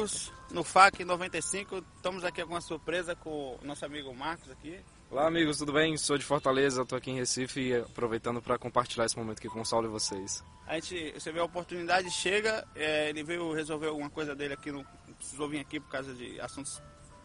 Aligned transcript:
Amigos, 0.00 0.32
no 0.50 0.64
FAC 0.64 1.04
95 1.04 1.84
estamos 1.94 2.24
aqui 2.24 2.42
com 2.42 2.54
uma 2.54 2.60
surpresa 2.62 3.14
com 3.14 3.58
o 3.62 3.66
nosso 3.66 3.84
amigo 3.84 4.14
Marcos 4.14 4.50
aqui. 4.50 4.80
Olá 5.10 5.26
amigos, 5.26 5.58
tudo 5.58 5.74
bem? 5.74 5.94
Sou 5.98 6.16
de 6.16 6.24
Fortaleza, 6.24 6.82
estou 6.82 6.96
aqui 6.96 7.10
em 7.10 7.16
Recife 7.16 7.60
e 7.60 7.76
aproveitando 7.76 8.40
para 8.40 8.58
compartilhar 8.58 9.04
esse 9.04 9.18
momento 9.18 9.38
aqui 9.38 9.48
com 9.48 9.60
o 9.60 9.64
Saulo 9.64 9.88
e 9.88 9.90
vocês. 9.90 10.42
A 10.66 10.76
gente, 10.76 11.12
você 11.12 11.30
vê 11.30 11.40
a 11.40 11.44
oportunidade, 11.44 12.10
chega, 12.10 12.66
é, 12.74 13.10
ele 13.10 13.22
veio 13.22 13.52
resolver 13.52 13.88
alguma 13.88 14.08
coisa 14.08 14.34
dele 14.34 14.54
aqui, 14.54 14.72
não 14.72 14.86
precisou 15.18 15.48
vir 15.48 15.60
aqui 15.60 15.78
por 15.78 15.90
causa 15.90 16.14
de 16.14 16.40
assuntos, 16.40 16.80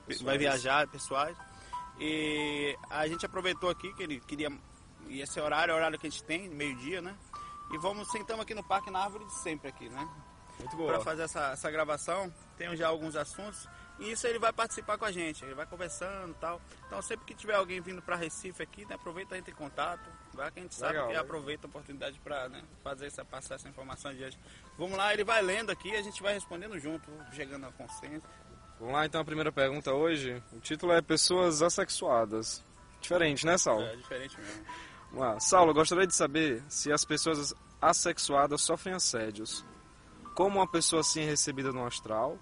Pessoais. 0.05 0.25
vai 0.25 0.37
viajar, 0.37 0.85
pessoais. 0.87 1.37
E 1.97 2.77
a 2.89 3.07
gente 3.07 3.25
aproveitou 3.25 3.69
aqui 3.69 3.93
que 3.93 4.03
ele 4.03 4.19
queria, 4.19 4.51
e 5.07 5.21
esse 5.21 5.39
horário 5.39 5.71
é 5.71 5.75
o 5.75 5.77
horário 5.77 5.97
que 5.97 6.07
a 6.07 6.09
gente 6.09 6.23
tem, 6.25 6.49
meio-dia, 6.49 7.01
né? 7.01 7.15
E 7.71 7.77
vamos, 7.77 8.11
sentamos 8.11 8.43
aqui 8.43 8.53
no 8.53 8.63
parque, 8.63 8.91
na 8.91 8.99
árvore 8.99 9.25
de 9.25 9.33
sempre 9.39 9.69
aqui, 9.69 9.87
né? 9.87 10.05
Para 10.85 10.99
fazer 11.01 11.23
essa, 11.23 11.51
essa 11.51 11.71
gravação. 11.71 12.33
Tenho 12.57 12.75
já 12.75 12.87
alguns 12.87 13.15
assuntos. 13.15 13.67
E 13.99 14.11
isso 14.11 14.27
ele 14.27 14.39
vai 14.39 14.51
participar 14.51 14.97
com 14.97 15.05
a 15.05 15.11
gente. 15.11 15.43
Ele 15.45 15.53
vai 15.53 15.65
conversando 15.65 16.31
e 16.31 16.35
tal. 16.35 16.61
Então 16.87 17.01
sempre 17.01 17.25
que 17.25 17.33
tiver 17.33 17.55
alguém 17.55 17.79
vindo 17.79 18.01
para 18.01 18.15
Recife 18.15 18.61
aqui, 18.61 18.85
né, 18.85 18.95
aproveita, 18.95 19.37
entra 19.37 19.51
em 19.51 19.55
contato. 19.55 20.09
Vai 20.33 20.51
que 20.51 20.59
a 20.59 20.61
gente 20.63 20.75
sabe 20.75 20.93
Legal, 20.93 21.05
que 21.05 21.13
legal. 21.13 21.23
aproveita 21.23 21.67
a 21.67 21.69
oportunidade 21.69 22.19
para 22.19 22.49
né, 22.49 22.61
fazer 22.83 23.07
essa, 23.07 23.23
passar 23.23 23.55
essa 23.55 23.69
informação 23.69 24.11
adiante. 24.11 24.37
Vamos 24.77 24.97
lá, 24.97 25.13
ele 25.13 25.23
vai 25.23 25.41
lendo 25.41 25.71
aqui 25.71 25.89
e 25.89 25.95
a 25.95 26.01
gente 26.01 26.21
vai 26.21 26.33
respondendo 26.33 26.77
junto, 26.77 27.09
chegando 27.33 27.65
a 27.65 27.71
consenso. 27.71 28.27
Vamos 28.79 28.93
lá 28.93 29.05
então 29.05 29.21
a 29.21 29.25
primeira 29.25 29.51
pergunta 29.51 29.93
hoje. 29.93 30.41
O 30.51 30.59
título 30.59 30.91
é 30.91 31.01
Pessoas 31.01 31.61
Assexuadas. 31.61 32.61
Diferente, 32.99 33.45
né, 33.45 33.57
Saulo? 33.57 33.85
É 33.85 33.95
diferente 33.95 34.37
mesmo. 34.37 34.65
Vamos 35.11 35.25
lá. 35.25 35.39
Saulo, 35.39 35.73
gostaria 35.73 36.05
de 36.05 36.13
saber 36.13 36.61
se 36.67 36.91
as 36.91 37.05
pessoas 37.05 37.53
assexuadas 37.81 38.61
sofrem 38.61 38.93
assédios. 38.93 39.63
Como 40.35 40.57
uma 40.59 40.67
pessoa 40.67 40.99
assim 40.99 41.21
é 41.21 41.25
recebida 41.25 41.71
no 41.71 41.85
astral? 41.85 42.37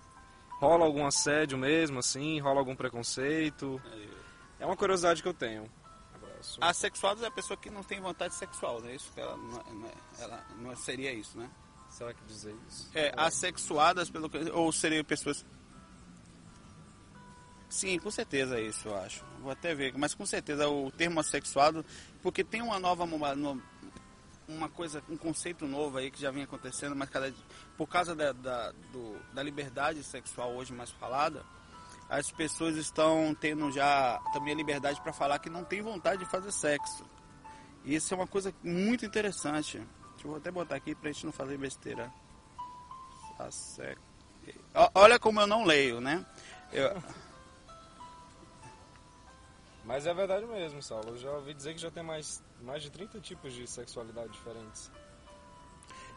Rola 0.59 0.86
algum 0.86 1.06
assédio 1.06 1.58
mesmo, 1.58 2.00
assim? 2.00 2.40
Rola 2.40 2.59
algum 2.59 2.76
preconceito? 2.76 3.81
É 4.59 4.66
uma 4.66 4.76
curiosidade 4.76 5.22
que 5.22 5.28
eu 5.28 5.34
tenho. 5.34 5.70
Abraço. 6.16 6.58
Assexuados 6.62 7.22
é 7.24 7.28
a 7.28 7.31
pessoa 7.31 7.56
que 7.58 7.70
não 7.70 7.84
tem 7.84 8.00
vontade 8.02 8.34
sexual, 8.34 8.81
não 8.81 8.90
é 8.90 8.96
isso? 8.96 9.12
Ela 9.16 9.38
não, 9.38 9.59
é- 9.59 9.74
não 9.74 9.88
é- 9.88 9.94
ela 10.24 10.44
não 10.58 10.76
seria 10.76 11.14
isso, 11.14 11.38
né? 11.38 11.50
Será 11.90 12.14
que 12.14 12.24
dizer 12.26 12.56
isso? 12.68 12.90
É, 12.96 13.14
assexuadas, 13.16 14.10
pelo 14.10 14.28
que, 14.30 14.38
ou 14.52 14.72
seriam 14.72 15.04
pessoas. 15.04 15.46
Sim, 17.70 18.00
com 18.00 18.10
certeza 18.10 18.58
é 18.60 18.62
isso, 18.62 18.88
eu 18.88 18.96
acho. 18.98 19.24
Vou 19.42 19.52
até 19.52 19.74
ver, 19.75 19.94
mas 19.98 20.14
com 20.14 20.25
certeza 20.25 20.68
o 20.68 20.92
termo 20.92 21.20
assexuado, 21.20 21.84
porque 22.22 22.44
tem 22.44 22.62
uma 22.62 22.80
nova 22.80 23.06
uma 24.56 24.69
coisa, 24.69 25.03
um 25.09 25.18
conceito 25.18 25.68
novo 25.68 25.97
aí 25.97 26.09
que 26.12 26.19
já 26.22 26.31
vem 26.31 26.44
acontecendo, 26.44 26.96
mas 26.96 27.09
cada 27.09 27.34
por 27.78 27.88
causa 27.88 28.16
da, 28.16 28.31
da, 28.31 28.72
do- 28.91 29.19
da 29.34 29.41
liberdade 29.44 30.03
sexual 30.03 30.53
hoje 30.56 30.74
mais 30.74 30.91
falada, 30.91 31.44
as 32.09 32.31
pessoas 32.31 32.75
estão 32.78 33.36
tendo 33.40 33.72
já 33.72 34.19
também 34.34 34.53
a 34.53 34.58
liberdade 34.58 35.02
para 35.02 35.13
falar 35.13 35.40
que 35.40 35.50
não 35.50 35.63
tem 35.63 35.81
vontade 35.81 36.24
de 36.24 36.30
fazer 36.30 36.52
sexo. 36.52 37.06
E 37.86 37.96
isso 37.96 38.13
é 38.13 38.18
uma 38.18 38.28
coisa 38.28 38.53
muito 38.63 39.06
interessante. 39.06 39.78
Deixa 40.13 40.28
eu 40.28 40.36
até 40.36 40.50
botar 40.52 40.75
aqui 40.75 40.94
pra 40.96 41.12
gente 41.12 41.25
não 41.25 41.34
fazer 41.34 41.58
besteira. 41.58 42.12
Olha 44.94 45.19
como 45.19 45.42
eu 45.42 45.47
não 45.47 45.63
leio, 45.63 46.00
né? 46.00 46.25
Eu- 46.72 47.02
Mas 49.84 50.08
é 50.08 50.14
verdade 50.14 50.46
mesmo, 50.46 50.82
Saulo. 50.82 51.10
Eu 51.10 51.18
já 51.18 51.32
ouvi 51.32 51.54
dizer 51.54 51.74
que 51.74 51.82
já 51.82 51.92
tem 51.92 52.04
mais, 52.04 52.42
mais 52.62 52.82
de 52.82 52.90
30 52.90 53.20
tipos 53.20 53.54
de 53.54 53.68
sexualidade 53.68 54.32
diferentes. 54.32 54.90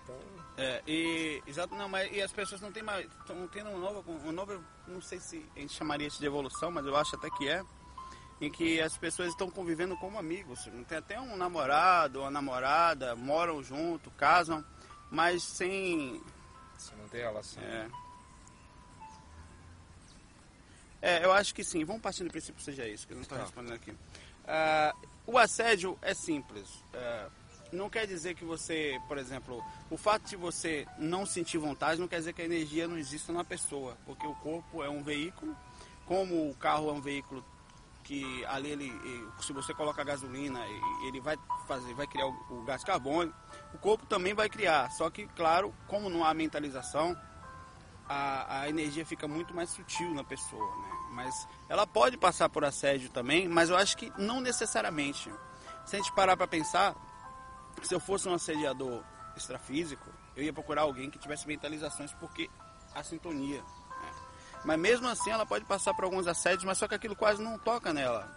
Então, 0.02 0.16
é, 0.56 0.82
e, 0.86 1.42
exato, 1.46 1.74
não, 1.74 1.88
mas 1.88 2.10
e 2.14 2.22
as 2.22 2.32
pessoas 2.32 2.60
não 2.60 2.70
têm 2.70 2.82
mais. 2.82 3.06
Estão 3.06 3.46
tendo 3.48 3.70
um 3.70 3.78
novo, 3.78 4.12
um 4.24 4.32
novo. 4.32 4.64
Não 4.86 5.00
sei 5.00 5.18
se 5.18 5.44
a 5.56 5.58
gente 5.58 5.72
chamaria 5.72 6.06
isso 6.06 6.20
de 6.20 6.26
evolução, 6.26 6.70
mas 6.70 6.86
eu 6.86 6.96
acho 6.96 7.16
até 7.16 7.28
que 7.30 7.48
é. 7.48 7.62
Em 8.40 8.50
que 8.50 8.80
as 8.82 8.96
pessoas 8.98 9.30
estão 9.30 9.50
convivendo 9.50 9.96
como 9.96 10.18
amigos. 10.18 10.68
Tem 10.86 10.98
até 10.98 11.18
um 11.18 11.36
namorado, 11.36 12.20
uma 12.20 12.30
namorada, 12.30 13.16
moram 13.16 13.62
junto, 13.62 14.10
casam, 14.10 14.64
mas 15.10 15.42
sem. 15.42 16.22
se 16.76 16.94
não 16.94 17.08
tem 17.08 17.22
relação. 17.22 17.62
É. 17.62 17.88
É, 21.06 21.24
eu 21.24 21.30
acho 21.32 21.54
que 21.54 21.62
sim. 21.62 21.84
Vamos 21.84 22.02
partir 22.02 22.24
do 22.24 22.30
princípio 22.30 22.56
que 22.56 22.64
seja 22.64 22.84
isso, 22.88 23.06
que 23.06 23.12
eu 23.12 23.16
não 23.16 23.22
estou 23.22 23.38
Tá. 23.38 23.44
respondendo 23.44 23.74
aqui. 23.74 23.94
Ah, 24.44 24.92
o 25.24 25.38
assédio 25.38 25.96
é 26.02 26.12
simples. 26.14 26.68
Ah, 26.92 27.28
não 27.72 27.88
quer 27.88 28.08
dizer 28.08 28.34
que 28.34 28.44
você, 28.44 28.98
por 29.06 29.16
exemplo, 29.16 29.62
o 29.88 29.96
fato 29.96 30.28
de 30.28 30.34
você 30.34 30.84
não 30.98 31.24
sentir 31.24 31.58
vontade 31.58 32.00
não 32.00 32.08
quer 32.08 32.18
dizer 32.18 32.32
que 32.32 32.42
a 32.42 32.44
energia 32.44 32.88
não 32.88 32.98
exista 32.98 33.32
na 33.32 33.44
pessoa, 33.44 33.96
porque 34.04 34.26
o 34.26 34.34
corpo 34.34 34.82
é 34.82 34.90
um 34.90 35.02
veículo, 35.04 35.56
como 36.06 36.50
o 36.50 36.54
carro 36.56 36.88
é 36.88 36.92
um 36.92 37.00
veículo 37.00 37.44
que 38.02 38.44
ali 38.46 38.70
ele, 38.70 38.92
se 39.40 39.52
você 39.52 39.74
coloca 39.74 40.02
gasolina, 40.04 40.60
ele 41.06 41.20
vai 41.20 41.36
fazer, 41.68 41.92
vai 41.94 42.06
criar 42.08 42.26
o, 42.26 42.34
o 42.50 42.64
gás 42.64 42.82
carbônico, 42.82 43.36
o 43.74 43.78
corpo 43.78 44.06
também 44.06 44.32
vai 44.34 44.48
criar. 44.48 44.90
Só 44.92 45.08
que, 45.10 45.26
claro, 45.28 45.72
como 45.88 46.08
não 46.08 46.24
há 46.24 46.32
mentalização, 46.32 47.16
a, 48.08 48.60
a 48.60 48.68
energia 48.68 49.04
fica 49.04 49.26
muito 49.26 49.54
mais 49.54 49.70
sutil 49.70 50.14
na 50.14 50.22
pessoa, 50.24 50.76
né? 50.76 50.90
Mas 51.12 51.48
ela 51.68 51.86
pode 51.86 52.16
passar 52.16 52.48
por 52.48 52.64
assédio 52.64 53.10
também, 53.10 53.48
mas 53.48 53.70
eu 53.70 53.76
acho 53.76 53.96
que 53.96 54.12
não 54.18 54.40
necessariamente. 54.40 55.32
Se 55.84 55.96
a 55.96 55.98
gente 55.98 56.12
parar 56.12 56.36
para 56.36 56.46
pensar, 56.46 56.94
se 57.82 57.94
eu 57.94 58.00
fosse 58.00 58.28
um 58.28 58.34
assediador 58.34 59.02
extrafísico, 59.36 60.08
eu 60.34 60.42
ia 60.42 60.52
procurar 60.52 60.82
alguém 60.82 61.10
que 61.10 61.18
tivesse 61.18 61.46
mentalizações, 61.46 62.12
porque 62.14 62.50
a 62.94 63.02
sintonia. 63.02 63.60
né? 63.62 64.10
Mas 64.64 64.78
mesmo 64.78 65.08
assim, 65.08 65.30
ela 65.30 65.46
pode 65.46 65.64
passar 65.64 65.94
por 65.94 66.04
alguns 66.04 66.26
assédios, 66.26 66.64
mas 66.64 66.78
só 66.78 66.86
que 66.86 66.94
aquilo 66.94 67.16
quase 67.16 67.42
não 67.42 67.58
toca 67.58 67.92
nela. 67.92 68.30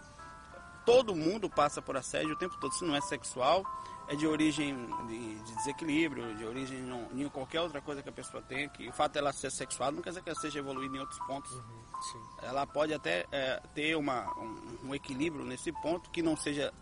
Todo 0.84 1.14
mundo 1.14 1.48
passa 1.48 1.82
por 1.82 1.96
assédio 1.96 2.32
o 2.32 2.38
tempo 2.38 2.56
todo, 2.58 2.72
se 2.72 2.84
não 2.84 2.96
é 2.96 3.00
sexual, 3.02 3.64
é 4.10 4.16
de 4.16 4.26
origem 4.26 4.74
de, 5.06 5.34
de 5.36 5.54
desequilíbrio, 5.56 6.34
de 6.36 6.44
origem 6.44 6.82
não- 6.82 7.08
em 7.14 7.28
qualquer 7.28 7.60
outra 7.60 7.80
coisa 7.80 8.02
que 8.02 8.08
a 8.08 8.12
pessoa 8.12 8.42
tenha, 8.42 8.68
que 8.68 8.88
o 8.88 8.92
fato 8.92 9.12
dela 9.12 9.32
ser 9.32 9.50
sexual 9.52 9.92
não 9.92 10.02
quer 10.02 10.10
dizer 10.10 10.22
que 10.22 10.28
ela 10.30 10.38
seja 10.40 10.58
evoluída 10.58 10.96
em 10.96 11.00
outros 11.00 11.18
pontos. 11.26 11.50
Sim. 11.52 12.18
Ela 12.42 12.66
pode 12.66 12.92
até 12.92 13.24
é, 13.30 13.62
ter 13.74 13.96
uma, 13.96 14.26
um, 14.38 14.88
um 14.88 14.94
equilíbrio 14.94 15.44
nesse 15.44 15.70
ponto 15.72 16.10
que 16.10 16.22
não 16.22 16.36
seja 16.36 16.72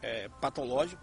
é, 0.00 0.28
patológico. 0.40 1.02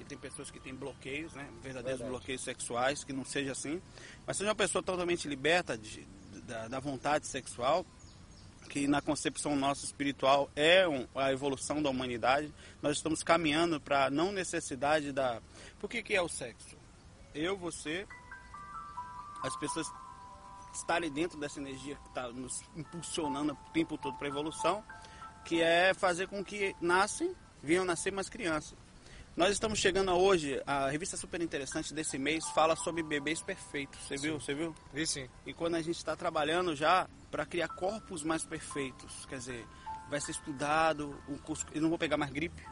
E 0.00 0.04
tem 0.04 0.16
pessoas 0.18 0.50
que 0.50 0.58
têm 0.58 0.74
bloqueios, 0.74 1.32
né? 1.34 1.44
verdadeiros 1.62 2.00
Verdade. 2.00 2.10
bloqueios 2.10 2.42
sexuais, 2.42 3.04
que 3.04 3.12
não 3.12 3.24
seja 3.24 3.52
assim. 3.52 3.80
Mas 4.26 4.38
seja 4.38 4.48
uma 4.48 4.56
pessoa 4.56 4.82
totalmente 4.82 5.28
liberta 5.28 5.76
de- 5.78 6.04
da, 6.46 6.66
da 6.68 6.80
vontade 6.80 7.26
sexual, 7.28 7.84
que 8.70 8.86
na 8.86 9.02
concepção 9.02 9.56
nossa 9.56 9.84
espiritual 9.84 10.48
é 10.54 10.86
um- 10.88 11.06
a 11.16 11.32
evolução 11.32 11.82
da 11.82 11.90
humanidade. 11.90 12.54
Nós 12.80 12.96
estamos 12.96 13.22
caminhando 13.22 13.80
para 13.80 14.06
a 14.06 14.10
não 14.10 14.30
necessidade 14.30 15.10
da. 15.12 15.42
Por 15.80 15.90
que, 15.90 16.02
que 16.02 16.14
é 16.14 16.22
o 16.22 16.28
sexo? 16.28 16.76
Eu, 17.34 17.56
você, 17.58 18.06
as 19.42 19.56
pessoas 19.56 19.86
estarem 20.72 21.10
dentro 21.10 21.38
dessa 21.38 21.58
energia 21.60 21.96
que 21.96 22.08
está 22.08 22.28
nos 22.28 22.62
impulsionando 22.76 23.52
o 23.54 23.70
tempo 23.72 23.98
todo 23.98 24.16
para 24.16 24.28
a 24.28 24.30
evolução, 24.30 24.84
que 25.44 25.60
é 25.60 25.92
fazer 25.92 26.28
com 26.28 26.44
que 26.44 26.74
nascem, 26.80 27.34
venham 27.60 27.84
nascer 27.84 28.12
mais 28.12 28.28
crianças. 28.28 28.78
Nós 29.40 29.52
estamos 29.52 29.78
chegando 29.78 30.10
a 30.10 30.14
hoje, 30.14 30.60
a 30.66 30.90
revista 30.90 31.16
super 31.16 31.40
interessante 31.40 31.94
desse 31.94 32.18
mês 32.18 32.46
fala 32.50 32.76
sobre 32.76 33.02
bebês 33.02 33.40
perfeitos. 33.40 33.98
Você 34.06 34.18
viu? 34.18 34.38
Você 34.38 34.52
viu? 34.52 34.74
Vi 34.92 35.06
sim. 35.06 35.26
E 35.46 35.54
quando 35.54 35.76
a 35.76 35.80
gente 35.80 35.96
está 35.96 36.14
trabalhando 36.14 36.76
já 36.76 37.08
para 37.30 37.46
criar 37.46 37.68
corpos 37.68 38.22
mais 38.22 38.44
perfeitos, 38.44 39.24
quer 39.24 39.38
dizer, 39.38 39.66
vai 40.10 40.20
ser 40.20 40.32
estudado, 40.32 41.18
o 41.26 41.38
curso, 41.38 41.64
eu 41.72 41.80
não 41.80 41.88
vou 41.88 41.96
pegar 41.96 42.18
mais 42.18 42.30
gripe, 42.30 42.62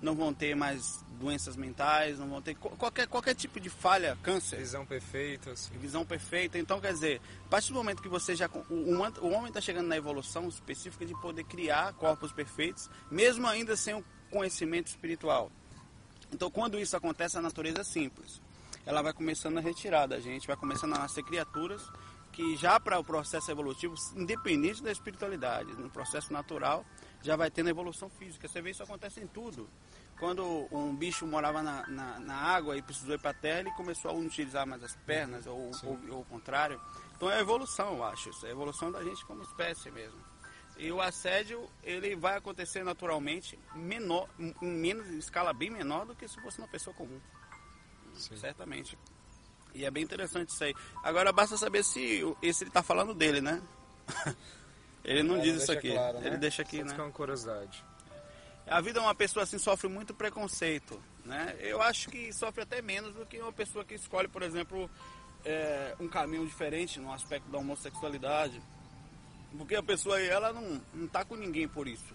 não 0.00 0.14
vão 0.14 0.32
ter 0.32 0.56
mais 0.56 1.04
doenças 1.20 1.56
mentais, 1.56 2.18
não 2.18 2.30
vão 2.30 2.40
ter 2.40 2.54
qualquer, 2.54 3.06
qualquer 3.06 3.34
tipo 3.34 3.60
de 3.60 3.68
falha, 3.68 4.16
câncer, 4.22 4.56
Visão 4.56 4.86
perfeita, 4.86 5.50
assim. 5.50 5.76
visão 5.76 6.06
perfeita. 6.06 6.58
Então, 6.58 6.80
quer 6.80 6.94
dizer, 6.94 7.20
a 7.44 7.48
partir 7.50 7.68
do 7.68 7.74
momento 7.74 8.00
que 8.00 8.08
você 8.08 8.34
já. 8.34 8.48
O, 8.70 8.74
o 8.74 9.30
homem 9.30 9.48
está 9.48 9.60
chegando 9.60 9.88
na 9.88 9.96
evolução 9.98 10.48
específica 10.48 11.04
de 11.04 11.12
poder 11.20 11.44
criar 11.44 11.92
corpos 11.92 12.32
perfeitos, 12.32 12.88
mesmo 13.10 13.46
ainda 13.46 13.76
sem 13.76 13.92
o 13.92 14.02
conhecimento 14.30 14.86
espiritual. 14.86 15.52
Então, 16.32 16.50
quando 16.50 16.78
isso 16.78 16.96
acontece, 16.96 17.38
a 17.38 17.42
natureza 17.42 17.80
é 17.80 17.84
simples. 17.84 18.40
Ela 18.84 19.02
vai 19.02 19.12
começando 19.12 19.58
a 19.58 19.60
retirar 19.60 20.06
da 20.06 20.20
gente, 20.20 20.46
vai 20.46 20.56
começando 20.56 20.94
a 20.94 20.98
nascer 20.98 21.22
criaturas 21.22 21.82
que 22.32 22.56
já 22.56 22.78
para 22.78 22.98
o 22.98 23.04
processo 23.04 23.50
evolutivo, 23.50 23.94
independente 24.14 24.82
da 24.82 24.92
espiritualidade, 24.92 25.72
no 25.72 25.90
processo 25.90 26.32
natural, 26.32 26.84
já 27.22 27.34
vai 27.36 27.50
tendo 27.50 27.68
evolução 27.68 28.08
física. 28.08 28.46
Você 28.46 28.60
vê 28.60 28.70
isso 28.70 28.82
acontece 28.82 29.20
em 29.20 29.26
tudo. 29.26 29.68
Quando 30.18 30.68
um 30.70 30.94
bicho 30.94 31.26
morava 31.26 31.62
na, 31.62 31.86
na, 31.88 32.20
na 32.20 32.34
água 32.34 32.76
e 32.76 32.82
precisou 32.82 33.14
ir 33.14 33.18
para 33.18 33.30
a 33.30 33.34
terra, 33.34 33.60
ele 33.60 33.70
começou 33.72 34.10
a 34.10 34.14
utilizar 34.14 34.66
mais 34.66 34.82
as 34.82 34.96
pernas, 34.96 35.46
ou, 35.46 35.70
ou, 35.84 35.98
ou 36.10 36.20
o 36.20 36.24
contrário. 36.24 36.80
Então 37.16 37.30
é 37.30 37.36
a 37.36 37.40
evolução, 37.40 37.94
eu 37.94 38.04
acho. 38.04 38.30
Isso 38.30 38.46
é 38.46 38.50
a 38.50 38.52
evolução 38.52 38.90
da 38.90 39.02
gente 39.02 39.24
como 39.26 39.42
espécie 39.42 39.90
mesmo. 39.90 40.20
E 40.78 40.92
o 40.92 41.00
assédio, 41.00 41.68
ele 41.82 42.14
vai 42.14 42.36
acontecer 42.36 42.84
naturalmente, 42.84 43.58
menor, 43.74 44.28
em 44.38 44.54
menos, 44.62 45.08
em 45.08 45.18
escala 45.18 45.52
bem 45.52 45.70
menor 45.70 46.06
do 46.06 46.14
que 46.14 46.28
se 46.28 46.40
fosse 46.40 46.58
uma 46.58 46.68
pessoa 46.68 46.94
comum. 46.94 47.20
Sim. 48.14 48.36
Certamente. 48.36 48.96
E 49.74 49.84
é 49.84 49.90
bem 49.90 50.04
interessante 50.04 50.50
isso 50.50 50.62
aí. 50.62 50.74
Agora 51.02 51.32
basta 51.32 51.56
saber 51.56 51.84
se 51.84 52.22
esse 52.40 52.64
ele 52.64 52.70
tá 52.70 52.82
falando 52.82 53.12
dele, 53.12 53.40
né? 53.40 53.60
ele 55.04 55.22
não 55.24 55.36
É, 55.36 55.40
diz 55.40 55.62
isso 55.62 55.72
aqui. 55.72 55.92
claro, 55.92 56.20
né? 56.20 56.26
Ele 56.28 56.36
deixa 56.36 56.62
aqui, 56.62 56.78
Só 56.78 56.84
né? 56.84 56.90
fica 56.90 57.02
uma 57.02 57.12
curiosidade. 57.12 57.84
A 58.66 58.80
vida 58.80 59.00
de 59.00 59.06
uma 59.06 59.14
pessoa 59.14 59.42
assim 59.44 59.58
sofre 59.58 59.88
muito 59.88 60.14
preconceito, 60.14 61.00
né? 61.24 61.56
Eu 61.58 61.80
acho 61.82 62.08
que 62.08 62.32
sofre 62.32 62.62
até 62.62 62.80
menos 62.82 63.14
do 63.14 63.24
que 63.26 63.38
uma 63.40 63.52
pessoa 63.52 63.84
que 63.84 63.94
escolhe, 63.94 64.28
por 64.28 64.42
exemplo, 64.42 64.90
é, 65.44 65.96
um 65.98 66.06
caminho 66.08 66.46
diferente 66.46 67.00
no 67.00 67.12
aspecto 67.12 67.48
da 67.50 67.58
homossexualidade. 67.58 68.60
Porque 69.56 69.74
a 69.74 69.82
pessoa 69.82 70.16
aí, 70.16 70.28
ela 70.28 70.52
não, 70.52 70.80
não 70.92 71.08
tá 71.08 71.24
com 71.24 71.34
ninguém 71.34 71.66
por 71.66 71.88
isso. 71.88 72.14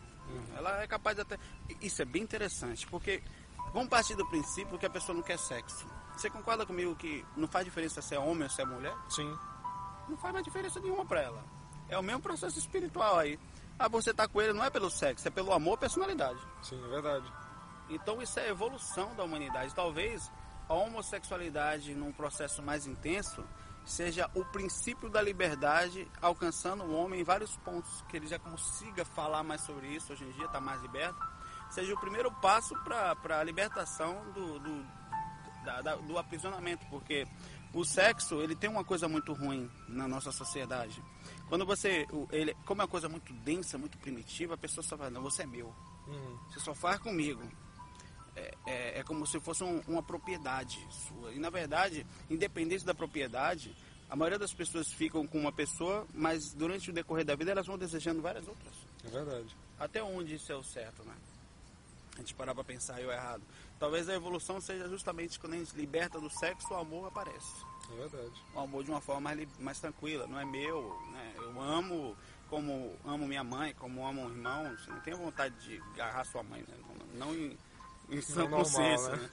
Ela 0.56 0.82
é 0.84 0.88
capaz 0.88 1.16
de 1.16 1.22
até... 1.22 1.38
Isso 1.82 2.02
é 2.02 2.06
bem 2.06 2.22
interessante, 2.22 2.88
porque 2.88 3.22
vamos 3.74 3.90
partir 3.90 4.16
do 4.16 4.26
princípio 4.28 4.78
que 4.78 4.86
a 4.86 4.90
pessoa 4.90 5.16
não 5.16 5.24
quer 5.24 5.38
sexo. 5.38 5.86
Você 6.16 6.30
concorda 6.30 6.66
comigo 6.66 6.96
que 6.96 7.26
não 7.36 7.48
faz 7.48 7.66
diferença 7.66 8.02
se 8.02 8.16
é 8.16 8.20
homem 8.20 8.44
ou 8.44 8.50
se 8.50 8.62
é 8.62 8.66
mulher? 8.66 8.96
Sim. 9.10 9.36
não 10.08 10.18
faz 10.18 10.34
mais 10.34 10.46
diferença 10.46 10.80
nenhuma 10.80 11.06
para 11.06 11.22
ela. 11.22 11.44
É 11.90 11.98
o 11.98 12.04
mesmo 12.04 12.22
processo 12.22 12.58
espiritual 12.58 13.18
aí. 13.20 13.40
Ah, 13.78 13.88
você 13.88 14.14
tá 14.14 14.28
com 14.28 14.42
ele 14.42 14.54
não 14.54 14.64
é 14.64 14.70
pelo 14.70 14.90
sexo, 14.90 15.28
é 15.28 15.32
pelo 15.32 15.52
amor, 15.52 15.78
personalidade. 15.78 16.40
Sim, 16.62 16.82
é 16.84 16.88
verdade. 16.88 17.26
Então 17.90 18.22
isso 18.22 18.40
é 18.40 18.44
a 18.44 18.50
evolução 18.50 19.16
da 19.16 19.24
humanidade. 19.24 19.74
Talvez 19.74 20.32
a 20.70 20.74
homossexualidade 20.74 21.94
num 21.94 22.12
processo 22.12 22.62
mais 22.62 22.86
intenso 22.86 23.44
seja 23.86 24.30
o 24.34 24.44
princípio 24.46 25.10
da 25.10 25.22
liberdade 25.22 26.08
alcançando 26.22 26.84
o 26.84 26.94
homem 26.94 27.22
em 27.22 27.24
vários 27.24 27.56
pontos, 27.58 28.02
que 28.10 28.18
ele 28.18 28.28
já 28.28 28.40
consiga 28.40 29.04
falar 29.06 29.44
mais 29.44 29.62
sobre 29.62 29.88
isso, 29.88 30.14
hoje 30.14 30.24
em 30.24 30.32
dia 30.32 30.46
está 30.46 30.60
mais 30.62 30.82
liberto, 30.82 31.20
seja 31.70 31.94
o 31.94 32.00
primeiro 32.00 32.32
passo 32.42 32.76
para 32.84 33.40
a 33.40 33.44
libertação 33.44 34.24
do, 34.34 34.60
do, 34.60 34.86
da- 35.66 35.82
da- 35.82 35.96
do 35.96 36.18
aprisionamento, 36.18 36.86
porque 36.90 37.28
o 37.74 37.84
sexo 37.84 38.36
ele 38.42 38.56
tem 38.56 38.70
uma 38.70 38.84
coisa 38.84 39.08
muito 39.08 39.34
ruim 39.34 39.70
na 39.88 40.08
nossa 40.08 40.32
sociedade. 40.32 41.04
Quando 41.50 41.66
você, 41.66 42.08
ele, 42.32 42.56
como 42.66 42.82
é 42.82 42.86
uma 42.86 42.90
coisa 42.90 43.10
muito 43.10 43.34
densa, 43.34 43.78
muito 43.78 43.98
primitiva, 43.98 44.54
a 44.54 44.58
pessoa 44.58 44.84
só 44.84 44.98
fala, 44.98 45.10
não, 45.10 45.22
você 45.22 45.44
é 45.44 45.46
meu, 45.46 45.74
Uhum. 46.08 46.38
você 46.50 46.60
só 46.60 46.74
faz 46.76 47.00
comigo. 47.00 47.42
É, 48.36 48.54
é- 48.66 49.00
é 49.00 49.04
como 49.04 49.26
se 49.28 49.40
fosse 49.40 49.64
um- 49.64 49.82
uma 49.88 50.02
propriedade 50.02 50.80
sua. 51.08 51.32
E 51.32 51.40
na 51.40 51.50
verdade, 51.50 52.06
independente 52.30 52.84
da 52.86 52.94
propriedade, 52.94 53.76
a 54.10 54.16
maioria 54.16 54.40
das 54.40 54.54
pessoas 54.54 54.92
ficam 54.92 55.28
com 55.28 55.40
uma 55.40 55.52
pessoa, 55.52 56.08
mas 56.14 56.54
durante 56.54 56.90
o 56.90 56.94
decorrer 56.94 57.26
da 57.26 57.36
vida 57.36 57.52
elas 57.52 57.68
vão 57.68 57.78
desejando 57.78 58.22
várias 58.22 58.48
outras. 58.48 58.74
É 59.06 59.10
verdade. 59.10 59.56
Até 59.80 60.02
onde 60.04 60.36
isso 60.36 60.52
é 60.52 60.56
o 60.56 60.64
certo, 60.64 61.04
né? 61.04 61.14
A 62.16 62.20
gente 62.20 62.34
parar 62.36 62.54
pra 62.54 62.64
pensar 62.64 63.02
e 63.02 63.06
o 63.06 63.12
errado. 63.12 63.42
Talvez 63.80 64.08
a 64.08 64.14
evolução 64.14 64.62
seja 64.62 64.88
justamente 64.88 65.40
quando 65.40 65.54
a 65.54 65.58
gente 65.58 65.76
liberta 65.76 66.20
do 66.20 66.30
sexo, 66.30 66.74
o 66.74 66.78
amor 66.78 67.08
aparece. 67.08 67.64
É 67.92 67.96
verdade. 67.96 68.42
O 68.56 68.60
amor 68.60 68.84
de 68.84 68.92
uma 68.92 69.02
forma 69.02 69.22
mais, 69.22 69.48
mais 69.60 69.80
tranquila, 69.80 70.26
não 70.28 70.40
é 70.40 70.46
meu, 70.46 70.96
né? 71.12 71.34
Eu 71.38 71.60
amo 71.62 72.16
como 72.50 72.96
amo 73.04 73.28
minha 73.28 73.44
mãe, 73.44 73.74
como 73.74 74.06
amo 74.08 74.22
um 74.22 74.30
irmão. 74.30 74.76
Você 74.78 74.90
não 74.92 75.00
tem 75.02 75.14
vontade 75.16 75.56
de 75.66 75.82
agarrar 75.96 76.24
sua 76.26 76.44
mãe, 76.44 76.62
né? 76.62 76.76
Não, 77.16 77.28
não 77.28 77.36
em, 77.36 77.58
sã 78.22 78.42
normal, 78.42 78.60
consciência, 78.64 79.10
né? 79.16 79.18
né? 79.18 79.30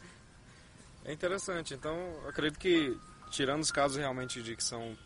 É 1.04 1.12
interessante. 1.12 1.74
Então, 1.74 1.94
eu 2.22 2.28
acredito 2.28 2.58
que, 2.58 2.98
tirando 3.30 3.62
os 3.62 3.70
casos 3.70 3.96
realmente 3.96 4.42
de 4.42 4.54
que 4.56 4.62
são 4.64 4.96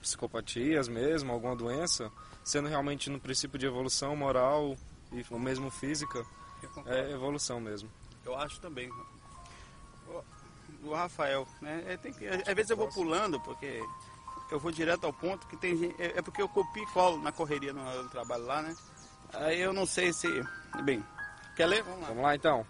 psicopatias 0.00 0.88
mesmo, 0.88 1.32
alguma 1.32 1.56
doença, 1.56 2.10
sendo 2.42 2.68
realmente 2.68 3.08
no 3.08 3.18
princípio 3.20 3.58
de 3.58 3.66
evolução 3.66 4.14
moral 4.16 4.76
e 5.12 5.24
ou 5.30 5.38
mesmo 5.38 5.70
física, 5.70 6.24
é 6.86 7.10
evolução 7.12 7.60
mesmo. 7.60 7.90
Eu 8.24 8.36
acho 8.36 8.60
também. 8.60 8.90
O- 10.08 10.22
O 10.82 10.92
Rafael, 10.92 11.46
né? 11.62 11.82
É, 11.86 11.96
tem 11.96 12.12
que, 12.12 12.26
às 12.26 12.42
vezes 12.54 12.68
eu 12.70 12.76
vou 12.76 12.88
pulando, 12.88 13.40
porque 13.40 13.82
eu 14.50 14.58
vou 14.60 14.70
direto 14.70 15.04
ao 15.04 15.12
ponto 15.14 15.46
que 15.46 15.56
tem 15.56 15.76
gente. 15.78 15.94
É, 16.02 16.18
é 16.18 16.22
porque 16.22 16.42
eu 16.42 16.48
copio 16.48 16.82
e 16.82 16.86
colo 16.88 17.22
na 17.22 17.32
correria 17.32 17.72
no, 17.72 18.02
no 18.02 18.08
trabalho 18.10 18.44
lá, 18.44 18.60
né? 18.60 18.76
Aí 19.32 19.60
eu 19.60 19.72
não 19.72 19.86
sei 19.86 20.12
se. 20.12 20.28
Bem, 20.84 21.02
quer 21.56 21.66
ler? 21.66 21.82
Vamos 21.84 22.00
lá. 22.02 22.08
Vamos 22.08 22.22
lá 22.22 22.34
então? 22.34 22.66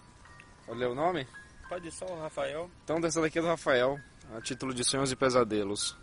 Pode 0.66 0.78
ler 0.78 0.88
o 0.88 0.94
nome? 0.94 1.26
Pode 1.68 1.88
ir 1.88 1.92
só 1.92 2.06
o 2.06 2.20
Rafael. 2.20 2.70
Então, 2.84 3.00
dessa 3.00 3.20
daqui 3.20 3.38
é 3.38 3.42
do 3.42 3.48
Rafael, 3.48 3.98
a 4.34 4.40
título 4.40 4.72
de 4.72 4.84
Sonhos 4.84 5.12
e 5.12 5.16
Pesadelos. 5.16 5.96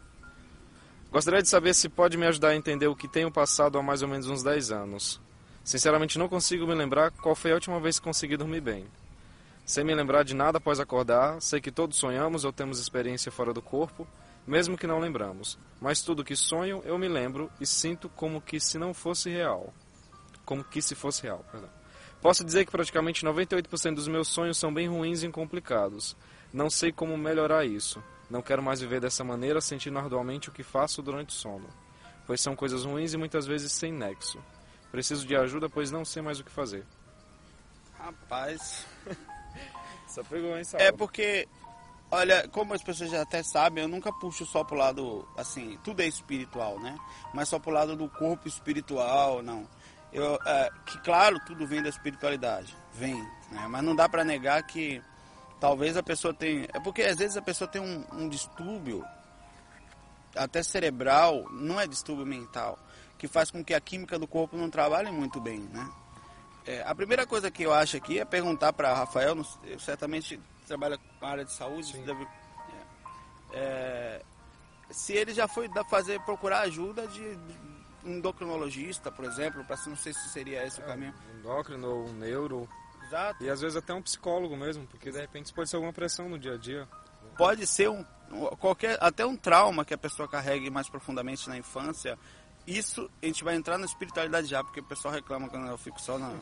Gostaria 1.11 1.41
de 1.41 1.49
saber 1.49 1.73
se 1.73 1.89
pode 1.89 2.17
me 2.17 2.25
ajudar 2.25 2.49
a 2.49 2.55
entender 2.55 2.87
o 2.87 2.95
que 2.95 3.07
tenho 3.07 3.31
passado 3.31 3.77
há 3.77 3.83
mais 3.83 4.01
ou 4.01 4.07
menos 4.07 4.27
uns 4.27 4.43
10 4.43 4.71
anos. 4.71 5.19
Sinceramente, 5.63 6.17
não 6.17 6.29
consigo 6.29 6.65
me 6.65 6.73
lembrar 6.73 7.11
qual 7.11 7.35
foi 7.35 7.51
a 7.51 7.55
última 7.55 7.79
vez 7.79 7.99
que 7.99 8.05
consegui 8.05 8.37
dormir 8.37 8.61
bem. 8.61 8.85
Sem 9.65 9.83
me 9.83 9.93
lembrar 9.93 10.23
de 10.23 10.33
nada 10.33 10.57
após 10.57 10.79
acordar, 10.79 11.41
sei 11.41 11.59
que 11.59 11.71
todos 11.71 11.97
sonhamos 11.97 12.45
ou 12.45 12.53
temos 12.53 12.79
experiência 12.79 13.31
fora 13.31 13.53
do 13.53 13.61
corpo, 13.61 14.07
mesmo 14.45 14.77
que 14.77 14.87
não 14.87 14.99
lembramos. 14.99 15.57
Mas 15.79 16.01
tudo 16.01 16.23
que 16.23 16.35
sonho, 16.35 16.81
eu 16.85 16.97
me 16.97 17.07
lembro 17.07 17.51
e 17.59 17.65
sinto 17.65 18.09
como 18.09 18.41
que 18.41 18.59
se 18.59 18.77
não 18.77 18.93
fosse 18.93 19.29
real. 19.29 19.73
Como 20.45 20.63
que 20.63 20.81
se 20.81 20.95
fosse 20.95 21.23
real, 21.23 21.45
perdão. 21.51 21.80
Posso 22.21 22.43
dizer 22.43 22.65
que 22.65 22.71
praticamente 22.71 23.25
98% 23.25 23.95
dos 23.95 24.07
meus 24.07 24.27
sonhos 24.27 24.57
são 24.57 24.71
bem 24.71 24.87
ruins 24.87 25.23
e 25.23 25.29
complicados. 25.29 26.15
Não 26.53 26.69
sei 26.69 26.91
como 26.91 27.17
melhorar 27.17 27.65
isso. 27.65 28.01
Não 28.29 28.41
quero 28.41 28.61
mais 28.61 28.79
viver 28.79 29.01
dessa 29.01 29.23
maneira, 29.23 29.59
sentindo 29.59 29.97
arduamente 29.97 30.47
o 30.47 30.51
que 30.51 30.63
faço 30.63 31.01
durante 31.01 31.29
o 31.29 31.33
sono. 31.33 31.67
Pois 32.27 32.39
são 32.39 32.55
coisas 32.55 32.85
ruins 32.85 33.13
e 33.13 33.17
muitas 33.17 33.47
vezes 33.47 33.71
sem 33.71 33.91
nexo. 33.91 34.39
Preciso 34.91 35.25
de 35.25 35.35
ajuda, 35.35 35.67
pois 35.67 35.89
não 35.89 36.05
sei 36.05 36.21
mais 36.21 36.39
o 36.39 36.43
que 36.43 36.51
fazer. 36.51 36.85
Rapaz. 37.97 38.85
Só 40.07 40.23
pegou, 40.23 40.57
hein, 40.57 40.63
É 40.73 40.91
porque, 40.91 41.47
olha, 42.11 42.47
como 42.49 42.73
as 42.73 42.83
pessoas 42.83 43.09
já 43.09 43.21
até 43.21 43.41
sabem, 43.41 43.83
eu 43.83 43.87
nunca 43.87 44.11
puxo 44.11 44.45
só 44.45 44.61
pro 44.61 44.75
lado, 44.75 45.25
assim, 45.37 45.79
tudo 45.85 46.01
é 46.01 46.05
espiritual, 46.05 46.77
né? 46.81 46.97
Mas 47.33 47.47
só 47.47 47.57
pro 47.57 47.71
lado 47.71 47.95
do 47.95 48.09
corpo 48.09 48.45
espiritual, 48.45 49.41
não. 49.41 49.65
Eu, 50.13 50.37
é, 50.45 50.69
que 50.85 50.97
claro, 50.99 51.39
tudo 51.45 51.65
vem 51.65 51.81
da 51.81 51.89
espiritualidade, 51.89 52.75
vem, 52.93 53.15
né? 53.51 53.65
Mas 53.69 53.83
não 53.83 53.95
dá 53.95 54.09
pra 54.09 54.23
negar 54.25 54.61
que 54.63 55.01
talvez 55.59 55.95
a 55.95 56.03
pessoa 56.03 56.33
tenha. 56.33 56.67
É 56.73 56.79
porque 56.79 57.01
às 57.03 57.17
vezes 57.17 57.37
a 57.37 57.41
pessoa 57.41 57.67
tem 57.67 57.81
um, 57.81 58.05
um 58.11 58.27
distúrbio, 58.27 59.05
até 60.35 60.61
cerebral, 60.63 61.45
não 61.51 61.79
é 61.79 61.87
distúrbio 61.87 62.25
mental, 62.25 62.77
que 63.17 63.27
faz 63.27 63.51
com 63.51 63.63
que 63.63 63.73
a 63.73 63.79
química 63.81 64.17
do 64.19 64.27
corpo 64.27 64.57
não 64.57 64.69
trabalhe 64.69 65.11
muito 65.11 65.39
bem, 65.39 65.59
né? 65.59 65.89
É, 66.65 66.83
a 66.85 66.93
primeira 66.93 67.25
coisa 67.25 67.49
que 67.49 67.63
eu 67.63 67.73
acho 67.73 67.97
aqui 67.97 68.19
é 68.19 68.25
perguntar 68.25 68.71
para 68.73 68.93
Rafael, 68.93 69.43
sei, 69.43 69.79
certamente 69.79 70.39
trabalha 70.67 70.97
com 71.19 71.25
a 71.25 71.29
área 71.29 71.45
de 71.45 71.51
saúde, 71.53 71.97
deve- 71.99 72.23
é, 72.23 73.57
é, 73.57 74.21
se 74.91 75.13
ele 75.13 75.33
já 75.33 75.47
foi 75.47 75.69
fazer 75.89 76.19
procurar 76.21 76.59
ajuda 76.61 77.07
de, 77.07 77.35
de 77.35 77.70
endocrinologista, 78.05 79.11
por 79.11 79.25
exemplo, 79.25 79.63
para 79.65 79.77
não 79.87 79.95
sei 79.95 80.13
se 80.13 80.29
seria 80.29 80.65
esse 80.65 80.79
o 80.79 80.83
caminho. 80.83 81.13
Um 81.33 81.39
endócrino 81.39 81.87
ou 81.87 82.07
um 82.09 82.13
neuro. 82.13 82.67
Exato. 83.05 83.43
E 83.43 83.49
às 83.49 83.59
vezes 83.61 83.75
até 83.77 83.93
um 83.93 84.01
psicólogo 84.01 84.55
mesmo, 84.55 84.85
porque 84.87 85.11
de 85.11 85.19
repente 85.19 85.45
isso 85.45 85.53
pode 85.55 85.69
ser 85.69 85.75
alguma 85.75 85.93
pressão 85.93 86.29
no 86.29 86.39
dia 86.39 86.53
a 86.53 86.57
dia. 86.57 86.87
Pode 87.37 87.65
ser 87.67 87.89
um 87.89 88.03
qualquer 88.59 88.97
até 89.01 89.25
um 89.25 89.35
trauma 89.35 89.83
que 89.83 89.93
a 89.93 89.97
pessoa 89.97 90.27
carregue 90.27 90.69
mais 90.69 90.87
profundamente 90.89 91.49
na 91.49 91.57
infância. 91.57 92.17
Isso 92.65 93.09
a 93.21 93.25
gente 93.25 93.43
vai 93.43 93.55
entrar 93.55 93.77
na 93.77 93.85
espiritualidade 93.85 94.47
já, 94.47 94.63
porque 94.63 94.79
o 94.79 94.83
pessoal 94.83 95.13
reclama 95.13 95.49
quando 95.49 95.67
eu 95.67 95.77
fico 95.77 95.99
só 95.99 96.17
na, 96.17 96.33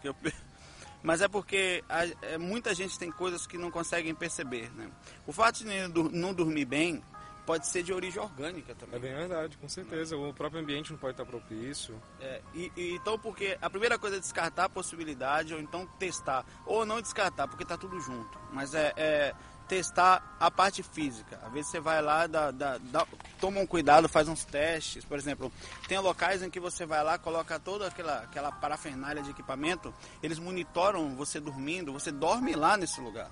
que 0.00 0.08
eu 0.08 0.16
mas 1.02 1.20
é 1.22 1.28
porque 1.28 1.84
a- 1.88 2.06
é, 2.22 2.38
muita 2.38 2.74
gente 2.74 2.98
tem 2.98 3.12
coisas 3.12 3.46
que 3.46 3.56
não 3.58 3.70
conseguem 3.70 4.14
perceber, 4.14 4.72
né? 4.74 4.90
O 5.26 5.32
fato 5.32 5.58
de 5.58 5.66
não 6.12 6.34
dormir 6.34 6.64
bem 6.64 7.02
pode 7.46 7.66
ser 7.66 7.82
de 7.82 7.92
origem 7.92 8.20
orgânica 8.20 8.72
É 8.72 8.74
também. 8.74 9.00
bem 9.00 9.14
verdade, 9.14 9.56
com 9.56 9.68
certeza. 9.68 10.16
O 10.16 10.34
próprio 10.34 10.60
ambiente 10.60 10.90
não 10.90 10.98
pode 10.98 11.12
estar 11.12 11.24
propício. 11.24 11.94
É, 12.20 12.42
e, 12.52 12.72
e 12.76 12.90
então, 12.96 13.18
porque 13.18 13.56
a 13.62 13.70
primeira 13.70 13.98
coisa 13.98 14.16
é 14.16 14.20
descartar 14.20 14.64
a 14.64 14.68
possibilidade, 14.68 15.54
ou 15.54 15.60
então 15.60 15.86
testar. 15.98 16.44
Ou 16.66 16.84
não 16.84 17.00
descartar, 17.00 17.46
porque 17.48 17.64
tá 17.64 17.78
tudo 17.78 17.98
junto. 18.00 18.38
Mas 18.52 18.74
é, 18.74 18.92
é 18.96 19.34
testar 19.68 20.36
a 20.40 20.50
parte 20.50 20.82
física. 20.82 21.40
Às 21.44 21.52
vezes 21.52 21.70
você 21.70 21.80
vai 21.80 22.00
lá, 22.00 22.26
dá, 22.26 22.50
dá- 22.50 22.78
dá- 22.78 23.06
toma 23.40 23.60
um 23.60 23.66
cuidado, 23.66 24.08
faz 24.08 24.28
uns 24.28 24.44
testes. 24.44 25.04
Por 25.04 25.18
exemplo, 25.18 25.52
tem 25.88 25.98
locais 25.98 26.42
em 26.42 26.50
que 26.50 26.60
você 26.60 26.86
vai 26.86 27.02
lá, 27.02 27.18
coloca 27.18 27.58
toda 27.58 27.86
aquela, 27.88 28.18
aquela 28.22 28.52
parafernália 28.52 29.22
de 29.22 29.30
equipamento, 29.30 29.92
eles 30.22 30.38
monitoram 30.38 31.14
você 31.16 31.40
dormindo, 31.40 31.92
você 31.92 32.10
dorme 32.12 32.54
lá 32.54 32.76
nesse 32.76 33.00
lugar. 33.00 33.30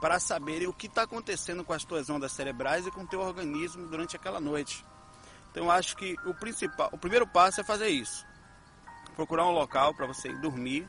Para 0.00 0.18
saberem 0.18 0.66
o 0.66 0.72
que 0.72 0.86
está 0.86 1.02
acontecendo 1.02 1.64
com 1.64 1.72
as 1.72 1.84
tuas 1.84 2.08
ondas 2.08 2.32
cerebrais 2.32 2.86
e 2.86 2.90
com 2.90 3.02
o 3.02 3.06
teu 3.06 3.20
organismo 3.20 3.86
durante 3.88 4.16
aquela 4.16 4.40
noite. 4.40 4.84
Então 5.50 5.64
eu 5.64 5.70
acho 5.70 5.96
que 5.96 6.14
o 6.24 6.34
principal, 6.34 6.88
o 6.92 6.98
primeiro 6.98 7.26
passo 7.26 7.60
é 7.60 7.64
fazer 7.64 7.88
isso 7.88 8.24
procurar 9.14 9.46
um 9.46 9.50
local 9.52 9.94
para 9.94 10.06
você 10.06 10.28
ir 10.28 10.38
dormir. 10.42 10.86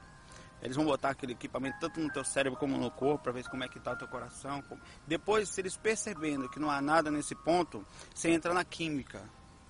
Eles 0.61 0.75
vão 0.75 0.85
botar 0.85 1.09
aquele 1.11 1.33
equipamento 1.33 1.77
tanto 1.79 1.99
no 1.99 2.11
teu 2.11 2.23
cérebro 2.23 2.57
como 2.59 2.77
no 2.77 2.89
corpo 2.89 3.23
para 3.23 3.31
ver 3.31 3.47
como 3.47 3.63
é 3.63 3.67
que 3.67 3.79
tá 3.79 3.91
o 3.91 3.95
teu 3.97 4.07
coração. 4.07 4.63
Depois, 5.05 5.49
se 5.49 5.61
eles 5.61 5.77
percebendo 5.77 6.49
que 6.49 6.59
não 6.59 6.69
há 6.71 6.81
nada 6.81 7.11
nesse 7.11 7.35
ponto, 7.35 7.85
você 8.13 8.29
entra 8.31 8.53
na 8.53 8.63
química. 8.65 9.21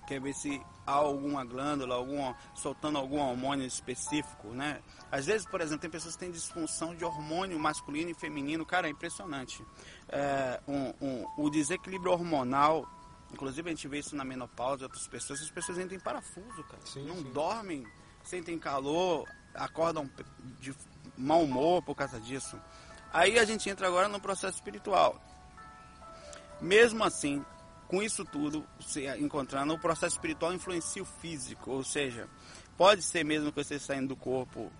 Quer 0.06 0.18
ver 0.22 0.32
se 0.32 0.58
há 0.86 0.92
alguma 0.92 1.44
glândula, 1.44 1.94
algum, 1.94 2.32
soltando 2.54 2.96
algum 2.96 3.18
hormônio 3.18 3.66
específico, 3.66 4.48
né? 4.48 4.80
Às 5.12 5.26
vezes, 5.26 5.46
por 5.46 5.60
exemplo, 5.60 5.82
tem 5.82 5.90
pessoas 5.90 6.14
que 6.14 6.20
têm 6.20 6.30
disfunção 6.30 6.94
de 6.94 7.04
hormônio 7.04 7.58
masculino 7.58 8.10
e 8.10 8.14
feminino. 8.14 8.64
Cara, 8.64 8.86
é 8.86 8.90
impressionante. 8.90 9.62
É, 10.08 10.60
um- 10.66 10.94
um- 11.02 11.26
o 11.36 11.50
desequilíbrio 11.50 12.10
hormonal, 12.12 12.88
inclusive 13.30 13.68
a 13.68 13.74
gente 13.74 13.86
vê 13.86 13.98
isso 13.98 14.16
na 14.16 14.24
menopausa 14.24 14.78
de 14.78 14.84
outras 14.84 15.06
pessoas, 15.06 15.42
as 15.42 15.50
pessoas 15.50 15.76
entram 15.78 15.98
em 15.98 16.00
parafuso, 16.00 16.64
cara. 16.64 16.80
Sim, 16.86 17.04
não 17.06 17.16
sim. 17.16 17.30
dormem, 17.30 17.86
sentem 18.22 18.58
calor, 18.58 19.28
acordam 19.58 20.08
de 20.60 20.74
mau 21.16 21.42
humor 21.42 21.82
por 21.82 21.94
causa 21.94 22.20
disso. 22.20 22.58
Aí 23.12 23.38
a 23.38 23.44
gente 23.44 23.68
entra 23.68 23.86
agora 23.86 24.08
no 24.08 24.20
processo 24.20 24.56
espiritual. 24.56 25.20
Mesmo 26.60 27.04
assim, 27.04 27.44
com 27.86 28.02
isso 28.02 28.24
tudo, 28.24 28.64
se 28.80 29.06
encontrando, 29.18 29.74
o 29.74 29.78
processo 29.78 30.16
espiritual 30.16 30.52
influencia 30.52 31.02
o 31.02 31.06
físico, 31.06 31.70
ou 31.70 31.82
seja, 31.82 32.28
pode 32.76 33.02
ser 33.02 33.24
mesmo 33.24 33.50
que 33.50 33.62
você 33.62 33.78
saindo 33.78 34.08
do 34.08 34.16
corpo 34.16 34.70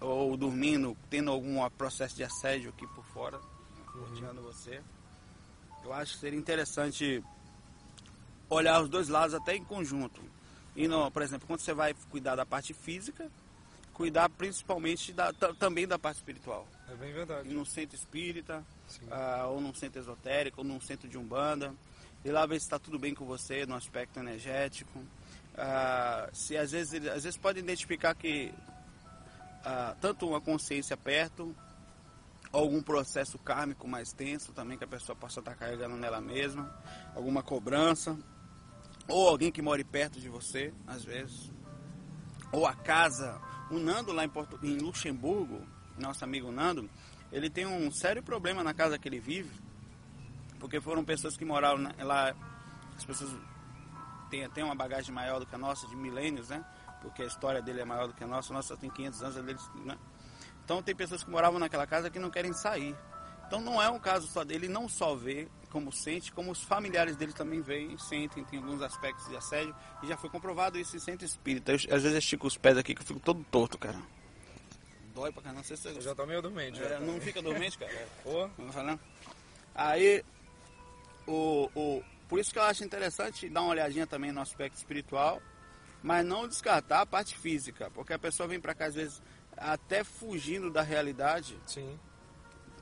ou 0.00 0.36
dormindo, 0.36 0.96
tendo 1.08 1.30
algum 1.30 1.68
processo 1.70 2.16
de 2.16 2.24
assédio 2.24 2.70
aqui 2.70 2.86
por 2.88 3.04
fora, 3.04 3.38
rodeando 3.86 4.42
você. 4.42 4.82
Eu 5.84 5.92
acho 5.92 6.14
que 6.14 6.20
seria 6.20 6.38
interessante 6.38 7.22
olhar 8.48 8.82
os 8.82 8.88
dois 8.88 9.08
lados 9.08 9.34
até 9.34 9.54
em 9.54 9.64
conjunto. 9.64 10.20
E 10.74 10.88
por 11.12 11.22
exemplo, 11.22 11.46
quando 11.46 11.60
você 11.60 11.74
vai 11.74 11.94
cuidar 12.10 12.34
da 12.34 12.46
parte 12.46 12.72
física, 12.74 13.30
cuidar 13.94 14.28
principalmente 14.30 15.12
da, 15.12 15.32
ta- 15.32 15.54
também 15.54 15.86
da 15.86 15.98
parte 15.98 16.16
espiritual. 16.16 16.66
É 16.90 16.94
bem 16.94 17.12
verdade. 17.12 17.48
num 17.48 17.64
centro 17.64 17.96
espírita, 17.96 18.64
ah, 19.10 19.46
ou 19.48 19.60
num 19.60 19.74
centro 19.74 20.00
esotérico, 20.00 20.60
ou 20.60 20.64
num 20.66 20.80
centro 20.80 21.08
de 21.08 21.16
umbanda. 21.18 21.74
E 22.24 22.30
lá 22.30 22.44
ver 22.46 22.58
se 22.60 22.66
está 22.66 22.78
tudo 22.78 22.98
bem 22.98 23.14
com 23.14 23.24
você 23.24 23.64
no 23.66 23.74
aspecto 23.74 24.18
energético. 24.18 25.02
Ah, 25.56 26.28
se 26.32 26.56
às 26.56 26.70
vezes, 26.72 26.92
ele- 26.94 27.08
às 27.10 27.22
vezes 27.24 27.38
pode 27.38 27.58
identificar 27.58 28.14
que 28.14 28.52
ah, 29.64 29.94
tanto 30.00 30.26
uma 30.26 30.40
consciência 30.40 30.96
perto, 30.96 31.54
ou 32.52 32.62
algum 32.62 32.82
processo 32.82 33.38
kármico 33.38 33.86
mais 33.86 34.10
tenso 34.12 34.52
também 34.52 34.76
que 34.78 34.84
a 34.84 34.88
pessoa 34.88 35.14
possa 35.14 35.40
estar 35.40 35.54
carregando 35.54 35.96
nela 35.96 36.20
mesma, 36.20 36.74
alguma 37.14 37.42
cobrança, 37.42 38.18
ou 39.06 39.28
alguém 39.28 39.52
que 39.52 39.60
more 39.62 39.84
perto 39.84 40.18
de 40.18 40.28
você, 40.28 40.72
às 40.86 41.04
vezes, 41.04 41.50
ou 42.52 42.66
a 42.66 42.74
casa. 42.74 43.40
O 43.70 43.78
Nando 43.78 44.12
lá 44.12 44.24
em, 44.24 44.28
Porto, 44.28 44.58
em 44.62 44.78
Luxemburgo, 44.78 45.64
nosso 45.96 46.24
amigo 46.24 46.50
Nando, 46.50 46.90
ele 47.30 47.48
tem 47.48 47.66
um 47.66 47.90
sério 47.92 48.22
problema 48.22 48.64
na 48.64 48.74
casa 48.74 48.98
que 48.98 49.08
ele 49.08 49.20
vive, 49.20 49.50
porque 50.58 50.80
foram 50.80 51.04
pessoas 51.04 51.36
que 51.36 51.44
moraram 51.44 51.92
lá, 51.98 52.34
as 52.96 53.04
pessoas 53.04 53.30
têm, 54.28 54.48
têm 54.50 54.64
uma 54.64 54.74
bagagem 54.74 55.14
maior 55.14 55.38
do 55.38 55.46
que 55.46 55.54
a 55.54 55.58
nossa, 55.58 55.86
de 55.86 55.96
milênios, 55.96 56.48
né? 56.48 56.64
Porque 57.00 57.22
a 57.22 57.26
história 57.26 57.62
dele 57.62 57.80
é 57.80 57.84
maior 57.84 58.08
do 58.08 58.14
que 58.14 58.24
a 58.24 58.26
nossa, 58.26 58.52
a 58.52 58.56
nossa 58.56 58.76
tem 58.76 58.90
500 58.90 59.22
anos, 59.22 59.36
a 59.36 59.40
deles, 59.40 59.70
né? 59.84 59.96
Então 60.64 60.82
tem 60.82 60.94
pessoas 60.94 61.22
que 61.22 61.30
moravam 61.30 61.58
naquela 61.58 61.86
casa 61.86 62.10
que 62.10 62.18
não 62.18 62.30
querem 62.30 62.52
sair. 62.52 62.96
Então 63.46 63.60
não 63.60 63.80
é 63.80 63.88
um 63.88 63.98
caso 63.98 64.26
só 64.26 64.44
dele, 64.44 64.66
ele 64.66 64.72
não 64.72 64.88
só 64.88 65.14
vê 65.14 65.48
como 65.70 65.92
sente, 65.92 66.32
como 66.32 66.50
os 66.50 66.62
familiares 66.62 67.16
dele 67.16 67.32
também 67.32 67.60
veem, 67.60 67.96
sentem, 67.98 68.44
tem 68.44 68.58
alguns 68.58 68.82
aspectos 68.82 69.26
de 69.28 69.36
assédio, 69.36 69.74
e 70.02 70.06
já 70.08 70.16
foi 70.16 70.28
comprovado 70.28 70.78
isso 70.78 70.96
em 70.96 71.00
centro 71.00 71.24
espírita. 71.24 71.72
Eu, 71.72 71.76
às 71.76 72.02
vezes 72.02 72.12
eu 72.12 72.18
estico 72.18 72.46
os 72.46 72.56
pés 72.56 72.76
aqui 72.76 72.94
que 72.94 73.02
eu 73.02 73.06
fico 73.06 73.20
todo 73.20 73.44
torto, 73.50 73.78
cara. 73.78 73.98
Dói 75.14 75.32
pra 75.32 75.42
caramba, 75.42 75.60
não 75.60 75.64
sei 75.64 75.76
se 75.76 75.88
Eu 75.88 75.94
você 75.94 76.00
já 76.02 76.14
tá 76.14 76.26
meio 76.26 76.42
dormente. 76.42 76.80
é, 76.82 76.98
não 77.00 77.20
fica 77.20 77.40
dormente, 77.42 77.78
cara. 77.78 78.08
Pô, 78.22 78.48
Vamos 78.56 78.74
falar? 78.74 78.98
Aí, 79.74 80.24
o, 81.26 81.70
o, 81.74 82.04
por 82.28 82.38
isso 82.38 82.52
que 82.52 82.58
eu 82.58 82.62
acho 82.62 82.84
interessante 82.84 83.48
dar 83.48 83.62
uma 83.62 83.70
olhadinha 83.70 84.06
também 84.06 84.32
no 84.32 84.40
aspecto 84.40 84.76
espiritual, 84.76 85.40
mas 86.02 86.24
não 86.24 86.48
descartar 86.48 87.00
a 87.02 87.06
parte 87.06 87.36
física, 87.36 87.90
porque 87.92 88.12
a 88.12 88.18
pessoa 88.18 88.48
vem 88.48 88.60
pra 88.60 88.74
cá 88.74 88.86
às 88.86 88.94
vezes 88.94 89.22
até 89.56 90.02
fugindo 90.02 90.70
da 90.70 90.80
realidade, 90.82 91.58
sim. 91.66 91.98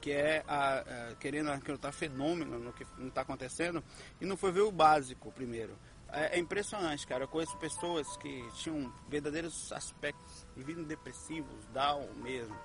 Que 0.09 0.13
é 0.15 0.43
a, 0.49 0.79
a- 0.79 1.15
querendo 1.21 1.51
acreditar 1.51 1.93
fenômeno 1.93 2.59
no 2.59 2.73
que 2.73 2.87
não 2.97 3.09
está 3.09 3.21
acontecendo, 3.21 3.85
e 4.19 4.25
não 4.25 4.39
foi 4.39 4.51
ver 4.51 4.63
o 4.63 4.73
básico 4.73 5.31
primeiro. 5.33 5.77
É, 6.11 6.37
é 6.37 6.39
impressionante, 6.39 7.07
cara. 7.07 7.25
Eu 7.25 7.29
conheço 7.29 7.55
pessoas 7.59 8.17
que 8.17 8.43
tinham 8.55 8.91
verdadeiros 9.07 9.71
aspectos, 9.71 10.47
viviam 10.57 10.83
depressivos, 10.83 11.67
down 11.75 12.09
mesmo. 12.15 12.57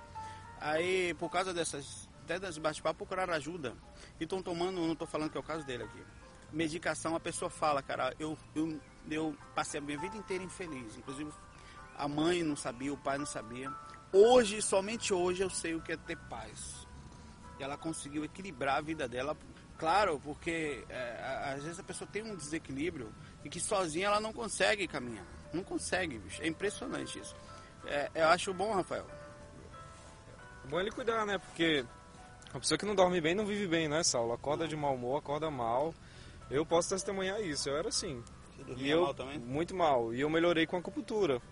Aí, 0.58 1.12
por 1.18 1.30
causa 1.30 1.52
dessas, 1.52 2.08
até 2.22 2.38
das 2.38 2.56
bate-papo, 2.56 2.96
procuraram 2.96 3.34
ajuda. 3.34 3.74
E 4.18 4.24
estão 4.24 4.42
tomando, 4.42 4.80
não 4.80 4.92
estou 4.94 5.06
falando 5.06 5.30
que 5.30 5.36
é 5.36 5.40
o 5.40 5.44
caso 5.44 5.66
dele 5.66 5.82
aqui. 5.82 6.02
Medicação, 6.50 7.14
a 7.14 7.20
pessoa 7.20 7.50
fala, 7.50 7.82
cara, 7.82 8.14
eu, 8.18 8.38
eu, 8.54 8.80
eu 9.10 9.36
passei 9.54 9.78
a 9.80 9.82
minha 9.82 9.98
vida 9.98 10.16
inteira 10.16 10.42
infeliz. 10.42 10.96
Inclusive, 10.96 11.30
a 11.98 12.08
mãe 12.08 12.42
não 12.42 12.56
sabia, 12.56 12.90
o 12.90 12.96
pai 12.96 13.18
não 13.18 13.26
sabia. 13.26 13.70
Hoje, 14.10 14.62
somente 14.62 15.12
hoje, 15.12 15.42
eu 15.42 15.50
sei 15.50 15.74
o 15.74 15.82
que 15.82 15.92
é 15.92 15.96
ter 15.98 16.16
paz. 16.16 16.83
E 17.58 17.62
ela 17.62 17.76
conseguiu 17.76 18.24
equilibrar 18.24 18.76
a 18.76 18.80
vida 18.80 19.08
dela. 19.08 19.36
Claro, 19.78 20.20
porque 20.22 20.84
é, 20.88 21.52
às 21.54 21.62
vezes 21.62 21.78
a 21.78 21.82
pessoa 21.82 22.08
tem 22.10 22.22
um 22.22 22.36
desequilíbrio 22.36 23.12
e 23.44 23.48
que 23.48 23.60
sozinha 23.60 24.06
ela 24.06 24.20
não 24.20 24.32
consegue 24.32 24.86
caminhar. 24.86 25.26
Não 25.52 25.62
consegue, 25.62 26.18
bicho. 26.18 26.42
É 26.42 26.46
impressionante 26.46 27.18
isso. 27.18 27.34
É, 27.86 28.10
eu 28.14 28.28
acho 28.28 28.54
bom, 28.54 28.72
Rafael. 28.72 29.06
É 30.64 30.68
bom 30.68 30.80
ele 30.80 30.90
cuidar, 30.90 31.26
né? 31.26 31.38
Porque 31.38 31.84
uma 32.52 32.60
pessoa 32.60 32.78
que 32.78 32.86
não 32.86 32.94
dorme 32.94 33.20
bem 33.20 33.34
não 33.34 33.44
vive 33.44 33.66
bem, 33.66 33.88
né, 33.88 34.02
Saulo? 34.02 34.32
Acorda 34.32 34.66
de 34.66 34.76
mau 34.76 34.94
humor, 34.94 35.18
acorda 35.18 35.50
mal. 35.50 35.94
Eu 36.50 36.64
posso 36.64 36.90
testemunhar 36.90 37.40
isso, 37.40 37.68
eu 37.68 37.76
era 37.76 37.88
assim. 37.88 38.22
Você 38.56 38.62
E 38.62 38.64
dormia 38.64 38.92
eu, 38.92 39.02
mal 39.02 39.14
também? 39.14 39.38
Muito 39.38 39.74
mal. 39.74 40.14
E 40.14 40.20
eu 40.20 40.30
melhorei 40.30 40.66
com 40.66 40.76
a 40.76 40.78
acupuntura. 40.78 41.42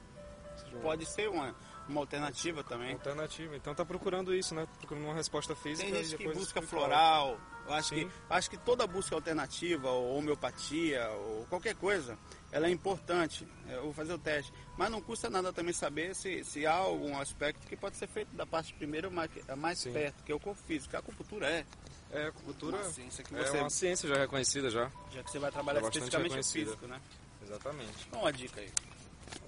Pode 0.81 1.05
ser 1.07 1.29
uma, 1.29 1.55
uma 1.93 2.01
alternativa 2.01 2.65
também. 2.65 2.93
Alternativa. 2.95 3.57
Então 3.57 3.75
tá 3.75 3.85
procurando 3.85 4.35
isso, 4.35 4.55
né? 4.55 4.67
Procurando 4.79 5.05
uma 5.05 5.15
resposta 5.15 5.55
física 5.55 5.89
Tem 5.91 6.03
gente 6.05 6.17
que 6.17 6.29
busca 6.33 6.61
floral. 6.61 7.39
Eu 7.67 7.75
acho 7.75 7.95
que, 7.95 8.11
acho 8.29 8.51
que 8.51 8.57
toda 8.57 8.85
busca 8.89 9.15
alternativa, 9.15 9.89
ou 9.89 10.17
homeopatia, 10.19 11.09
ou 11.11 11.47
qualquer 11.49 11.77
coisa, 11.77 12.19
ela 12.51 12.67
é 12.67 12.71
importante. 12.71 13.47
Eu 13.69 13.83
vou 13.85 13.93
fazer 13.93 14.13
o 14.15 14.19
teste. 14.19 14.53
Mas 14.77 14.91
não 14.91 15.01
custa 15.01 15.31
nada 15.31 15.53
também 15.53 15.73
saber 15.73 16.13
se, 16.17 16.43
se 16.43 16.67
há 16.67 16.75
algum 16.75 17.17
aspecto 17.21 17.65
que 17.69 17.77
pode 17.77 17.97
ser 17.97 18.09
feito 18.09 18.35
da 18.35 18.45
parte 18.45 18.75
primeiro 18.75 19.13
mais, 19.13 19.31
mais 19.57 19.79
Sim. 19.79 19.93
perto, 19.93 20.25
que 20.25 20.33
é 20.33 20.35
o 20.35 20.41
corpo 20.41 20.61
físico. 20.67 20.97
A 20.97 20.99
acupuntura 20.99 21.49
é. 21.49 21.65
É, 22.11 22.25
a 22.25 22.29
acupuntura 22.31 22.77
Uma 22.79 22.91
ciência 22.91 23.23
que 23.25 23.35
é 23.35 23.39
você- 23.45 23.59
uma 23.59 23.71
ciência 23.71 24.09
já 24.09 24.17
reconhecida 24.17 24.69
já. 24.69 24.91
Já 25.13 25.23
que 25.23 25.31
você 25.31 25.39
vai 25.39 25.53
trabalhar 25.53 25.79
É 25.81 25.83
especificamente 25.85 26.39
o 26.41 26.45
físico, 26.45 26.87
né? 26.87 27.01
Exatamente. 27.45 28.09
Dá 28.11 28.19
uma 28.19 28.33
dica 28.33 28.61
aí. 28.61 28.71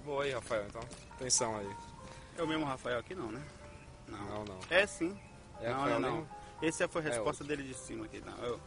Boa 0.05 0.23
aí, 0.23 0.31
Rafael, 0.31 0.65
então. 0.67 0.81
Atenção 1.11 1.57
aí. 1.57 1.69
É 2.37 2.43
o 2.43 2.47
mesmo 2.47 2.65
Rafael 2.65 2.99
aqui 2.99 3.15
não, 3.15 3.31
né? 3.31 3.41
Não. 4.07 4.25
Não, 4.25 4.45
não. 4.45 4.59
É 4.69 4.85
sim. 4.85 5.17
É 5.61 5.69
não, 5.69 5.79
Rafael 5.79 5.99
não, 5.99 6.17
não. 6.17 6.27
Essa 6.61 6.87
foi 6.87 7.01
a 7.03 7.05
É 7.05 7.09
resposta 7.09 7.43
dele 7.43 7.63
de 7.63 7.73
cima 7.73 8.05
aqui. 8.05 8.21
Não, 8.25 8.37
eu... 8.43 8.59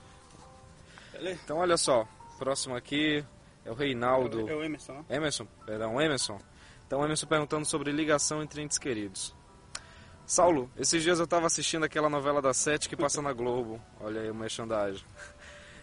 Então 1.21 1.59
olha 1.59 1.77
só, 1.77 2.07
próximo 2.39 2.77
aqui 2.77 3.25
é 3.65 3.71
o 3.71 3.75
Reinaldo. 3.75 4.49
É 4.49 4.55
o 4.55 4.63
Emerson. 4.63 5.05
Emerson, 5.09 5.47
perdão, 5.67 6.01
Emerson. 6.01 6.39
Então, 6.87 7.05
Emerson 7.05 7.27
perguntando 7.27 7.67
sobre 7.67 7.93
ligação 7.93 8.43
entre 8.43 8.63
entes 8.63 8.79
queridos. 8.79 9.35
Saulo, 10.25 10.71
esses 10.77 11.03
dias 11.03 11.19
eu 11.21 11.27
tava 11.27 11.47
assistindo 11.47 11.85
aquela 11.85 12.09
novela 12.09 12.41
da 12.41 12.55
Sete 12.55 12.89
que 12.89 12.97
passa 12.97 13.21
na 13.21 13.33
Globo. 13.33 13.81
Olha 14.01 14.23
aí 14.23 14.31
o 14.31 14.35
merchandising. 14.35 15.05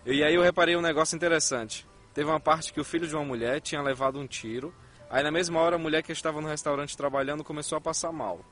E 0.06 0.24
aí 0.24 0.34
eu 0.34 0.42
reparei 0.42 0.76
um 0.76 0.82
negócio 0.82 1.16
interessante. 1.16 1.86
Teve 2.14 2.30
uma 2.30 2.40
parte 2.40 2.72
que 2.72 2.80
o 2.80 2.84
filho 2.84 3.08
de 3.08 3.16
uma 3.16 3.26
mulher 3.26 3.60
tinha 3.60 3.82
levado 3.82 4.20
um 4.20 4.26
tiro. 4.26 4.74
Aí 5.10 5.24
na 5.24 5.32
mesma 5.32 5.60
hora 5.60 5.76
a 5.76 5.80
mulher 5.80 6.02
que 6.04 6.12
estava 6.12 6.42
no 6.42 6.48
restaurante 6.48 6.96
trabalhando 6.98 7.44
começou 7.44 7.78
a 7.78 7.82
passar 7.82 8.12
mal. 8.12 8.44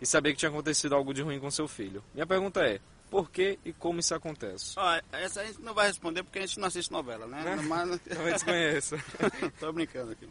E 0.00 0.06
sabia 0.06 0.32
que 0.32 0.38
tinha 0.38 0.48
acontecido 0.50 0.94
algo 0.94 1.12
de 1.12 1.22
ruim 1.22 1.40
com 1.40 1.50
seu 1.50 1.66
filho. 1.66 2.02
Minha 2.14 2.26
pergunta 2.26 2.60
é, 2.64 2.80
Por 3.10 3.30
que 3.30 3.58
e 3.64 3.72
como 3.72 3.98
isso 4.00 4.14
acontece? 4.14 4.74
Essa 5.10 5.40
a 5.40 5.44
gente 5.44 5.60
não 5.60 5.74
vai 5.74 5.88
responder 5.88 6.22
porque 6.22 6.38
a 6.38 6.46
gente 6.46 6.60
não 6.60 6.68
assiste 6.68 6.92
novela, 6.92 7.26
né? 7.26 7.42
Né? 7.42 7.56
Mas... 7.62 8.00
Talvez 8.08 8.34
desconheça. 8.34 8.96
Tô 9.58 9.72
brincando 9.72 10.12
aqui. 10.12 10.28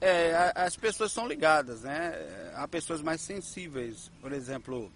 É, 0.00 0.32
a- 0.34 0.52
as 0.64 0.76
pessoas 0.76 1.12
são 1.12 1.26
ligadas, 1.28 1.82
né? 1.82 2.14
Há 2.54 2.66
pessoas 2.66 3.02
mais 3.02 3.20
sensíveis. 3.20 4.10
Por 4.22 4.32
exemplo, 4.32 4.90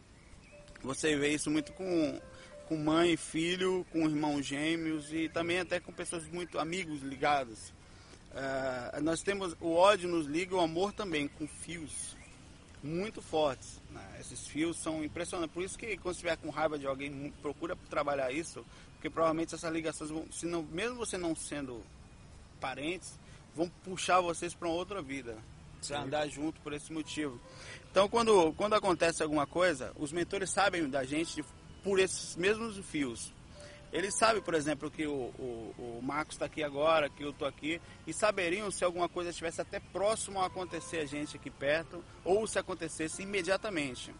você 0.82 1.14
vê 1.16 1.28
isso 1.34 1.50
muito 1.50 1.72
com, 1.72 2.20
com 2.66 2.76
mãe 2.78 3.12
e 3.12 3.16
filho, 3.16 3.84
com 3.92 4.08
irmãos 4.08 4.46
gêmeos 4.46 5.12
e 5.12 5.28
também 5.28 5.58
até 5.60 5.78
com 5.80 5.92
pessoas 5.92 6.26
muito 6.28 6.58
amigos 6.58 7.02
ligados. 7.02 7.72
É, 8.34 9.00
nós 9.00 9.22
temos 9.22 9.54
o 9.60 9.74
ódio 9.74 10.08
nos 10.08 10.26
liga, 10.26 10.54
o 10.56 10.60
amor 10.60 10.92
também, 10.92 11.28
com 11.28 11.46
fios 11.46 12.16
muito 12.82 13.22
fortes. 13.22 13.80
né? 13.90 14.16
Esses 14.20 14.46
fios 14.46 14.76
são 14.78 15.02
impressionantes. 15.04 15.54
Por 15.54 15.62
isso 15.62 15.78
que 15.78 15.96
quando 15.96 16.14
você 16.14 16.18
estiver 16.26 16.36
com 16.36 16.50
raiva 16.50 16.78
de 16.78 16.86
alguém, 16.86 17.32
procura 17.40 17.76
trabalhar 17.88 18.30
isso, 18.32 18.64
porque 18.94 19.08
provavelmente 19.08 19.54
essas 19.54 19.72
ligações 19.72 20.10
vão, 20.10 20.26
se 20.32 20.46
não, 20.46 20.62
mesmo 20.64 20.96
você 20.96 21.16
não 21.16 21.34
sendo 21.34 21.82
parentes, 22.60 23.18
vão 23.54 23.68
puxar 23.84 24.20
vocês 24.20 24.52
para 24.54 24.68
uma 24.68 24.76
outra 24.76 25.00
vida. 25.00 25.36
Para 25.86 26.02
andar 26.06 26.28
junto 26.28 26.60
por 26.62 26.72
esse 26.72 26.90
motivo. 26.92 27.38
Então, 27.90 28.08
quando, 28.08 28.52
quando 28.54 28.72
acontece 28.74 29.22
alguma 29.22 29.46
coisa, 29.46 29.92
os 29.96 30.12
mentores 30.12 30.50
sabem 30.50 30.88
da 30.88 31.04
gente 31.04 31.36
de- 31.36 31.44
por 31.82 31.98
esses 32.00 32.34
mesmos 32.36 32.78
fios. 32.86 33.32
Eles 33.94 34.12
sabem, 34.18 34.42
por 34.42 34.54
exemplo, 34.54 34.90
que 34.90 35.06
o, 35.06 35.12
o, 35.38 35.74
o 35.78 36.00
Marcos 36.02 36.34
está 36.34 36.46
aqui 36.46 36.64
agora, 36.64 37.08
que 37.08 37.22
eu 37.22 37.30
estou 37.30 37.46
aqui, 37.46 37.80
e 38.04 38.12
saberiam 38.12 38.68
se 38.68 38.82
alguma 38.84 39.08
coisa 39.08 39.30
estivesse 39.30 39.60
até 39.60 39.78
próximo 39.78 40.40
a 40.40 40.46
acontecer 40.46 40.98
a 40.98 41.06
gente 41.06 41.36
aqui 41.36 41.48
perto, 41.48 42.04
ou 42.24 42.44
se 42.44 42.58
acontecesse 42.58 43.22
imediatamente. 43.22 44.12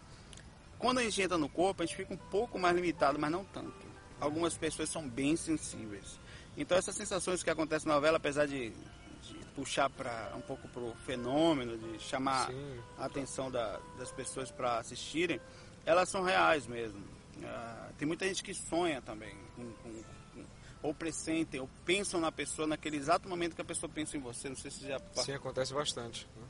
Quando 0.79 0.99
a 0.99 1.03
gente 1.03 1.21
entra 1.21 1.37
no 1.37 1.49
corpo, 1.49 1.83
a 1.83 1.87
gente 1.87 1.97
fica 1.97 2.15
um 2.15 2.17
pouco 2.31 2.57
mais 2.57 2.73
limitado, 2.77 3.19
mas 3.19 3.33
não 3.33 3.45
tanto. 3.45 3.75
Algumas 4.21 4.57
pessoas 4.57 4.89
são 4.89 5.09
bem 5.09 5.35
sensíveis. 5.35 6.21
Então 6.57 6.79
essas 6.79 6.95
sensações 6.95 7.43
que 7.43 7.51
acontecem 7.51 7.89
na 7.89 7.95
novela, 7.95 8.19
apesar 8.19 8.47
de, 8.47 8.71
de 8.71 9.35
puxar 9.57 9.91
para 9.91 10.33
um 10.37 10.41
pouco 10.41 10.69
para 10.69 10.83
o 10.83 10.95
fenômeno, 11.05 11.77
de 11.77 11.99
chamar 11.99 12.47
Sim. 12.47 12.79
a 12.97 13.07
atenção 13.07 13.51
da- 13.51 13.81
das 13.99 14.13
pessoas 14.13 14.53
para 14.53 14.79
assistirem, 14.79 15.41
elas 15.85 16.09
são 16.09 16.23
reais 16.23 16.65
mesmo. 16.69 17.03
Ah, 17.45 17.89
tem 17.99 18.07
muita 18.07 18.27
gente 18.27 18.43
que 18.43 18.55
sonha 18.55 19.01
também, 19.03 19.35
com- 19.57 19.73
com- 19.83 20.03
com- 20.35 20.45
ou 20.83 20.95
pressentem, 20.95 21.61
ou 21.61 21.69
pensam 21.85 22.21
na 22.21 22.31
pessoa 22.31 22.67
naquele 22.69 22.97
exato 22.97 23.29
momento 23.29 23.55
que 23.55 23.63
a 23.63 23.65
pessoa 23.65 23.91
pensa 23.93 24.17
em 24.17 24.21
você. 24.21 24.49
Não 24.49 24.57
sei 24.57 24.71
se 24.71 24.87
já 24.87 24.99
Sim, 25.15 25.33
acontece 25.33 25.73
bastante. 25.75 26.29
né? 26.37 26.43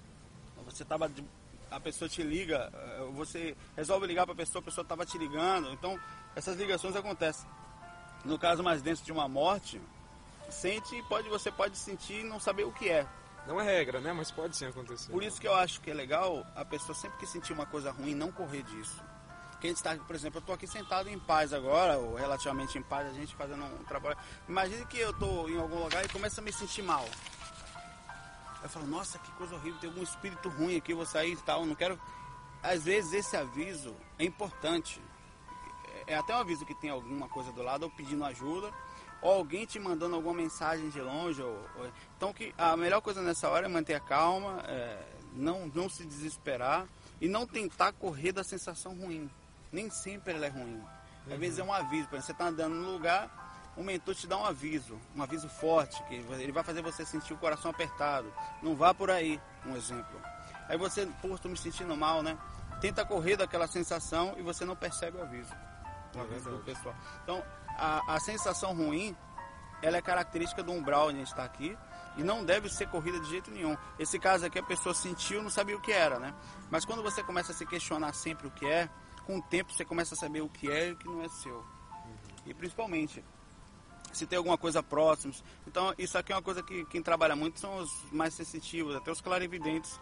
você 0.66 0.84
tava 0.84 1.08
de- 1.08 1.24
a 1.70 1.78
pessoa 1.78 2.08
te 2.08 2.22
liga, 2.22 2.70
eh, 2.72 3.08
você 3.12 3.54
resolve 3.76 4.06
ligar 4.06 4.24
para 4.24 4.32
a 4.32 4.36
pessoa, 4.36 4.60
a 4.60 4.64
pessoa 4.64 4.82
estava 4.82 5.04
te 5.04 5.18
ligando. 5.18 5.70
Então, 5.72 6.00
essas 6.34 6.56
ligações 6.56 6.96
acontecem. 6.96 7.46
No 8.24 8.38
caso 8.38 8.62
mais 8.62 8.80
denso 8.80 9.04
de 9.04 9.12
uma 9.12 9.28
morte, 9.28 9.78
sente 10.50 11.02
pode 11.08 11.28
você 11.28 11.50
pode 11.52 11.76
sentir 11.76 12.20
e 12.20 12.24
não 12.24 12.40
saber 12.40 12.64
o 12.64 12.72
que 12.72 12.88
é. 12.88 13.06
Não 13.46 13.60
é 13.60 13.64
regra, 13.64 14.00
né? 14.00 14.10
Mas 14.12 14.30
pode 14.30 14.56
sim 14.56 14.64
acontecer. 14.66 15.12
Por 15.12 15.22
isso 15.22 15.38
que 15.38 15.46
eu 15.46 15.54
acho 15.54 15.80
que 15.82 15.90
é 15.90 15.94
legal 15.94 16.46
a 16.56 16.64
pessoa 16.64 16.94
sempre 16.96 17.18
que 17.18 17.26
sentir 17.26 17.52
uma 17.52 17.66
coisa 17.66 17.90
ruim 17.90 18.14
não 18.14 18.32
correr 18.32 18.62
disso. 18.62 19.02
Que 19.64 19.68
a 19.68 19.70
gente 19.70 19.78
está, 19.78 19.96
por 19.96 20.14
exemplo, 20.14 20.36
eu 20.36 20.40
estou 20.40 20.54
aqui 20.54 20.66
sentado 20.66 21.08
em 21.08 21.18
paz 21.18 21.54
agora, 21.54 21.96
ou 21.96 22.16
relativamente 22.16 22.76
em 22.76 22.82
paz, 22.82 23.08
a 23.08 23.14
gente 23.14 23.34
fazendo 23.34 23.64
um 23.64 23.84
trabalho. 23.84 24.14
Imagine 24.46 24.84
que 24.84 24.98
eu 24.98 25.08
estou 25.08 25.48
em 25.48 25.58
algum 25.58 25.82
lugar 25.84 26.04
e 26.04 26.08
começo 26.10 26.38
a 26.38 26.42
me 26.42 26.52
sentir 26.52 26.82
mal. 26.82 27.02
Eu 28.62 28.68
falo, 28.68 28.86
nossa, 28.86 29.18
que 29.18 29.30
coisa 29.32 29.54
horrível, 29.54 29.80
tem 29.80 29.88
algum 29.88 30.02
espírito 30.02 30.50
ruim 30.50 30.76
aqui, 30.76 30.92
vou 30.92 31.06
sair 31.06 31.32
e 31.32 31.36
tal, 31.38 31.64
não 31.64 31.74
quero. 31.74 31.98
Às 32.62 32.84
vezes 32.84 33.14
esse 33.14 33.38
aviso 33.38 33.96
é 34.18 34.24
importante. 34.26 35.00
É 36.06 36.14
até 36.14 36.34
um 36.36 36.40
aviso 36.40 36.66
que 36.66 36.74
tem 36.74 36.90
alguma 36.90 37.26
coisa 37.30 37.50
do 37.50 37.62
lado, 37.62 37.84
ou 37.84 37.90
pedindo 37.90 38.22
ajuda, 38.22 38.70
ou 39.22 39.32
alguém 39.32 39.64
te 39.64 39.78
mandando 39.78 40.14
alguma 40.14 40.34
mensagem 40.34 40.90
de 40.90 41.00
longe. 41.00 41.40
Ou- 41.40 41.90
Então 42.18 42.34
que 42.34 42.54
a 42.58 42.76
melhor 42.76 43.00
coisa 43.00 43.22
nessa 43.22 43.48
hora 43.48 43.64
é 43.64 43.68
manter 43.70 43.94
a 43.94 44.00
calma, 44.00 44.60
é, 44.66 45.02
não, 45.32 45.68
não 45.74 45.88
se 45.88 46.04
desesperar 46.04 46.86
e 47.18 47.28
não 47.30 47.46
tentar 47.46 47.92
correr 47.94 48.30
da 48.30 48.44
sensação 48.44 48.94
ruim. 48.94 49.30
Nem 49.74 49.90
sempre 49.90 50.32
ela 50.34 50.46
é 50.46 50.48
ruim. 50.48 50.80
Às 51.28 51.38
vezes 51.38 51.58
é 51.58 51.64
um 51.64 51.72
aviso, 51.72 52.06
por 52.08 52.14
exemplo, 52.16 52.26
você 52.26 52.32
está 52.32 52.44
andando 52.46 52.74
no 52.76 52.92
lugar, 52.92 53.72
o 53.76 53.82
mentor 53.82 54.14
te 54.14 54.26
dá 54.26 54.36
um 54.38 54.44
aviso, 54.44 54.96
um 55.16 55.22
aviso 55.22 55.48
forte, 55.48 56.00
que 56.04 56.14
ele 56.14 56.52
vai 56.52 56.62
fazer 56.62 56.80
você 56.80 57.04
sentir 57.04 57.32
o 57.34 57.38
coração 57.38 57.72
apertado. 57.72 58.32
Não 58.62 58.76
vá 58.76 58.94
por 58.94 59.10
aí, 59.10 59.40
um 59.66 59.74
exemplo. 59.74 60.20
Aí 60.68 60.78
você, 60.78 61.06
pô, 61.20 61.34
estou 61.34 61.50
me 61.50 61.56
sentindo 61.56 61.96
mal, 61.96 62.22
né? 62.22 62.38
Tenta 62.80 63.04
correr 63.04 63.36
daquela 63.36 63.66
sensação 63.66 64.34
e 64.36 64.42
você 64.42 64.64
não 64.64 64.76
percebe 64.76 65.18
o 65.18 65.22
aviso. 65.22 65.52
O 66.14 66.18
É 66.18 66.20
aviso 66.20 66.44
do 66.44 66.56
verdade. 66.58 66.64
pessoal. 66.64 66.94
Então, 67.24 67.42
a, 67.76 68.14
a 68.14 68.20
sensação 68.20 68.74
ruim, 68.76 69.16
ela 69.82 69.96
é 69.96 70.02
característica 70.02 70.62
do 70.62 70.70
umbral 70.70 71.08
onde 71.08 71.16
a 71.16 71.18
gente 71.18 71.28
está 71.32 71.42
aqui 71.42 71.76
e 72.16 72.22
não 72.22 72.44
deve 72.44 72.68
ser 72.68 72.86
corrida 72.88 73.18
de 73.18 73.28
jeito 73.28 73.50
nenhum. 73.50 73.76
Esse 73.98 74.18
caso 74.20 74.46
aqui 74.46 74.58
a 74.58 74.62
pessoa 74.62 74.94
sentiu, 74.94 75.42
não 75.42 75.50
sabia 75.50 75.76
o 75.76 75.80
que 75.80 75.90
era, 75.90 76.18
né? 76.20 76.32
Mas 76.70 76.84
quando 76.84 77.02
você 77.02 77.24
começa 77.24 77.50
a 77.50 77.54
se 77.54 77.66
questionar 77.66 78.12
sempre 78.12 78.46
o 78.46 78.50
que 78.52 78.66
é, 78.66 78.88
com 79.26 79.38
o 79.38 79.42
tempo 79.42 79.72
você 79.72 79.84
começa 79.84 80.14
a 80.14 80.18
saber 80.18 80.40
o 80.42 80.48
que 80.48 80.70
é 80.70 80.88
e 80.88 80.92
o 80.92 80.96
que 80.96 81.06
não 81.06 81.22
é 81.22 81.28
seu. 81.28 81.64
E 82.46 82.52
principalmente, 82.52 83.24
se 84.12 84.26
tem 84.26 84.36
alguma 84.36 84.56
coisa 84.56 84.82
próxima. 84.82 85.34
Então, 85.66 85.94
isso 85.98 86.16
aqui 86.16 86.32
é 86.32 86.36
uma 86.36 86.42
coisa 86.42 86.62
que 86.62 86.84
quem 86.86 87.02
trabalha 87.02 87.34
muito 87.34 87.58
são 87.58 87.76
os 87.78 87.90
mais 88.12 88.34
sensitivos, 88.34 88.94
até 88.94 89.10
os 89.10 89.20
clarividentes, 89.20 90.00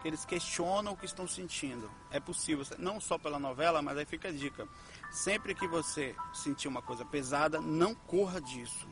que 0.00 0.08
eles 0.08 0.24
questionam 0.24 0.92
o 0.92 0.96
que 0.96 1.06
estão 1.06 1.28
sentindo. 1.28 1.88
É 2.10 2.18
possível, 2.18 2.64
não 2.78 3.00
só 3.00 3.16
pela 3.18 3.38
novela, 3.38 3.80
mas 3.80 3.96
aí 3.96 4.04
fica 4.04 4.28
a 4.28 4.32
dica. 4.32 4.66
Sempre 5.10 5.54
que 5.54 5.68
você 5.68 6.14
sentir 6.34 6.66
uma 6.66 6.82
coisa 6.82 7.04
pesada, 7.04 7.60
não 7.60 7.94
corra 7.94 8.40
disso. 8.40 8.88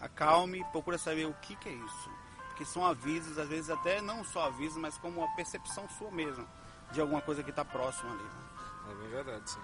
Acalme, 0.00 0.64
procura 0.72 0.96
saber 0.96 1.26
o 1.26 1.34
que, 1.34 1.54
que 1.56 1.68
é 1.68 1.72
isso. 1.72 2.10
Porque 2.48 2.64
são 2.64 2.86
avisos, 2.86 3.38
às 3.38 3.48
vezes 3.48 3.68
até 3.68 4.00
não 4.00 4.24
só 4.24 4.46
avisos, 4.46 4.78
mas 4.78 4.96
como 4.96 5.20
uma 5.20 5.36
percepção 5.36 5.86
sua 5.98 6.10
mesmo, 6.10 6.46
de 6.90 7.00
alguma 7.00 7.20
coisa 7.20 7.42
que 7.42 7.50
está 7.50 7.64
próxima 7.64 8.10
ali. 8.12 8.22
né? 8.22 8.55
É 8.90 8.94
bem 8.94 9.08
verdade, 9.08 9.50
sim. 9.50 9.60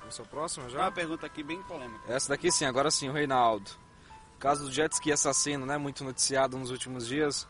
Vamos 0.00 0.20
ao 0.20 0.26
próximo 0.26 0.68
Já 0.68 0.78
uma 0.78 0.84
já? 0.84 0.92
pergunta 0.92 1.26
aqui 1.26 1.42
bem 1.42 1.62
polêmica. 1.64 2.12
Essa 2.12 2.28
daqui 2.30 2.50
sim, 2.52 2.64
agora 2.64 2.90
sim, 2.90 3.08
o 3.08 3.12
Reinaldo. 3.12 3.70
Caso 4.38 4.64
do 4.64 4.72
jet 4.72 4.92
ski 4.92 5.12
assassino, 5.12 5.64
né? 5.66 5.76
Muito 5.78 6.04
noticiado 6.04 6.58
nos 6.58 6.70
últimos 6.70 7.06
dias. 7.06 7.48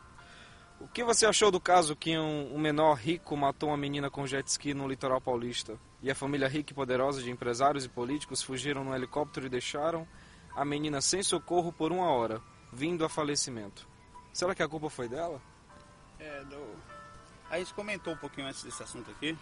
O 0.80 0.86
que 0.86 1.02
você 1.02 1.26
achou 1.26 1.50
do 1.50 1.60
caso 1.60 1.96
que 1.96 2.16
um, 2.18 2.54
um 2.54 2.58
menor 2.58 2.94
rico 2.94 3.36
matou 3.36 3.70
uma 3.70 3.76
menina 3.76 4.10
com 4.10 4.26
jet 4.26 4.46
ski 4.46 4.74
no 4.74 4.86
litoral 4.86 5.20
paulista? 5.20 5.78
E 6.02 6.10
a 6.10 6.14
família 6.14 6.46
rica 6.48 6.72
e 6.72 6.74
poderosa 6.74 7.22
de 7.22 7.30
empresários 7.30 7.84
e 7.84 7.88
políticos 7.88 8.42
fugiram 8.42 8.84
no 8.84 8.94
helicóptero 8.94 9.46
e 9.46 9.48
deixaram 9.48 10.06
a 10.54 10.64
menina 10.64 11.00
sem 11.00 11.22
socorro 11.22 11.72
por 11.72 11.92
uma 11.92 12.08
hora, 12.10 12.40
vindo 12.72 13.04
a 13.04 13.08
falecimento. 13.08 13.88
Será 14.32 14.54
que 14.54 14.62
a 14.62 14.68
culpa 14.68 14.88
foi 14.88 15.08
dela? 15.08 15.40
É, 16.18 16.44
do... 16.44 16.76
A 17.50 17.58
gente 17.58 17.72
comentou 17.74 18.12
um 18.12 18.16
pouquinho 18.16 18.46
antes 18.46 18.62
desse 18.62 18.82
assunto 18.82 19.10
aqui, 19.10 19.36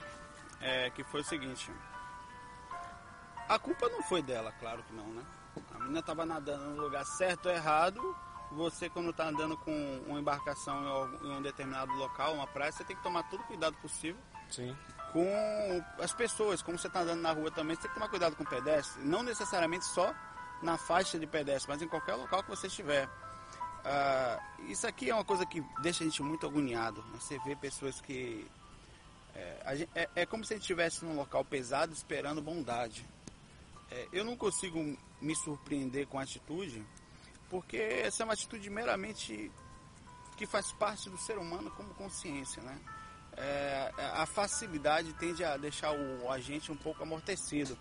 é, 0.65 0.91
que 0.91 1.05
foi 1.05 1.21
o 1.21 1.25
seguinte. 1.25 1.71
A 3.49 3.59
culpa 3.59 3.89
não 3.91 4.03
foi 4.03 4.23
dela, 4.23 4.51
claro 4.59 4.83
que 4.83 4.93
não, 4.95 5.07
né? 5.09 5.23
A 5.75 5.79
menina 5.79 6.01
estava 6.01 6.25
nadando 6.25 6.65
no 6.71 6.83
lugar 6.83 7.05
certo 7.05 7.47
ou 7.47 7.53
errado. 7.55 8.17
Você, 8.53 8.89
quando 8.89 9.11
está 9.11 9.27
andando 9.29 9.57
com 9.59 10.03
uma 10.07 10.19
embarcação 10.19 11.09
em 11.23 11.31
um 11.31 11.43
determinado 11.43 11.93
local, 11.93 12.35
uma 12.35 12.47
praia, 12.47 12.73
você 12.73 12.85
tem 12.85 12.97
que 12.97 13.03
tomar 13.03 13.25
todo 13.25 13.41
o 13.41 13.45
cuidado 13.45 13.77
possível 13.77 14.21
Sim. 14.49 14.75
com 15.13 15.85
as 16.03 16.13
pessoas. 16.13 16.63
Como 16.63 16.79
você 16.79 16.87
está 16.87 17.01
andando 17.01 17.21
na 17.21 17.33
rua 17.33 17.51
também, 17.51 17.77
você 17.77 17.83
tem 17.83 17.91
que 17.91 17.95
tomar 17.95 18.09
cuidado 18.09 18.35
com 18.35 18.43
o 18.45 18.47
pedestre. 18.49 19.03
Não 19.03 19.23
necessariamente 19.23 19.85
só 19.85 20.15
na 20.63 20.79
faixa 20.79 21.19
de 21.19 21.27
pedestre, 21.27 21.71
mas 21.71 21.83
em 21.83 21.89
qualquer 21.89 22.15
local 22.15 22.43
que 22.43 22.51
você 22.51 22.69
estiver. 22.69 23.09
Ah, 23.85 24.41
isso 24.61 24.87
aqui 24.87 25.11
é 25.11 25.15
uma 25.15 25.25
coisa 25.25 25.45
que 25.45 25.61
deixa 25.83 26.03
a 26.03 26.07
gente 26.07 26.23
muito 26.23 26.47
agoniado. 26.47 27.03
né? 27.13 27.19
Você 27.21 27.39
vê 27.41 27.55
pessoas 27.55 28.01
que. 28.01 28.51
É, 29.35 29.63
a 29.65 29.75
gen- 29.75 29.89
é- 29.95 30.09
é 30.17 30.27
como 30.27 30.45
se 30.45 30.53
a 30.53 30.57
gente 30.57 30.63
estivesse 30.63 31.05
num 31.05 31.17
local 31.17 31.45
pesado 31.45 31.93
esperando 31.93 32.41
bondade. 32.41 33.05
É, 33.91 34.09
eu 34.13 34.25
não 34.25 34.37
consigo 34.37 34.79
me 35.21 35.35
surpreender 35.37 36.07
com 36.07 36.19
a 36.19 36.23
atitude, 36.23 36.85
porque 37.51 37.77
essa 37.77 38.23
é 38.23 38.25
uma 38.25 38.33
atitude 38.35 38.69
meramente 38.71 39.51
que 40.37 40.47
faz 40.47 40.73
parte 40.73 41.09
do 41.11 41.19
ser 41.19 41.39
humano 41.39 41.71
como 41.73 41.93
consciência, 41.95 42.63
né? 42.63 42.79
É, 43.37 43.93
a 44.15 44.27
facilidade 44.27 45.13
tende 45.15 45.43
a 45.45 45.57
deixar 45.57 45.93
o 45.93 46.31
agente 46.31 46.71
um 46.71 46.77
pouco 46.77 47.03
amortecido. 47.03 47.77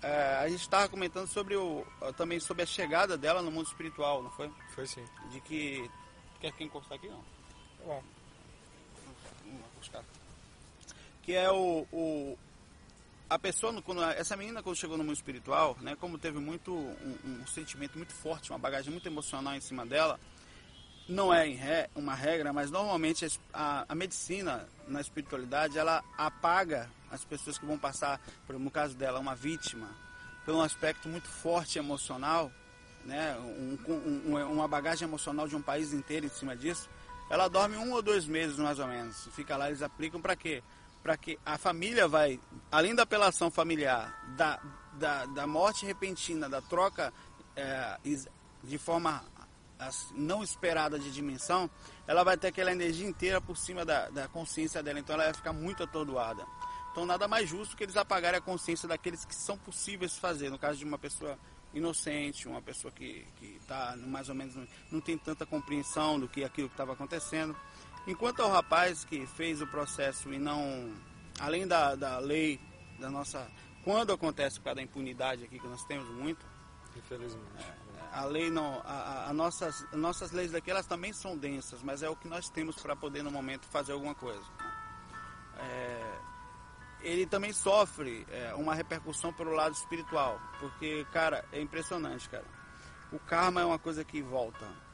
É, 0.00 0.36
a 0.36 0.48
gente 0.48 0.60
estava 0.62 0.88
comentando 0.88 1.26
sobre 1.26 1.56
o, 1.56 1.84
também 2.16 2.38
sobre 2.40 2.62
a 2.62 2.66
chegada 2.66 3.16
dela 3.18 3.42
no 3.42 3.50
mundo 3.50 3.66
espiritual, 3.66 4.22
não 4.22 4.30
foi? 4.30 4.50
Foi 4.74 4.86
sim. 4.86 5.04
De 5.30 5.40
que. 5.40 5.90
Quer 6.40 6.52
que 6.52 6.64
encostar 6.64 6.96
aqui? 6.96 7.08
Não. 7.08 7.18
Tá 7.20 7.84
bom. 7.84 8.02
Vamos 9.44 9.60
encostar. 9.74 10.04
Que 11.28 11.34
é 11.34 11.52
o. 11.52 11.86
o 11.92 12.38
a 13.28 13.38
pessoa, 13.38 13.82
quando, 13.82 14.02
essa 14.02 14.34
menina, 14.34 14.62
quando 14.62 14.76
chegou 14.76 14.96
no 14.96 15.04
mundo 15.04 15.14
espiritual, 15.14 15.76
né, 15.82 15.94
como 16.00 16.16
teve 16.16 16.38
muito 16.38 16.72
um, 16.72 17.42
um 17.42 17.46
sentimento 17.46 17.98
muito 17.98 18.14
forte, 18.14 18.48
uma 18.48 18.58
bagagem 18.58 18.90
muito 18.90 19.06
emocional 19.06 19.54
em 19.54 19.60
cima 19.60 19.84
dela, 19.84 20.18
não 21.06 21.30
é 21.30 21.90
uma 21.94 22.14
regra, 22.14 22.50
mas 22.50 22.70
normalmente 22.70 23.26
a, 23.52 23.84
a, 23.86 23.94
medicina 23.94 24.66
na 24.86 25.02
espiritualidade 25.02 25.76
ela 25.76 26.02
apaga 26.16 26.88
as 27.10 27.26
pessoas 27.26 27.58
que 27.58 27.66
vão 27.66 27.78
passar, 27.78 28.18
por, 28.46 28.58
no 28.58 28.70
caso 28.70 28.96
dela, 28.96 29.20
uma 29.20 29.34
vítima, 29.34 29.90
por 30.46 30.54
um 30.54 30.62
aspecto 30.62 31.10
muito 31.10 31.28
forte 31.28 31.78
emocional, 31.78 32.50
né, 33.04 33.36
um, 33.38 33.76
um, 34.30 34.50
uma 34.50 34.66
bagagem 34.66 35.06
emocional 35.06 35.46
de 35.46 35.54
um 35.54 35.60
país 35.60 35.92
inteiro 35.92 36.24
em 36.24 36.30
cima 36.30 36.56
disso. 36.56 36.88
Ela 37.28 37.48
dorme 37.48 37.76
um 37.76 37.92
ou 37.92 38.00
dois 38.00 38.24
meses 38.24 38.56
mais 38.56 38.78
ou 38.78 38.86
menos. 38.86 39.28
Fica 39.34 39.54
lá, 39.58 39.68
eles 39.68 39.82
aplicam 39.82 40.22
para 40.22 40.34
quê? 40.34 40.62
Para 41.02 41.16
que 41.16 41.38
a 41.44 41.56
família 41.56 42.06
vai, 42.08 42.40
além 42.70 42.94
da 42.94 43.04
apelação 43.04 43.50
familiar, 43.50 44.34
da, 44.36 44.60
da, 44.94 45.26
da 45.26 45.46
morte 45.46 45.86
repentina, 45.86 46.48
da 46.48 46.60
troca 46.60 47.12
é, 47.56 47.98
de 48.62 48.78
forma 48.78 49.24
não 50.14 50.42
esperada 50.42 50.98
de 50.98 51.10
dimensão, 51.10 51.70
ela 52.06 52.24
vai 52.24 52.36
ter 52.36 52.48
aquela 52.48 52.72
energia 52.72 53.06
inteira 53.06 53.40
por 53.40 53.56
cima 53.56 53.84
da, 53.84 54.08
da 54.10 54.28
consciência 54.28 54.82
dela, 54.82 54.98
então 54.98 55.14
ela 55.14 55.24
vai 55.24 55.34
ficar 55.34 55.52
muito 55.52 55.82
atordoada. 55.82 56.44
Então 56.90 57.06
nada 57.06 57.28
mais 57.28 57.48
justo 57.48 57.76
que 57.76 57.84
eles 57.84 57.96
apagarem 57.96 58.38
a 58.38 58.42
consciência 58.42 58.88
daqueles 58.88 59.24
que 59.24 59.34
são 59.34 59.56
possíveis 59.56 60.16
fazer. 60.16 60.50
No 60.50 60.58
caso 60.58 60.78
de 60.78 60.84
uma 60.84 60.98
pessoa 60.98 61.38
inocente, 61.72 62.48
uma 62.48 62.62
pessoa 62.62 62.92
que 62.92 63.24
está 63.40 63.94
mais 63.96 64.28
ou 64.28 64.34
menos 64.34 64.56
não 64.90 65.00
tem 65.00 65.16
tanta 65.16 65.46
compreensão 65.46 66.18
do 66.18 66.28
que 66.28 66.42
aquilo 66.42 66.68
que 66.68 66.74
estava 66.74 66.94
acontecendo. 66.94 67.54
Enquanto 68.08 68.40
ao 68.40 68.50
rapaz 68.50 69.04
que 69.04 69.26
fez 69.26 69.60
o 69.60 69.66
processo 69.66 70.32
e 70.32 70.38
não, 70.38 70.94
além 71.38 71.68
da, 71.68 71.94
da 71.94 72.18
lei, 72.18 72.58
da 72.98 73.10
nossa, 73.10 73.46
quando 73.84 74.14
acontece 74.14 74.56
por 74.58 74.64
causa 74.64 74.76
da 74.76 74.82
impunidade 74.82 75.44
aqui 75.44 75.58
que 75.58 75.66
nós 75.68 75.84
temos 75.84 76.08
muito, 76.08 76.46
infelizmente. 76.96 77.66
A 78.10 78.24
lei 78.24 78.50
não, 78.50 78.80
a, 78.82 79.26
a, 79.28 79.32
nossas, 79.34 79.86
nossas 79.92 80.32
leis 80.32 80.50
daqui 80.50 80.70
elas 80.70 80.86
também 80.86 81.12
são 81.12 81.36
densas, 81.36 81.82
mas 81.82 82.02
é 82.02 82.08
o 82.08 82.16
que 82.16 82.26
nós 82.26 82.48
temos 82.48 82.76
para 82.76 82.96
poder 82.96 83.22
no 83.22 83.30
momento 83.30 83.66
fazer 83.66 83.92
alguma 83.92 84.14
coisa. 84.14 84.46
É, 85.58 86.18
ele 87.02 87.26
também 87.26 87.52
sofre 87.52 88.26
é, 88.30 88.54
uma 88.54 88.74
repercussão 88.74 89.34
pelo 89.34 89.52
lado 89.52 89.74
espiritual, 89.74 90.40
porque 90.60 91.06
cara 91.12 91.44
é 91.52 91.60
impressionante, 91.60 92.26
cara. 92.30 92.46
O 93.12 93.18
karma 93.18 93.60
é 93.60 93.66
uma 93.66 93.78
coisa 93.78 94.02
que 94.02 94.22
volta 94.22 94.87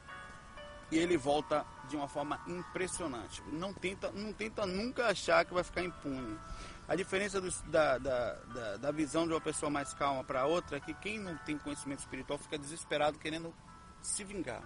e 0.95 0.99
ele 0.99 1.17
volta 1.17 1.65
de 1.89 1.95
uma 1.97 2.07
forma 2.07 2.39
impressionante. 2.47 3.43
Não 3.51 3.73
tenta, 3.73 4.11
não 4.11 4.31
tenta 4.31 4.65
nunca 4.65 5.07
achar 5.07 5.43
que 5.43 5.53
vai 5.53 5.63
ficar 5.63 5.83
impune. 5.83 6.39
A 6.87 6.95
diferença 6.95 7.41
do, 7.41 7.51
da, 7.69 7.97
da, 7.97 8.33
da, 8.33 8.77
da, 8.77 8.91
visão 8.91 9.27
de 9.27 9.33
uma 9.33 9.41
pessoa 9.41 9.69
mais 9.69 9.93
calma 9.93 10.23
para 10.23 10.45
outra 10.45 10.77
é 10.77 10.79
que 10.79 10.93
quem 10.93 11.19
não 11.19 11.35
tem 11.39 11.57
conhecimento 11.57 11.99
espiritual 11.99 12.39
fica 12.39 12.57
desesperado 12.57 13.19
querendo 13.19 13.53
se 14.01 14.23
vingar. 14.23 14.61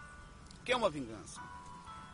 Que 0.64 0.72
é 0.72 0.78
uma 0.78 0.90
vingança. 0.90 1.42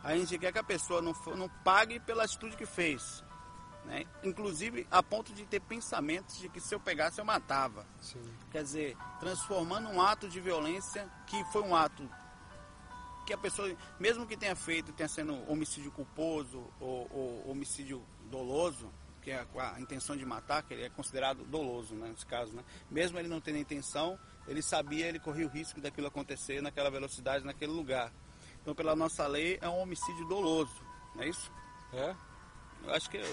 A 0.02 0.16
gente 0.16 0.38
quer 0.38 0.52
que 0.52 0.58
a 0.58 0.64
pessoa 0.64 1.02
não, 1.02 1.12
não 1.36 1.48
pague 1.62 2.00
pela 2.00 2.24
atitude 2.24 2.56
que 2.56 2.64
fez. 2.64 3.22
Né? 3.84 4.06
Inclusive 4.24 4.86
a 4.90 5.02
ponto 5.02 5.34
de 5.34 5.44
ter 5.44 5.60
pensamentos 5.60 6.38
de 6.38 6.48
que 6.48 6.60
se 6.60 6.74
eu 6.74 6.80
pegasse 6.80 7.20
eu 7.20 7.24
matava. 7.24 7.84
Sim. 8.00 8.22
Quer 8.50 8.62
dizer, 8.62 8.96
transformando 9.20 9.90
um 9.90 10.00
ato 10.00 10.28
de 10.28 10.40
violência 10.40 11.06
que 11.26 11.44
foi 11.46 11.62
um 11.62 11.74
ato 11.76 12.08
que 13.26 13.34
a 13.34 13.36
pessoa, 13.36 13.68
mesmo 13.98 14.24
que 14.24 14.36
tenha 14.36 14.54
feito, 14.54 14.92
tenha 14.92 15.08
sendo 15.08 15.34
homicídio 15.50 15.90
culposo 15.90 16.64
ou, 16.80 17.08
ou 17.12 17.50
homicídio 17.50 18.02
doloso, 18.30 18.88
que 19.20 19.32
é 19.32 19.44
a, 19.56 19.74
a, 19.74 19.80
intenção 19.80 20.16
de 20.16 20.24
matar, 20.24 20.62
que 20.62 20.72
ele 20.72 20.84
é 20.84 20.88
considerado 20.88 21.44
doloso, 21.44 21.94
né, 21.96 22.08
nesse 22.08 22.24
caso, 22.24 22.54
né? 22.54 22.62
Mesmo 22.88 23.18
ele 23.18 23.26
não 23.26 23.40
tendo 23.40 23.56
a 23.56 23.60
intenção, 23.60 24.16
ele 24.46 24.62
sabia, 24.62 25.08
ele 25.08 25.18
corria 25.18 25.46
o 25.46 25.50
risco 25.50 25.80
daquilo 25.80 26.06
acontecer 26.06 26.62
naquela 26.62 26.88
velocidade, 26.88 27.44
naquele 27.44 27.72
lugar. 27.72 28.12
Então, 28.62 28.74
pela 28.74 28.94
nossa 28.94 29.26
lei, 29.26 29.58
é 29.60 29.68
um 29.68 29.80
homicídio 29.80 30.24
doloso, 30.26 30.80
não 31.16 31.24
é 31.24 31.28
isso? 31.28 31.52
É? 31.92 32.14
Eu 32.84 32.94
acho 32.94 33.10
que... 33.10 33.18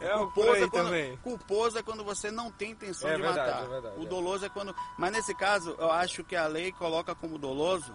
É, 0.00 0.16
culposo, 0.16 0.64
é 0.64 0.68
quando, 0.70 0.86
também. 0.86 1.16
culposo 1.18 1.78
é 1.78 1.82
quando 1.82 2.02
você 2.02 2.30
não 2.30 2.50
tem 2.50 2.70
intenção 2.70 3.10
é 3.10 3.16
de 3.16 3.20
verdade, 3.20 3.50
matar. 3.50 3.64
É 3.64 3.68
verdade, 3.68 3.98
o 3.98 4.02
é. 4.04 4.06
doloso 4.06 4.46
é 4.46 4.48
quando. 4.48 4.74
Mas 4.96 5.12
nesse 5.12 5.34
caso, 5.34 5.76
eu 5.78 5.90
acho 5.90 6.24
que 6.24 6.34
a 6.34 6.46
lei 6.46 6.72
coloca 6.72 7.14
como 7.14 7.36
doloso 7.36 7.94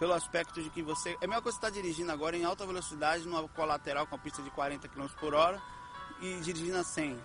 pelo 0.00 0.14
aspecto 0.14 0.62
de 0.62 0.70
que 0.70 0.82
você. 0.82 1.10
É 1.20 1.26
coisa 1.26 1.36
que 1.36 1.42
você 1.42 1.48
está 1.50 1.70
dirigindo 1.70 2.10
agora 2.10 2.34
em 2.34 2.42
alta 2.42 2.66
velocidade, 2.66 3.28
numa 3.28 3.46
colateral 3.50 4.06
com 4.06 4.14
a 4.14 4.18
pista 4.18 4.42
de 4.42 4.50
40 4.50 4.88
km 4.88 5.06
por 5.20 5.34
hora 5.34 5.60
e 6.22 6.40
dirigindo 6.40 6.78
a 6.78 6.82
100. 6.82 7.22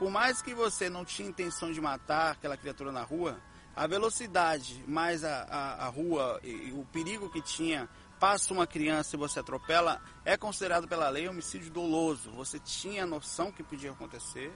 Por 0.00 0.10
mais 0.10 0.42
que 0.42 0.52
você 0.52 0.90
não 0.90 1.04
tinha 1.04 1.28
intenção 1.28 1.70
de 1.70 1.80
matar 1.80 2.32
aquela 2.32 2.56
criatura 2.56 2.90
na 2.90 3.04
rua, 3.04 3.40
a 3.76 3.86
velocidade 3.86 4.84
mais 4.88 5.22
a, 5.22 5.44
a, 5.44 5.86
a 5.86 5.88
rua 5.88 6.40
e, 6.42 6.70
e, 6.70 6.72
o 6.72 6.84
perigo 6.92 7.30
que 7.30 7.40
tinha, 7.40 7.88
passa 8.18 8.52
uma 8.52 8.66
criança 8.66 9.14
e 9.14 9.18
você 9.18 9.38
atropela, 9.38 10.02
é 10.24 10.36
considerado 10.36 10.88
pela 10.88 11.08
lei 11.08 11.28
homicídio 11.28 11.70
doloso. 11.70 12.32
Você 12.32 12.58
tinha 12.58 13.06
noção 13.06 13.52
que 13.52 13.62
podia 13.62 13.92
acontecer 13.92 14.52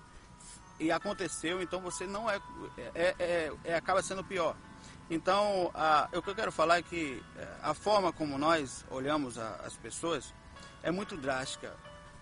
e 0.80 0.90
aconteceu, 0.90 1.62
então 1.62 1.80
você 1.80 2.08
não 2.08 2.28
é, 2.28 2.40
é, 2.76 3.14
é, 3.18 3.52
é 3.64 3.74
acaba 3.76 4.02
sendo 4.02 4.24
pior. 4.24 4.56
Então, 5.08 5.70
a, 5.74 6.08
o 6.12 6.20
que 6.20 6.30
eu 6.30 6.34
quero 6.34 6.50
falar 6.50 6.78
é 6.78 6.82
que 6.82 7.22
é, 7.36 7.48
a 7.62 7.74
forma 7.74 8.12
como 8.12 8.36
nós 8.36 8.84
olhamos 8.90 9.38
a, 9.38 9.56
as 9.64 9.76
pessoas 9.76 10.34
é 10.82 10.90
muito 10.90 11.16
drástica. 11.16 11.74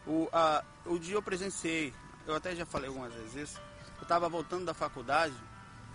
O, 0.06 0.28
a, 0.32 0.62
o 0.84 0.98
dia 0.98 1.14
eu 1.14 1.22
presenciei, 1.22 1.94
eu 2.26 2.34
até 2.34 2.54
já 2.54 2.66
falei 2.66 2.88
algumas 2.88 3.12
vezes 3.14 3.50
isso, 3.50 3.60
eu 3.96 4.02
estava 4.02 4.28
voltando 4.28 4.66
da 4.66 4.74
faculdade 4.74 5.34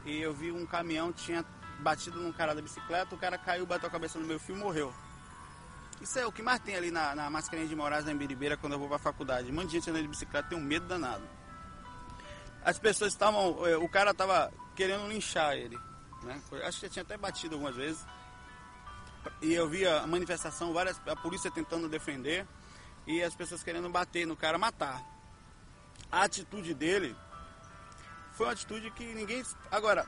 e 0.04 0.20
eu 0.20 0.34
vi 0.34 0.52
um 0.52 0.66
caminhão 0.66 1.14
tinha 1.14 1.46
batido 1.80 2.20
num 2.20 2.32
cara 2.32 2.56
da 2.56 2.62
bicicleta, 2.62 3.14
o 3.14 3.18
cara 3.18 3.38
caiu, 3.38 3.66
bateu 3.66 3.88
a 3.88 3.92
cabeça 3.92 4.18
no 4.18 4.26
meu 4.26 4.40
fio 4.40 4.56
e 4.56 4.60
morreu. 4.60 4.94
Isso 6.02 6.18
é 6.18 6.26
o 6.26 6.32
que 6.32 6.42
mais 6.42 6.60
tem 6.62 6.76
ali 6.76 6.92
na, 6.92 7.14
na 7.14 7.30
de 7.30 7.76
Moraes, 7.76 8.06
na 8.06 8.12
Embiribeira, 8.12 8.56
quando 8.56 8.74
eu 8.74 8.80
vou 8.80 8.88
para 8.88 8.96
a 8.96 9.00
faculdade. 9.00 9.52
Um 9.52 9.56
monte 9.56 9.68
de 9.68 9.74
gente 9.74 9.90
andando 9.90 10.04
de 10.04 10.08
bicicleta 10.08 10.50
tem 10.50 10.58
um 10.58 10.62
medo 10.62 10.88
danado. 10.88 11.24
As 12.64 12.80
pessoas 12.80 13.12
estavam, 13.12 13.66
eh, 13.68 13.78
o 13.78 13.88
cara 13.90 14.12
estava 14.12 14.52
querendo 14.76 15.08
linchar 15.08 15.56
ele. 15.56 15.78
Né? 16.24 16.42
Acho 16.64 16.80
que 16.80 16.88
já 16.88 16.92
tinha 16.92 17.04
até 17.04 17.18
batido 17.18 17.56
algumas 17.56 17.76
vezes. 17.76 18.06
E 19.42 19.54
eu 19.54 19.68
vi 19.68 19.86
a 19.86 20.06
manifestação, 20.08 20.74
várias, 20.74 21.00
a 21.08 21.16
polícia 21.16 21.52
tentando 21.52 21.90
defender 21.90 22.48
e 23.06 23.22
as 23.22 23.36
pessoas 23.36 23.64
querendo 23.64 23.90
bater 23.90 24.26
no 24.26 24.36
cara, 24.36 24.58
matar. 24.58 25.04
A 26.12 26.24
atitude 26.24 26.74
dele 26.74 27.16
foi 28.34 28.46
uma 28.46 28.54
atitude 28.54 28.90
que 28.92 29.04
ninguém. 29.14 29.44
Agora, 29.70 30.08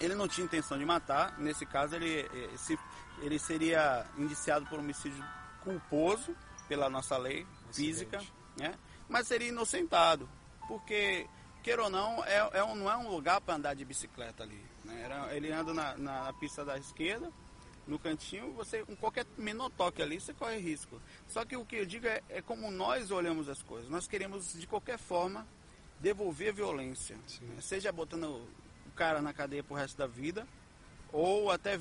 ele 0.00 0.14
não 0.14 0.26
tinha 0.28 0.44
intenção 0.44 0.78
de 0.78 0.84
matar, 0.84 1.38
nesse 1.38 1.66
caso 1.66 1.94
ele, 1.94 2.20
eh, 2.20 2.76
ele 3.20 3.38
seria 3.38 4.06
indiciado 4.16 4.66
por 4.66 4.78
homicídio 4.78 5.24
culposo 5.62 6.34
pela 6.68 6.88
nossa 6.88 7.16
lei 7.18 7.46
física, 7.72 8.22
né? 8.56 8.74
mas 9.08 9.26
seria 9.26 9.48
inocentado, 9.48 10.28
porque, 10.66 11.26
queira 11.62 11.82
ou 11.82 11.90
não, 11.90 12.24
é, 12.24 12.48
é 12.54 12.64
um, 12.64 12.74
não 12.74 12.90
é 12.90 12.96
um 12.96 13.10
lugar 13.10 13.40
para 13.40 13.54
andar 13.54 13.74
de 13.74 13.84
bicicleta 13.84 14.42
ali. 14.42 14.69
Né? 14.90 15.02
Era, 15.02 15.34
ele 15.34 15.52
anda 15.52 15.72
na, 15.72 15.96
na, 15.96 16.32
pista 16.34 16.64
da 16.64 16.76
esquerda, 16.76 17.30
no 17.86 17.98
cantinho, 17.98 18.52
você 18.52 18.84
com 18.84 18.94
qualquer 18.94 19.26
menor 19.36 19.70
toque 19.70 20.02
ali, 20.02 20.20
você 20.20 20.34
corre 20.34 20.58
risco. 20.58 21.00
Só 21.28 21.44
que 21.44 21.56
o 21.56 21.64
que 21.64 21.76
eu 21.76 21.86
digo 21.86 22.06
é, 22.06 22.22
é 22.28 22.42
como 22.42 22.70
nós 22.70 23.10
olhamos 23.10 23.48
as 23.48 23.62
coisas. 23.62 23.90
Nós 23.90 24.06
queremos, 24.06 24.52
de 24.52 24.66
qualquer 24.66 24.98
forma, 24.98 25.46
devolver 25.98 26.52
violência. 26.52 27.16
Né? 27.40 27.60
Seja 27.60 27.90
botando 27.90 28.24
o 28.24 28.90
cara 28.94 29.20
na 29.22 29.32
cadeia 29.32 29.62
pro 29.62 29.74
resto 29.74 29.96
da 29.96 30.06
vida, 30.06 30.46
ou 31.12 31.50
até 31.50 31.80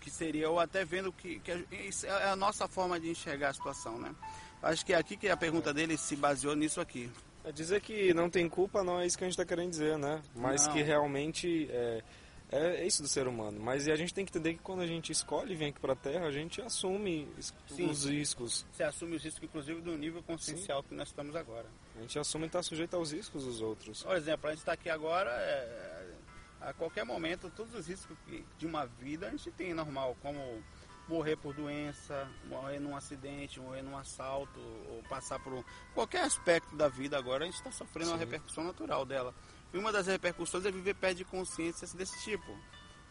que 0.00 0.10
seria, 0.10 0.48
ou 0.48 0.60
até 0.60 0.84
vendo 0.84 1.12
que, 1.12 1.40
que 1.40 1.50
é 1.50 2.28
a 2.30 2.36
nossa 2.36 2.68
forma 2.68 2.98
de 2.98 3.10
enxergar 3.10 3.50
a 3.50 3.52
situação, 3.54 3.98
né? 3.98 4.14
Acho 4.62 4.84
que 4.84 4.92
é 4.92 4.96
aqui 4.96 5.16
que 5.16 5.28
a 5.28 5.36
pergunta 5.36 5.72
dele 5.72 5.96
se 5.96 6.16
baseou 6.16 6.54
nisso 6.54 6.80
aqui. 6.80 7.10
É 7.44 7.52
dizer 7.52 7.80
que 7.80 8.12
não 8.12 8.28
tem 8.28 8.48
culpa 8.48 8.82
não 8.82 9.00
é 9.00 9.06
isso 9.06 9.16
que 9.16 9.24
a 9.24 9.26
gente 9.26 9.34
está 9.34 9.44
querendo 9.44 9.70
dizer, 9.70 9.96
né? 9.98 10.22
Mas 10.34 10.66
não. 10.66 10.72
que 10.72 10.82
realmente 10.82 11.68
é, 11.70 12.02
é 12.50 12.86
isso 12.86 13.02
do 13.02 13.08
ser 13.08 13.26
humano. 13.26 13.60
Mas 13.60 13.86
a 13.88 13.96
gente 13.96 14.12
tem 14.12 14.24
que 14.24 14.30
entender 14.30 14.54
que 14.54 14.62
quando 14.62 14.80
a 14.80 14.86
gente 14.86 15.12
escolhe 15.12 15.54
vir 15.54 15.66
aqui 15.66 15.80
para 15.80 15.92
a 15.92 15.96
Terra, 15.96 16.26
a 16.26 16.32
gente 16.32 16.60
assume 16.62 17.28
Sim. 17.68 17.90
os 17.90 18.04
riscos. 18.06 18.66
Você 18.72 18.82
assume 18.82 19.16
os 19.16 19.22
riscos, 19.22 19.42
inclusive, 19.42 19.80
do 19.80 19.96
nível 19.96 20.22
consciencial 20.22 20.82
Sim. 20.82 20.88
que 20.88 20.94
nós 20.94 21.08
estamos 21.08 21.36
agora. 21.36 21.66
A 21.96 22.00
gente 22.00 22.18
assume 22.18 22.46
estar 22.46 22.62
sujeito 22.62 22.94
aos 22.94 23.12
riscos 23.12 23.44
dos 23.44 23.60
outros. 23.60 24.02
Por 24.02 24.16
exemplo, 24.16 24.48
a 24.48 24.50
gente 24.50 24.60
está 24.60 24.72
aqui 24.72 24.88
agora, 24.88 25.30
é, 25.30 26.14
a 26.60 26.72
qualquer 26.72 27.04
momento, 27.04 27.50
todos 27.54 27.74
os 27.74 27.86
riscos 27.86 28.16
de 28.56 28.66
uma 28.66 28.86
vida 28.86 29.28
a 29.28 29.30
gente 29.30 29.50
tem 29.52 29.74
normal, 29.74 30.16
como 30.22 30.62
morrer 31.08 31.36
por 31.36 31.54
doença, 31.54 32.28
morrer 32.44 32.78
num 32.78 32.94
acidente, 32.94 33.58
morrer 33.58 33.82
num 33.82 33.96
assalto, 33.96 34.60
ou 34.90 35.02
passar 35.08 35.38
por 35.40 35.64
qualquer 35.94 36.22
aspecto 36.22 36.76
da 36.76 36.88
vida 36.88 37.16
agora, 37.18 37.44
a 37.44 37.46
gente 37.46 37.56
está 37.56 37.72
sofrendo 37.72 38.08
Sim. 38.08 38.12
uma 38.12 38.18
repercussão 38.18 38.64
natural 38.64 39.06
dela. 39.06 39.34
E 39.72 39.78
uma 39.78 39.90
das 39.90 40.06
repercussões 40.06 40.64
é 40.64 40.70
viver 40.70 40.94
perto 40.94 41.18
de 41.18 41.24
consciências 41.24 41.92
desse 41.94 42.22
tipo. 42.22 42.56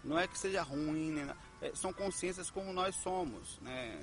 Não 0.04 0.18
é 0.18 0.28
que 0.28 0.38
seja 0.38 0.62
ruim, 0.62 1.12
né? 1.12 1.36
são 1.74 1.92
consciências 1.92 2.50
como 2.50 2.72
nós 2.72 2.96
somos. 2.96 3.60
Né? 3.62 4.00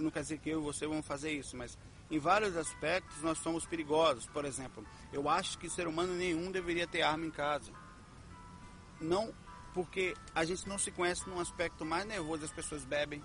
Não 0.00 0.10
quer 0.10 0.20
dizer 0.20 0.38
que 0.38 0.50
eu 0.50 0.60
e 0.60 0.62
você 0.62 0.86
vamos 0.86 1.06
fazer 1.06 1.32
isso, 1.32 1.56
mas 1.56 1.76
em 2.10 2.18
vários 2.18 2.56
aspectos 2.56 3.20
nós 3.20 3.38
somos 3.38 3.66
perigosos. 3.66 4.26
Por 4.26 4.44
exemplo, 4.44 4.84
eu 5.12 5.28
acho 5.28 5.58
que 5.58 5.68
ser 5.68 5.86
humano 5.86 6.14
nenhum 6.14 6.50
deveria 6.50 6.86
ter 6.86 7.02
arma 7.02 7.26
em 7.26 7.30
casa. 7.30 7.72
Não 9.00 9.34
porque 9.74 10.14
a 10.32 10.44
gente 10.44 10.66
não 10.68 10.78
se 10.78 10.92
conhece 10.92 11.28
num 11.28 11.40
aspecto 11.40 11.84
mais 11.84 12.06
nervoso, 12.06 12.44
as 12.44 12.52
pessoas 12.52 12.84
bebem. 12.84 13.22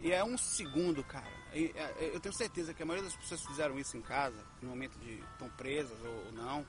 E 0.00 0.10
é 0.10 0.24
um 0.24 0.36
segundo, 0.36 1.04
cara. 1.04 1.30
E, 1.54 1.70
é, 1.76 2.10
eu 2.14 2.18
tenho 2.18 2.34
certeza 2.34 2.74
que 2.74 2.82
a 2.82 2.86
maioria 2.86 3.08
das 3.08 3.16
pessoas 3.16 3.44
fizeram 3.44 3.78
isso 3.78 3.96
em 3.96 4.00
casa, 4.00 4.42
no 4.60 4.70
momento 4.70 4.98
de 4.98 5.20
estão 5.32 5.48
presas 5.50 5.96
ou 6.02 6.32
não. 6.32 6.66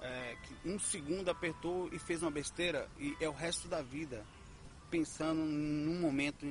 É, 0.00 0.36
que 0.42 0.68
um 0.68 0.78
segundo 0.78 1.30
apertou 1.30 1.88
e 1.92 1.98
fez 1.98 2.22
uma 2.22 2.30
besteira 2.30 2.88
e 2.98 3.16
é 3.20 3.28
o 3.28 3.32
resto 3.32 3.68
da 3.68 3.82
vida 3.82 4.24
pensando 4.90 5.40
num 5.40 6.00
momento 6.00 6.46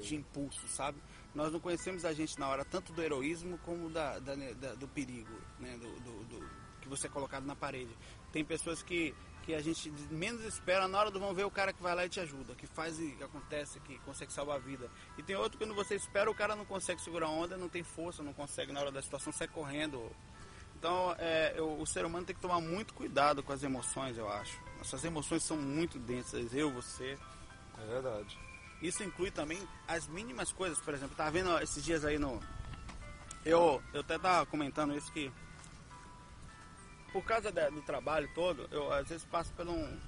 de 0.00 0.16
impulso, 0.16 0.66
sabe? 0.68 0.98
Nós 1.34 1.52
não 1.52 1.60
conhecemos 1.60 2.04
a 2.04 2.12
gente 2.12 2.38
na 2.38 2.48
hora 2.48 2.64
tanto 2.64 2.92
do 2.92 3.02
heroísmo 3.02 3.58
como 3.58 3.88
da, 3.88 4.18
da, 4.18 4.34
da 4.34 4.74
do 4.74 4.88
perigo, 4.88 5.34
né? 5.58 5.76
Do, 5.78 6.00
do, 6.00 6.24
do, 6.24 6.50
que 6.80 6.88
você 6.88 7.06
é 7.06 7.10
colocado 7.10 7.44
na 7.44 7.54
parede. 7.54 7.96
Tem 8.32 8.44
pessoas 8.44 8.82
que 8.82 9.14
que 9.42 9.54
a 9.54 9.60
gente 9.60 9.90
menos 10.10 10.42
espera, 10.44 10.86
na 10.86 10.98
hora 10.98 11.10
do 11.10 11.20
vão 11.20 11.34
ver 11.34 11.44
o 11.44 11.50
cara 11.50 11.72
que 11.72 11.82
vai 11.82 11.94
lá 11.94 12.06
e 12.06 12.08
te 12.08 12.20
ajuda, 12.20 12.54
que 12.54 12.66
faz 12.66 12.98
e 12.98 13.10
que 13.10 13.24
acontece, 13.24 13.80
que 13.80 13.98
consegue 14.00 14.32
salvar 14.32 14.56
a 14.56 14.58
vida. 14.58 14.88
E 15.18 15.22
tem 15.22 15.36
outro 15.36 15.58
que 15.58 15.64
quando 15.64 15.74
você 15.74 15.96
espera, 15.96 16.30
o 16.30 16.34
cara 16.34 16.54
não 16.54 16.64
consegue 16.64 17.00
segurar 17.00 17.26
a 17.26 17.30
onda, 17.30 17.56
não 17.56 17.68
tem 17.68 17.82
força, 17.82 18.22
não 18.22 18.32
consegue 18.32 18.72
na 18.72 18.80
hora 18.80 18.92
da 18.92 19.02
situação 19.02 19.32
sair 19.32 19.48
correndo. 19.48 20.10
Então, 20.76 21.14
é, 21.18 21.54
eu, 21.56 21.78
o 21.80 21.86
ser 21.86 22.04
humano 22.04 22.26
tem 22.26 22.34
que 22.34 22.42
tomar 22.42 22.60
muito 22.60 22.94
cuidado 22.94 23.42
com 23.42 23.52
as 23.52 23.62
emoções, 23.62 24.16
eu 24.16 24.28
acho. 24.28 24.60
Nossas 24.78 25.04
emoções 25.04 25.42
são 25.44 25.56
muito 25.56 25.98
densas, 25.98 26.54
eu, 26.54 26.72
você. 26.72 27.18
É 27.78 27.86
verdade. 27.86 28.38
Isso 28.80 29.04
inclui 29.04 29.30
também 29.30 29.60
as 29.86 30.08
mínimas 30.08 30.52
coisas, 30.52 30.80
por 30.80 30.92
exemplo, 30.92 31.16
tava 31.16 31.30
vendo 31.30 31.56
esses 31.60 31.84
dias 31.84 32.04
aí 32.04 32.18
no. 32.18 32.40
Eu, 33.44 33.82
eu 33.92 34.00
até 34.00 34.18
tava 34.18 34.46
comentando 34.46 34.96
isso 34.96 35.12
que 35.12 35.30
por 37.12 37.22
causa 37.24 37.50
do 37.50 37.82
trabalho 37.82 38.28
todo, 38.34 38.68
eu 38.70 38.92
às 38.92 39.08
vezes 39.08 39.24
passo 39.24 39.52
por 39.52 39.66
um. 39.68 39.98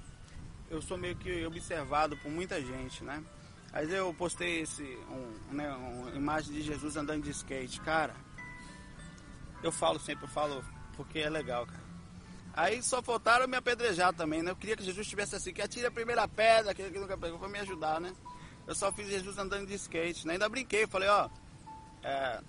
Eu 0.69 0.81
sou 0.81 0.97
meio 0.97 1.15
que 1.15 1.45
observado 1.45 2.17
por 2.17 2.31
muita 2.31 2.59
gente, 2.59 3.03
né? 3.03 3.23
Aí 3.71 3.91
eu 3.93 4.13
postei 4.13 4.61
esse, 4.61 4.83
um, 4.83 5.53
né, 5.53 5.69
uma 5.69 6.11
imagem 6.11 6.53
de 6.53 6.61
Jesus 6.61 6.95
andando 6.95 7.23
de 7.23 7.31
skate. 7.31 7.79
Cara, 7.81 8.15
eu 9.61 9.71
falo 9.71 9.99
sempre, 9.99 10.25
eu 10.25 10.29
falo 10.29 10.63
porque 10.95 11.19
é 11.19 11.29
legal, 11.29 11.65
cara. 11.65 11.85
Aí 12.53 12.81
só 12.81 13.01
faltaram 13.01 13.47
me 13.47 13.57
apedrejar 13.57 14.13
também, 14.13 14.41
né? 14.41 14.51
Eu 14.51 14.55
queria 14.55 14.77
que 14.77 14.83
Jesus 14.83 15.05
estivesse 15.05 15.35
assim, 15.35 15.53
que 15.53 15.61
atire 15.61 15.85
a 15.85 15.91
primeira 15.91 16.25
pedra, 16.25 16.71
aquele 16.71 16.89
que 16.89 16.99
nunca 16.99 17.17
pegou, 17.17 17.37
para 17.37 17.49
me 17.49 17.59
ajudar, 17.59 17.99
né? 17.99 18.13
Eu 18.65 18.73
só 18.73 18.91
fiz 18.93 19.07
Jesus 19.07 19.37
andando 19.37 19.67
de 19.67 19.73
skate, 19.75 20.25
né? 20.25 20.33
Ainda 20.33 20.47
brinquei, 20.47 20.87
falei, 20.87 21.09
ó, 21.09 21.29
é, 22.01 22.41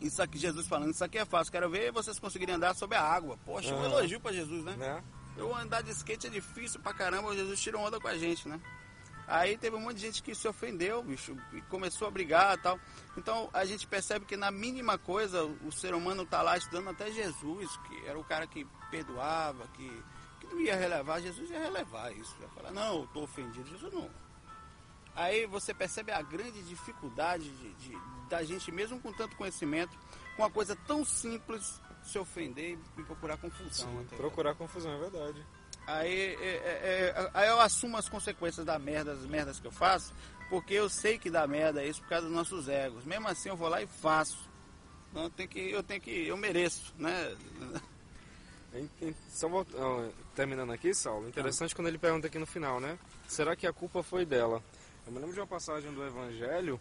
isso 0.00 0.22
aqui, 0.22 0.38
Jesus 0.38 0.66
falando, 0.66 0.92
isso 0.92 1.04
aqui 1.04 1.18
é 1.18 1.24
fácil, 1.24 1.52
quero 1.52 1.70
ver 1.70 1.92
vocês 1.92 2.18
conseguirem 2.18 2.54
andar 2.54 2.74
sobre 2.74 2.96
a 2.96 3.02
água. 3.02 3.38
Poxa, 3.44 3.74
uhum. 3.74 3.82
um 3.82 3.84
elogio 3.84 4.20
para 4.20 4.32
Jesus, 4.32 4.64
né? 4.64 4.76
né? 4.76 5.04
Eu 5.36 5.54
andar 5.54 5.82
de 5.82 5.90
skate 5.90 6.26
é 6.26 6.30
difícil 6.30 6.80
pra 6.80 6.94
caramba, 6.94 7.34
Jesus 7.34 7.60
tira 7.60 7.78
onda 7.78 8.00
com 8.00 8.08
a 8.08 8.16
gente, 8.16 8.48
né? 8.48 8.60
Aí 9.28 9.58
teve 9.58 9.74
um 9.74 9.80
monte 9.80 9.96
de 9.96 10.02
gente 10.02 10.22
que 10.22 10.34
se 10.34 10.46
ofendeu, 10.46 11.02
bicho, 11.02 11.36
e 11.52 11.60
começou 11.62 12.06
a 12.06 12.10
brigar 12.10 12.56
e 12.56 12.60
tal. 12.60 12.78
Então 13.16 13.50
a 13.52 13.64
gente 13.64 13.86
percebe 13.86 14.24
que 14.24 14.36
na 14.36 14.52
mínima 14.52 14.96
coisa 14.96 15.44
o 15.44 15.72
ser 15.72 15.94
humano 15.94 16.24
tá 16.24 16.42
lá 16.42 16.56
estudando 16.56 16.90
até 16.90 17.10
Jesus, 17.10 17.76
que 17.88 18.06
era 18.06 18.18
o 18.18 18.24
cara 18.24 18.46
que 18.46 18.64
perdoava, 18.88 19.66
que, 19.74 20.02
que 20.40 20.46
não 20.46 20.60
ia 20.60 20.76
relevar, 20.76 21.20
Jesus 21.20 21.50
ia 21.50 21.58
relevar 21.58 22.16
isso. 22.16 22.36
Ia 22.40 22.48
falar, 22.48 22.70
não, 22.70 23.00
eu 23.00 23.06
tô 23.08 23.22
ofendido, 23.24 23.68
Jesus 23.68 23.92
não. 23.92 24.08
Aí 25.16 25.46
você 25.46 25.72
percebe 25.72 26.12
a 26.12 26.20
grande 26.20 26.62
dificuldade 26.62 27.48
de, 27.50 27.72
de 27.74 27.98
da 28.28 28.44
gente, 28.44 28.70
mesmo 28.70 29.00
com 29.00 29.12
tanto 29.12 29.36
conhecimento, 29.36 29.96
com 30.36 30.42
uma 30.42 30.50
coisa 30.50 30.76
tão 30.86 31.04
simples, 31.04 31.80
se 32.04 32.18
ofender 32.18 32.78
e 32.98 33.02
procurar 33.02 33.36
confusão. 33.36 33.88
Sim, 33.88 34.16
procurar 34.16 34.54
confusão, 34.54 34.92
é 34.92 34.98
verdade. 34.98 35.44
Aí, 35.86 36.34
é, 36.34 36.44
é, 36.44 37.14
é, 37.16 37.30
aí 37.32 37.48
eu 37.48 37.60
assumo 37.60 37.96
as 37.96 38.08
consequências 38.08 38.66
da 38.66 38.78
merda, 38.78 39.14
das 39.14 39.24
merdas 39.24 39.60
que 39.60 39.66
eu 39.66 39.72
faço, 39.72 40.12
porque 40.50 40.74
eu 40.74 40.88
sei 40.88 41.18
que 41.18 41.30
dá 41.30 41.46
merda 41.46 41.84
isso 41.84 42.00
por 42.02 42.08
causa 42.08 42.26
dos 42.26 42.34
nossos 42.34 42.68
egos. 42.68 43.04
Mesmo 43.04 43.28
assim 43.28 43.48
eu 43.48 43.56
vou 43.56 43.68
lá 43.68 43.80
e 43.80 43.86
faço. 43.86 44.38
Então 45.10 45.24
eu 45.24 45.30
tenho 45.30 45.48
que, 45.48 45.70
eu 45.70 45.82
tenho 45.82 46.00
que, 46.00 46.26
eu 46.26 46.36
mereço, 46.36 46.92
né? 46.98 47.36
Só 49.30 49.48
terminando 50.34 50.72
aqui, 50.72 50.92
Saulo, 50.92 51.28
interessante 51.28 51.74
quando 51.74 51.88
ele 51.88 51.98
pergunta 51.98 52.26
aqui 52.26 52.38
no 52.38 52.46
final, 52.46 52.80
né? 52.80 52.98
Será 53.26 53.56
que 53.56 53.66
a 53.66 53.72
culpa 53.72 54.02
foi 54.02 54.26
dela? 54.26 54.62
Eu 55.06 55.12
me 55.12 55.20
lembro 55.20 55.34
de 55.34 55.40
uma 55.40 55.46
passagem 55.46 55.92
do 55.92 56.04
Evangelho 56.04 56.80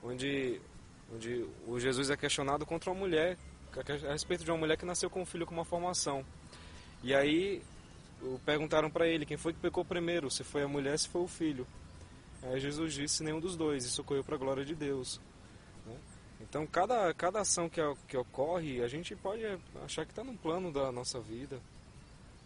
onde 0.00 0.60
onde 1.12 1.46
o 1.66 1.78
Jesus 1.78 2.10
é 2.10 2.16
questionado 2.16 2.64
contra 2.64 2.90
uma 2.90 2.98
mulher, 2.98 3.36
a 4.08 4.12
respeito 4.12 4.44
de 4.44 4.50
uma 4.50 4.58
mulher 4.58 4.76
que 4.76 4.84
nasceu 4.84 5.10
com 5.10 5.22
um 5.22 5.26
filho 5.26 5.46
com 5.46 5.54
uma 5.54 5.64
formação. 5.64 6.24
E 7.02 7.14
aí 7.14 7.62
perguntaram 8.44 8.90
para 8.90 9.06
ele 9.06 9.26
quem 9.26 9.36
foi 9.36 9.52
que 9.52 9.60
pecou 9.60 9.84
primeiro, 9.84 10.30
se 10.30 10.42
foi 10.42 10.62
a 10.62 10.68
mulher, 10.68 10.98
se 10.98 11.08
foi 11.08 11.22
o 11.22 11.28
filho. 11.28 11.66
Aí 12.42 12.60
Jesus 12.60 12.94
disse 12.94 13.22
nenhum 13.22 13.40
dos 13.40 13.56
dois, 13.56 13.84
isso 13.84 14.00
ocorreu 14.00 14.24
para 14.24 14.36
a 14.36 14.38
glória 14.38 14.64
de 14.64 14.74
Deus. 14.74 15.20
Né? 15.84 15.96
Então 16.40 16.66
cada, 16.66 17.12
cada 17.14 17.40
ação 17.40 17.68
que, 17.68 17.80
que 18.08 18.16
ocorre, 18.16 18.82
a 18.82 18.88
gente 18.88 19.14
pode 19.16 19.42
achar 19.84 20.04
que 20.04 20.12
está 20.12 20.22
num 20.22 20.36
plano 20.36 20.72
da 20.72 20.90
nossa 20.92 21.20
vida, 21.20 21.56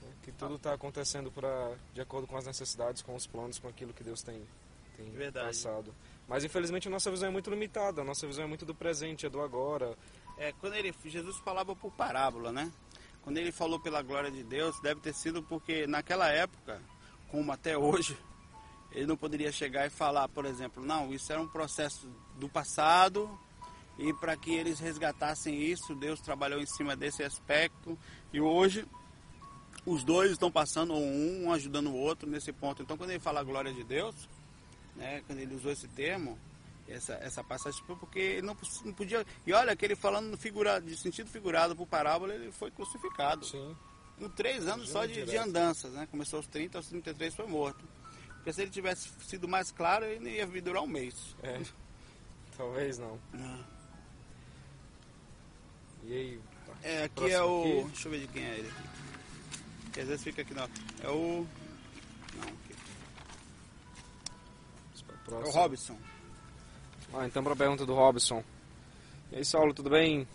né? 0.02 0.12
que 0.22 0.32
tudo 0.32 0.56
está 0.56 0.74
acontecendo 0.74 1.30
pra, 1.30 1.74
de 1.94 2.00
acordo 2.00 2.26
com 2.26 2.36
as 2.36 2.46
necessidades, 2.46 3.02
com 3.02 3.14
os 3.14 3.26
planos, 3.26 3.58
com 3.58 3.68
aquilo 3.68 3.92
que 3.92 4.04
Deus 4.04 4.22
tem, 4.22 4.42
tem 5.00 5.10
Verdade. 5.12 5.46
passado. 5.46 5.94
Mas 6.28 6.44
infelizmente 6.44 6.88
a 6.88 6.90
nossa 6.90 7.10
visão 7.10 7.28
é 7.28 7.32
muito 7.32 7.50
limitada, 7.50 8.02
a 8.02 8.04
nossa 8.04 8.26
visão 8.26 8.44
é 8.44 8.46
muito 8.46 8.64
do 8.64 8.74
presente, 8.74 9.26
é 9.26 9.28
do 9.28 9.40
agora. 9.40 9.96
É, 10.38 10.52
quando 10.52 10.74
ele, 10.74 10.94
Jesus 11.04 11.36
falava 11.38 11.74
por 11.74 11.90
parábola, 11.92 12.52
né? 12.52 12.70
Quando 13.22 13.38
ele 13.38 13.52
falou 13.52 13.78
pela 13.80 14.00
glória 14.02 14.30
de 14.30 14.42
Deus, 14.42 14.78
deve 14.80 15.00
ter 15.00 15.14
sido 15.14 15.42
porque 15.42 15.86
naquela 15.86 16.28
época, 16.28 16.80
como 17.30 17.52
até 17.52 17.76
hoje, 17.76 18.16
ele 18.92 19.06
não 19.06 19.16
poderia 19.16 19.52
chegar 19.52 19.86
e 19.86 19.90
falar, 19.90 20.28
por 20.28 20.44
exemplo, 20.46 20.84
não, 20.84 21.12
isso 21.12 21.32
era 21.32 21.40
um 21.40 21.48
processo 21.48 22.08
do 22.36 22.48
passado 22.48 23.38
e 23.98 24.14
para 24.14 24.36
que 24.36 24.54
eles 24.54 24.78
resgatassem 24.78 25.60
isso, 25.60 25.94
Deus 25.94 26.20
trabalhou 26.20 26.60
em 26.60 26.66
cima 26.66 26.96
desse 26.96 27.22
aspecto 27.22 27.98
e 28.32 28.40
hoje 28.40 28.86
os 29.84 30.04
dois 30.04 30.30
estão 30.32 30.50
passando 30.50 30.94
um 30.94 31.52
ajudando 31.52 31.88
o 31.88 31.96
outro 31.96 32.28
nesse 32.28 32.52
ponto. 32.52 32.82
Então, 32.82 32.96
quando 32.96 33.10
ele 33.10 33.20
fala 33.20 33.40
a 33.40 33.44
glória 33.44 33.72
de 33.72 33.84
Deus, 33.84 34.14
né, 34.96 35.22
quando 35.26 35.38
ele 35.38 35.54
usou 35.54 35.72
esse 35.72 35.88
termo, 35.88 36.38
essa, 36.88 37.14
essa 37.14 37.44
passagem, 37.44 37.82
porque 37.86 38.18
ele 38.18 38.46
não, 38.46 38.56
não 38.84 38.92
podia. 38.92 39.24
E 39.46 39.52
olha 39.52 39.76
que 39.76 39.84
ele 39.84 39.94
falando 39.94 40.36
figurado, 40.36 40.86
de 40.86 40.96
sentido 40.96 41.30
figurado 41.30 41.76
por 41.76 41.86
parábola, 41.86 42.34
ele 42.34 42.50
foi 42.52 42.70
crucificado. 42.70 43.46
Sim. 43.46 43.76
Com 44.18 44.28
três 44.28 44.66
anos 44.66 44.90
só 44.90 45.06
de, 45.06 45.24
de, 45.24 45.36
andanças, 45.36 45.92
né? 45.92 46.06
Começou 46.10 46.38
aos 46.38 46.46
30, 46.46 46.76
aos 46.76 46.88
33 46.88 47.34
foi 47.34 47.46
morto. 47.46 47.82
Porque 48.34 48.52
se 48.52 48.62
ele 48.62 48.70
tivesse 48.70 49.08
sido 49.26 49.48
mais 49.48 49.70
claro, 49.70 50.04
ele 50.04 50.30
ia 50.30 50.46
durar 50.62 50.82
um 50.82 50.86
mês. 50.86 51.34
É. 51.42 51.60
Talvez 52.56 52.98
não. 52.98 53.18
não. 53.32 53.64
E 56.04 56.12
aí? 56.12 56.40
É, 56.82 57.04
aqui 57.04 57.30
é 57.30 57.42
o. 57.42 57.60
Aqui. 57.62 57.84
Deixa 57.84 58.08
eu 58.08 58.12
ver 58.12 58.20
de 58.20 58.28
quem 58.28 58.44
é 58.44 58.58
ele 58.58 58.68
aqui. 58.68 58.88
Porque 59.84 60.00
às 60.00 60.08
vezes 60.08 60.24
fica 60.24 60.42
aqui, 60.42 60.54
não. 60.54 60.68
É 61.02 61.08
o. 61.08 61.46
Próximo. 65.38 65.46
É 65.46 65.48
o 65.48 65.62
Robson. 65.62 65.96
Ah, 67.14 67.26
então 67.26 67.42
para 67.42 67.52
a 67.52 67.56
pergunta 67.56 67.86
do 67.86 67.94
Robson. 67.94 68.42
E 69.32 69.36
aí, 69.36 69.44
Saulo, 69.44 69.72
tudo 69.72 69.90
bem? 69.90 70.26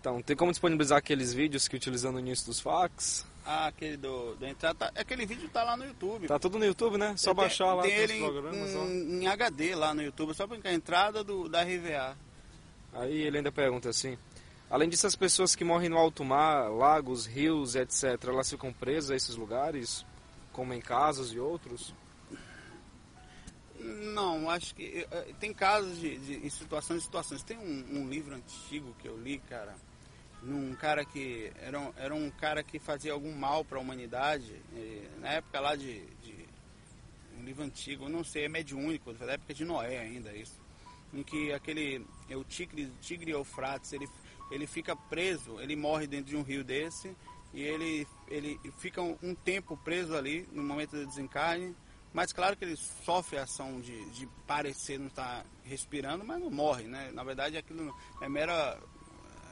Então, 0.00 0.22
tem 0.22 0.36
como 0.36 0.52
disponibilizar 0.52 0.98
aqueles 0.98 1.32
vídeos 1.32 1.66
que 1.66 1.74
utilizando 1.74 2.16
o 2.16 2.20
início 2.20 2.46
dos 2.46 2.60
fax? 2.60 3.26
Ah, 3.44 3.66
aquele 3.66 3.96
do, 3.96 4.36
do 4.36 4.46
entrada, 4.46 4.74
tá, 4.74 5.00
aquele 5.00 5.26
vídeo 5.26 5.48
tá 5.48 5.64
lá 5.64 5.76
no 5.76 5.84
YouTube. 5.84 6.28
Tá 6.28 6.38
tudo 6.38 6.58
no 6.58 6.64
YouTube, 6.64 6.98
né? 6.98 7.14
Só 7.16 7.34
baixar 7.34 7.74
lá 7.74 7.82
tem 7.82 7.92
ele 7.92 8.12
em, 8.12 8.24
em, 8.24 9.22
em, 9.22 9.26
HD 9.26 9.74
lá 9.74 9.94
no 9.94 10.02
YouTube, 10.02 10.34
só 10.34 10.46
para 10.46 10.58
a 10.62 10.72
entrada 10.72 11.24
do, 11.24 11.48
da 11.48 11.62
RVA. 11.62 12.16
Aí 12.92 13.22
ele 13.22 13.38
ainda 13.38 13.50
pergunta 13.50 13.88
assim: 13.88 14.18
além 14.70 14.88
disso, 14.88 15.06
as 15.06 15.16
pessoas 15.16 15.56
que 15.56 15.64
morrem 15.64 15.88
no 15.88 15.96
alto 15.96 16.24
mar, 16.24 16.70
lagos, 16.70 17.26
rios, 17.26 17.74
etc., 17.74 18.22
elas 18.28 18.50
ficam 18.50 18.72
presas 18.72 19.10
a 19.10 19.16
esses 19.16 19.34
lugares, 19.34 20.04
como 20.52 20.74
em 20.74 20.80
casas 20.80 21.32
e 21.32 21.38
outros? 21.40 21.94
Não, 23.88 24.50
acho 24.50 24.74
que 24.74 25.06
uh, 25.10 25.34
tem 25.34 25.52
casos 25.54 25.98
de, 25.98 26.18
de, 26.18 26.50
situações 26.50 27.02
e 27.02 27.04
situações. 27.04 27.42
Tem 27.42 27.56
um, 27.56 28.00
um, 28.00 28.08
livro 28.08 28.34
antigo 28.34 28.94
que 28.98 29.08
eu 29.08 29.16
li, 29.16 29.38
cara, 29.48 29.74
num 30.42 30.74
cara 30.74 31.04
que 31.04 31.50
era 31.60 31.80
um, 31.80 31.92
era 31.96 32.14
um 32.14 32.30
cara 32.30 32.62
que 32.62 32.78
fazia 32.78 33.12
algum 33.12 33.34
mal 33.34 33.64
para 33.64 33.78
a 33.78 33.80
humanidade, 33.80 34.54
e, 34.74 35.08
na 35.20 35.28
época 35.30 35.60
lá 35.60 35.74
de, 35.74 36.00
de, 36.22 36.34
um 37.38 37.44
livro 37.44 37.64
antigo, 37.64 38.08
não 38.08 38.22
sei, 38.22 38.44
é 38.44 38.48
mediúnico, 38.48 39.12
da 39.14 39.32
época 39.32 39.54
de 39.54 39.64
Noé 39.64 39.98
ainda 39.98 40.32
isso, 40.34 40.58
em 41.12 41.22
que 41.22 41.52
aquele 41.52 42.04
é 42.28 42.36
o 42.36 42.44
tigre, 42.44 42.92
tigre 43.00 43.30
Eufrates, 43.30 43.92
ele 43.92 44.08
ele 44.50 44.66
fica 44.66 44.96
preso, 44.96 45.60
ele 45.60 45.76
morre 45.76 46.06
dentro 46.06 46.30
de 46.30 46.36
um 46.36 46.42
rio 46.42 46.64
desse 46.64 47.14
e 47.52 47.62
ele 47.62 48.06
ele 48.28 48.58
fica 48.78 49.02
um, 49.02 49.16
um 49.22 49.34
tempo 49.34 49.76
preso 49.76 50.16
ali 50.16 50.48
no 50.52 50.62
momento 50.62 50.92
do 50.92 51.06
desencarne 51.06 51.74
mas 52.18 52.32
claro 52.32 52.56
que 52.56 52.64
ele 52.64 52.74
sofre 52.74 53.38
a 53.38 53.44
ação 53.44 53.80
de, 53.80 54.10
de 54.10 54.26
parecer 54.44 54.98
não 54.98 55.06
estar 55.06 55.46
respirando, 55.62 56.24
mas 56.24 56.40
não 56.40 56.50
morre, 56.50 56.82
né? 56.82 57.12
Na 57.12 57.22
verdade 57.22 57.56
aquilo 57.56 57.96
é 58.20 58.28
mera 58.28 58.76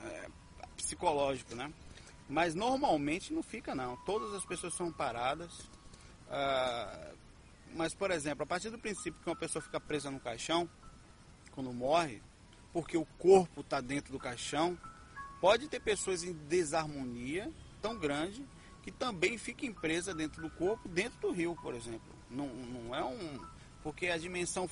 é, 0.03 0.29
psicológico, 0.77 1.55
né? 1.55 1.73
Mas 2.29 2.57
normalmente 2.57 3.33
não 3.33 3.41
fica 3.41 3.73
não. 3.73 3.97
Todas 3.99 4.35
as 4.35 4.45
pessoas 4.45 4.75
são 4.75 4.91
paradas. 4.91 5.71
Ah, 6.29 7.13
mas, 7.73 7.95
por 7.95 8.11
exemplo, 8.11 8.43
a 8.43 8.47
partir 8.47 8.71
do 8.71 8.81
princípio 8.81 9.23
que 9.23 9.31
uma 9.31 9.37
pessoa 9.37 9.63
fica 9.63 9.79
presa 9.79 10.11
no 10.11 10.19
caixão, 10.19 10.69
quando 11.53 11.73
morre, 11.73 12.21
porque 12.73 12.97
o 12.97 13.07
corpo 13.17 13.61
está 13.61 13.81
dentro 13.81 14.11
do 14.11 14.19
caixão, 14.19 14.77
pode 15.41 15.69
ter 15.69 15.79
pessoas 15.79 16.25
em 16.25 16.33
desarmonia 16.33 17.49
tão 17.81 17.97
grande 17.97 18.45
que 18.83 18.91
também 18.91 19.39
fiquem 19.39 19.73
presas 19.73 20.17
dentro 20.17 20.43
do 20.43 20.51
corpo, 20.51 20.89
dentro 20.89 21.21
do 21.21 21.31
rio, 21.31 21.55
por 21.63 21.73
exemplo. 21.73 22.16
Não, 22.31 22.47
não 22.47 22.95
é 22.95 23.05
um. 23.05 23.41
Porque 23.83 24.09
a 24.09 24.19
dimensão 24.19 24.69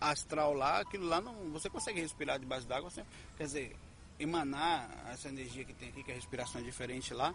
astral 0.00 0.54
lá, 0.54 0.80
aquilo 0.80 1.06
lá 1.06 1.20
não. 1.20 1.34
Você 1.50 1.70
consegue 1.70 2.00
respirar 2.00 2.38
debaixo 2.38 2.66
d'água, 2.66 2.90
quer 3.36 3.44
dizer, 3.44 3.76
emanar 4.18 4.88
essa 5.12 5.28
energia 5.28 5.64
que 5.64 5.74
tem 5.74 5.88
aqui, 5.88 6.02
que 6.02 6.10
a 6.10 6.14
respiração 6.14 6.60
é 6.60 6.64
diferente 6.64 7.14
lá, 7.14 7.34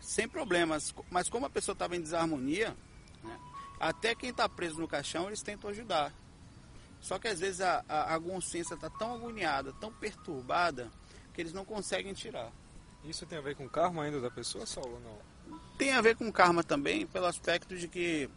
sem 0.00 0.28
problemas. 0.28 0.94
Mas 1.10 1.28
como 1.28 1.46
a 1.46 1.50
pessoa 1.50 1.72
estava 1.72 1.96
em 1.96 2.00
desarmonia, 2.00 2.76
né, 3.22 3.38
até 3.80 4.14
quem 4.14 4.30
está 4.30 4.48
preso 4.48 4.78
no 4.78 4.88
caixão, 4.88 5.26
eles 5.26 5.42
tentam 5.42 5.70
ajudar. 5.70 6.12
Só 7.00 7.18
que 7.18 7.28
às 7.28 7.40
vezes 7.40 7.60
a, 7.60 7.84
a, 7.88 8.14
a 8.14 8.20
consciência 8.20 8.74
está 8.74 8.90
tão 8.90 9.14
agoniada, 9.14 9.72
tão 9.74 9.92
perturbada, 9.92 10.90
que 11.32 11.40
eles 11.40 11.52
não 11.52 11.64
conseguem 11.64 12.12
tirar. 12.14 12.50
Isso 13.04 13.26
tem 13.26 13.38
a 13.38 13.42
ver 13.42 13.54
com 13.54 13.66
o 13.66 13.70
karma 13.70 14.02
ainda 14.02 14.20
da 14.20 14.30
pessoa, 14.30 14.66
Saulo, 14.66 14.98
não? 15.00 15.58
Tem 15.78 15.92
a 15.92 16.00
ver 16.00 16.16
com 16.16 16.32
karma 16.32 16.64
também, 16.64 17.06
pelo 17.06 17.26
aspecto 17.26 17.76
de 17.76 17.86
que. 17.86 18.28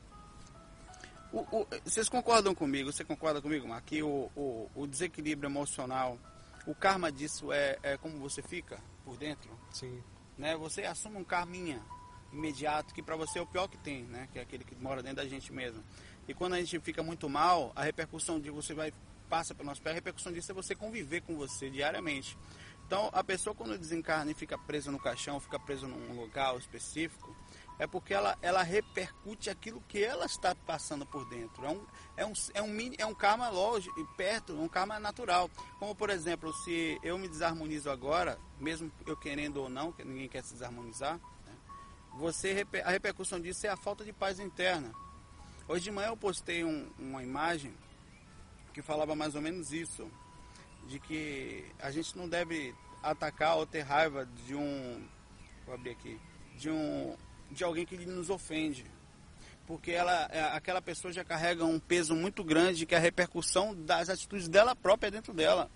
O, 1.31 1.39
o, 1.39 1.67
vocês 1.83 2.09
concordam 2.09 2.55
comigo? 2.55 2.91
Você 2.91 3.03
concorda 3.03 3.41
comigo, 3.41 3.67
Mar? 3.67 3.81
Que 3.81 4.01
o, 4.01 4.31
o, 4.75 4.87
desequilíbrio 4.87 5.47
emocional, 5.47 6.17
o 6.65 6.73
karma 6.73 7.11
disso 7.11 7.51
é, 7.51 7.77
é 7.83 7.97
como 7.97 8.17
você 8.19 8.41
fica 8.41 8.79
por 9.03 9.17
dentro? 9.17 9.51
Sim. 9.71 10.03
Né? 10.37 10.57
Você 10.57 10.83
assume 10.83 11.17
um 11.17 11.23
karminha 11.23 11.81
imediato, 12.31 12.93
que 12.93 13.01
para 13.01 13.15
você 13.15 13.39
é 13.39 13.41
o 13.41 13.47
pior 13.47 13.67
que 13.67 13.77
tem, 13.77 14.03
né? 14.03 14.27
Que 14.31 14.39
é 14.39 14.41
aquele 14.41 14.63
que 14.63 14.75
mora 14.75 15.03
dentro 15.03 15.17
da 15.17 15.27
gente 15.27 15.51
mesmo. 15.51 15.83
E 16.27 16.33
quando 16.33 16.53
a 16.53 16.59
gente 16.59 16.79
fica 16.79 17.03
muito 17.03 17.27
mal, 17.29 17.71
a 17.75 17.83
repercussão 17.83 18.39
de 18.39 18.49
você 18.49 18.73
vai 18.73 18.93
passa 19.29 19.53
pelo 19.53 19.69
nosso 19.69 19.81
pé, 19.81 19.91
a 19.91 19.93
repercussão 19.93 20.33
disso 20.33 20.51
é 20.51 20.55
você 20.55 20.73
conviver 20.73 21.21
com 21.21 21.37
você 21.37 21.69
diariamente. 21.69 22.35
Então, 22.85 23.09
a 23.13 23.23
pessoa 23.23 23.55
quando 23.55 23.77
desencarna 23.77 24.31
e 24.31 24.33
fica 24.33 24.57
presa 24.57 24.91
no 24.91 24.97
caixão, 24.97 25.39
fica 25.39 25.59
presa 25.59 25.87
num 25.87 26.15
local 26.15 26.57
específico, 26.57 27.35
é 27.79 27.87
porque 27.87 28.13
ela, 28.13 28.37
ela 28.41 28.61
repercute 28.61 29.49
aquilo 29.49 29.81
que 29.87 30.03
ela 30.03 30.25
está 30.25 30.53
passando 30.53 31.05
por 31.05 31.27
dentro. 31.29 31.65
É 31.65 31.69
um, 31.69 31.85
é 32.17 32.25
um, 32.25 32.33
é 32.53 32.61
um, 32.61 32.93
é 32.97 33.05
um 33.05 33.15
karma 33.15 33.49
lógico, 33.49 34.05
perto, 34.17 34.53
um 34.53 34.67
karma 34.67 34.99
natural. 34.99 35.49
Como, 35.79 35.95
por 35.95 36.09
exemplo, 36.09 36.53
se 36.53 36.99
eu 37.01 37.17
me 37.17 37.29
desarmonizo 37.29 37.89
agora, 37.89 38.37
mesmo 38.59 38.91
eu 39.07 39.15
querendo 39.15 39.61
ou 39.61 39.69
não, 39.69 39.93
que 39.93 40.03
ninguém 40.03 40.27
quer 40.27 40.43
se 40.43 40.53
desarmonizar, 40.53 41.15
né, 41.15 41.53
você, 42.17 42.67
a 42.83 42.91
repercussão 42.91 43.39
disso 43.39 43.65
é 43.65 43.69
a 43.69 43.77
falta 43.77 44.03
de 44.03 44.11
paz 44.11 44.41
interna. 44.41 44.91
Hoje 45.65 45.85
de 45.85 45.91
manhã 45.91 46.09
eu 46.09 46.17
postei 46.17 46.65
um, 46.65 46.91
uma 46.99 47.23
imagem 47.23 47.73
que 48.73 48.81
falava 48.81 49.15
mais 49.15 49.35
ou 49.35 49.41
menos 49.41 49.71
isso, 49.71 50.11
de 50.85 50.99
que 50.99 51.65
a 51.79 51.91
gente 51.91 52.17
não 52.17 52.27
deve 52.27 52.75
atacar 53.01 53.55
ou 53.55 53.65
ter 53.65 53.81
raiva 53.81 54.25
de 54.25 54.53
um, 54.53 55.07
vou 55.65 55.75
abrir 55.75 55.91
aqui, 55.91 56.19
de 56.57 56.69
um, 56.69 57.15
de 57.51 57.63
alguém 57.63 57.85
que 57.85 57.97
nos 58.05 58.29
ofende, 58.29 58.85
porque 59.65 59.91
ela, 59.91 60.27
é, 60.31 60.41
aquela 60.55 60.81
pessoa 60.81 61.13
já 61.13 61.23
carrega 61.23 61.65
um 61.65 61.79
peso 61.79 62.15
muito 62.15 62.43
grande 62.43 62.85
que 62.85 62.95
é 62.95 62.97
a 62.97 63.01
repercussão 63.01 63.75
das 63.75 64.09
atitudes 64.09 64.47
dela 64.47 64.75
própria 64.75 65.11
dentro 65.11 65.33
dela. 65.33 65.69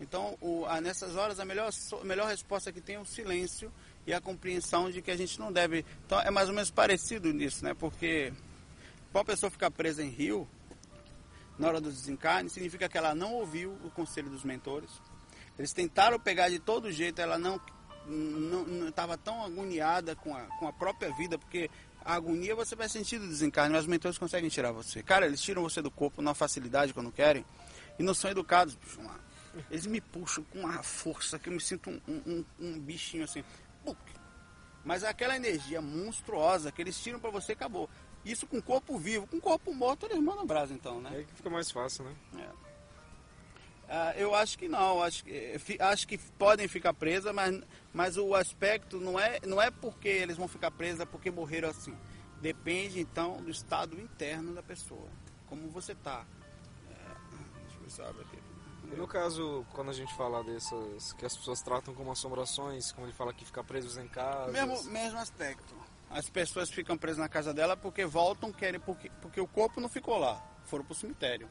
Então, 0.00 0.36
o, 0.40 0.64
a, 0.66 0.80
nessas 0.80 1.14
horas, 1.14 1.38
a 1.38 1.44
melhor, 1.44 1.70
a 1.70 2.04
melhor 2.04 2.28
resposta 2.28 2.72
que 2.72 2.80
tem 2.80 2.96
é 2.96 3.00
o 3.00 3.04
silêncio 3.04 3.72
e 4.06 4.12
a 4.12 4.20
compreensão 4.20 4.90
de 4.90 5.00
que 5.00 5.10
a 5.10 5.16
gente 5.16 5.38
não 5.38 5.52
deve. 5.52 5.84
Então, 6.04 6.20
é 6.20 6.30
mais 6.30 6.48
ou 6.48 6.54
menos 6.54 6.70
parecido 6.70 7.32
nisso, 7.32 7.64
né? 7.64 7.72
Porque 7.72 8.32
para 9.12 9.20
uma 9.20 9.24
pessoa 9.24 9.50
ficar 9.50 9.70
presa 9.70 10.02
em 10.02 10.08
rio, 10.08 10.48
na 11.58 11.68
hora 11.68 11.80
do 11.80 11.90
desencarne, 11.90 12.50
significa 12.50 12.88
que 12.88 12.98
ela 12.98 13.14
não 13.14 13.34
ouviu 13.34 13.72
o 13.84 13.90
conselho 13.90 14.30
dos 14.30 14.42
mentores. 14.42 14.90
Eles 15.58 15.72
tentaram 15.72 16.18
pegar 16.18 16.48
de 16.48 16.58
todo 16.58 16.90
jeito, 16.90 17.20
ela 17.20 17.38
não 17.38 17.60
estava 18.88 19.16
tão 19.16 19.44
agoniada 19.44 20.14
com 20.16 20.34
a, 20.34 20.42
com 20.58 20.68
a 20.68 20.72
própria 20.72 21.12
vida, 21.12 21.38
porque 21.38 21.70
a 22.04 22.14
agonia 22.14 22.54
você 22.54 22.74
vai 22.74 22.88
sentir 22.88 23.18
do 23.18 23.28
desencarne, 23.28 23.72
mas 23.72 23.82
os 23.82 23.88
mentores 23.88 24.18
conseguem 24.18 24.50
tirar 24.50 24.72
você. 24.72 25.02
Cara, 25.02 25.26
eles 25.26 25.40
tiram 25.40 25.62
você 25.62 25.80
do 25.80 25.90
corpo 25.90 26.20
na 26.20 26.34
facilidade 26.34 26.92
quando 26.92 27.12
querem 27.12 27.44
e 27.98 28.02
não 28.02 28.14
são 28.14 28.30
educados. 28.30 28.76
Eles 29.70 29.86
me 29.86 30.00
puxam 30.00 30.44
com 30.44 30.60
uma 30.60 30.82
força 30.82 31.38
que 31.38 31.48
eu 31.48 31.52
me 31.52 31.60
sinto 31.60 31.90
um, 31.90 32.00
um, 32.08 32.44
um 32.58 32.80
bichinho 32.80 33.24
assim. 33.24 33.44
Mas 34.84 35.04
aquela 35.04 35.36
energia 35.36 35.80
monstruosa 35.80 36.72
que 36.72 36.82
eles 36.82 36.98
tiram 37.00 37.20
para 37.20 37.30
você 37.30 37.52
acabou. 37.52 37.88
Isso 38.24 38.46
com 38.46 38.60
corpo 38.60 38.98
vivo. 38.98 39.26
Com 39.26 39.40
corpo 39.40 39.72
morto, 39.72 40.06
eles 40.06 40.18
mandam 40.18 40.46
brasa, 40.46 40.72
então, 40.72 41.00
né? 41.00 41.20
É 41.20 41.22
que 41.24 41.34
fica 41.34 41.50
mais 41.50 41.70
fácil, 41.70 42.04
né? 42.04 42.14
É. 42.38 42.71
Ah, 43.94 44.14
eu 44.16 44.34
acho 44.34 44.58
que 44.58 44.68
não. 44.68 45.02
Acho 45.02 45.22
que, 45.22 45.76
acho 45.78 46.08
que 46.08 46.16
podem 46.16 46.66
ficar 46.66 46.94
presas, 46.94 47.34
mas, 47.34 47.60
mas 47.92 48.16
o 48.16 48.34
aspecto 48.34 48.98
não 48.98 49.20
é, 49.20 49.38
não 49.46 49.60
é 49.60 49.70
porque 49.70 50.08
eles 50.08 50.38
vão 50.38 50.48
ficar 50.48 50.70
presas, 50.70 51.00
é 51.00 51.04
porque 51.04 51.30
morreram 51.30 51.68
assim. 51.68 51.94
Depende, 52.40 53.00
então, 53.00 53.42
do 53.42 53.50
estado 53.50 54.00
interno 54.00 54.54
da 54.54 54.62
pessoa. 54.62 55.10
Como 55.46 55.68
você 55.68 55.92
está. 55.92 56.24
É, 56.90 58.96
no 58.96 59.06
caso, 59.06 59.66
quando 59.72 59.90
a 59.90 59.94
gente 59.94 60.14
fala 60.14 60.42
dessas 60.42 61.12
que 61.12 61.26
as 61.26 61.36
pessoas 61.36 61.60
tratam 61.60 61.92
como 61.92 62.10
assombrações, 62.10 62.92
como 62.92 63.06
ele 63.06 63.12
fala 63.12 63.34
que 63.34 63.44
fica 63.44 63.62
presos 63.62 63.98
em 63.98 64.08
casa. 64.08 64.50
Mesmo, 64.50 64.84
mesmo 64.84 65.18
aspecto 65.18 65.74
as 66.08 66.28
pessoas 66.28 66.70
ficam 66.70 66.96
presas 66.96 67.16
na 67.16 67.28
casa 67.28 67.54
dela 67.54 67.74
porque 67.74 68.04
voltam, 68.04 68.52
querem, 68.52 68.78
porque, 68.78 69.10
porque 69.22 69.40
o 69.40 69.46
corpo 69.46 69.80
não 69.80 69.88
ficou 69.88 70.18
lá, 70.18 70.44
foram 70.64 70.84
para 70.84 70.92
o 70.92 70.94
cemitério. 70.94 71.48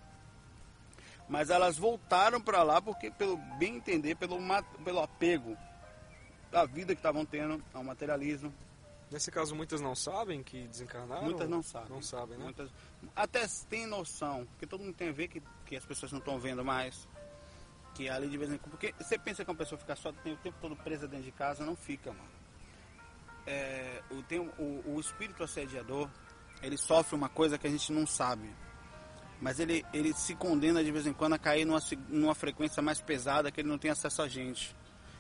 Mas 1.32 1.50
elas 1.50 1.78
voltaram 1.78 2.40
para 2.40 2.62
lá 2.62 2.80
porque, 2.80 3.10
pelo 3.10 3.38
bem 3.58 3.78
entender, 3.78 4.16
pelo, 4.16 4.38
pelo 4.84 5.00
apego 5.00 5.58
da 6.52 6.66
vida 6.66 6.94
que 6.94 7.00
estavam 7.00 7.26
tendo 7.26 7.64
ao 7.74 7.84
materialismo. 7.84 8.54
Nesse 9.10 9.32
caso, 9.32 9.56
muitas 9.56 9.82
não 9.82 9.96
sabem 9.96 10.44
que 10.44 10.68
desencarnaram? 10.68 11.24
Muitas 11.24 11.50
não 11.50 11.64
sabem. 11.64 11.90
Não 11.90 12.02
sabem, 12.02 12.38
né? 12.38 12.44
Muitas, 12.44 12.70
até 13.16 13.46
tem 13.70 13.88
noção, 13.88 14.46
porque 14.52 14.68
todo 14.68 14.84
mundo 14.84 14.94
tem 14.94 15.10
a 15.10 15.14
ver 15.14 15.28
que, 15.28 15.42
que 15.66 15.76
as 15.76 15.86
pessoas 15.86 16.12
não 16.12 16.20
estão 16.20 16.38
vendo 16.38 16.64
mais. 16.64 17.08
Que 17.96 18.10
ali 18.10 18.30
de 18.30 18.38
vez 18.38 18.52
em 18.52 18.58
quando. 18.58 18.72
Porque 18.72 18.94
você 18.98 19.18
pensa 19.18 19.44
que 19.44 19.50
uma 19.50 19.58
pessoa 19.58 19.80
fica 19.80 19.96
só 19.96 20.12
tem 20.12 20.34
o 20.34 20.38
tempo 20.38 20.58
todo 20.62 20.76
presa 20.76 21.08
dentro 21.08 21.26
de 21.26 21.32
casa, 21.32 21.66
não 21.66 21.76
fica, 21.76 22.12
mano 22.12 22.42
é, 23.46 24.02
o, 24.12 24.22
tem, 24.24 24.40
o, 24.40 24.84
o 24.86 25.00
espírito 25.00 25.44
assediador, 25.44 26.10
ele 26.62 26.78
sofre 26.78 27.16
uma 27.16 27.30
coisa 27.30 27.58
que 27.58 27.68
a 27.68 27.70
gente 27.70 27.92
não 27.92 28.06
sabe. 28.06 28.50
Mas 29.42 29.60
ele, 29.60 29.84
ele 29.92 30.14
se 30.14 30.36
condena 30.36 30.84
de 30.84 30.92
vez 30.92 31.08
em 31.08 31.14
quando 31.14 31.34
a 31.34 31.40
cair 31.40 31.66
numa, 31.66 31.82
numa 32.08 32.36
frequência 32.36 32.82
mais 32.82 33.02
pesada 33.02 33.52
que 33.52 33.60
ele 33.60 33.68
não 33.68 33.78
tem 33.78 33.90
acesso 33.90 34.22
a 34.22 34.28
gente. 34.28 34.76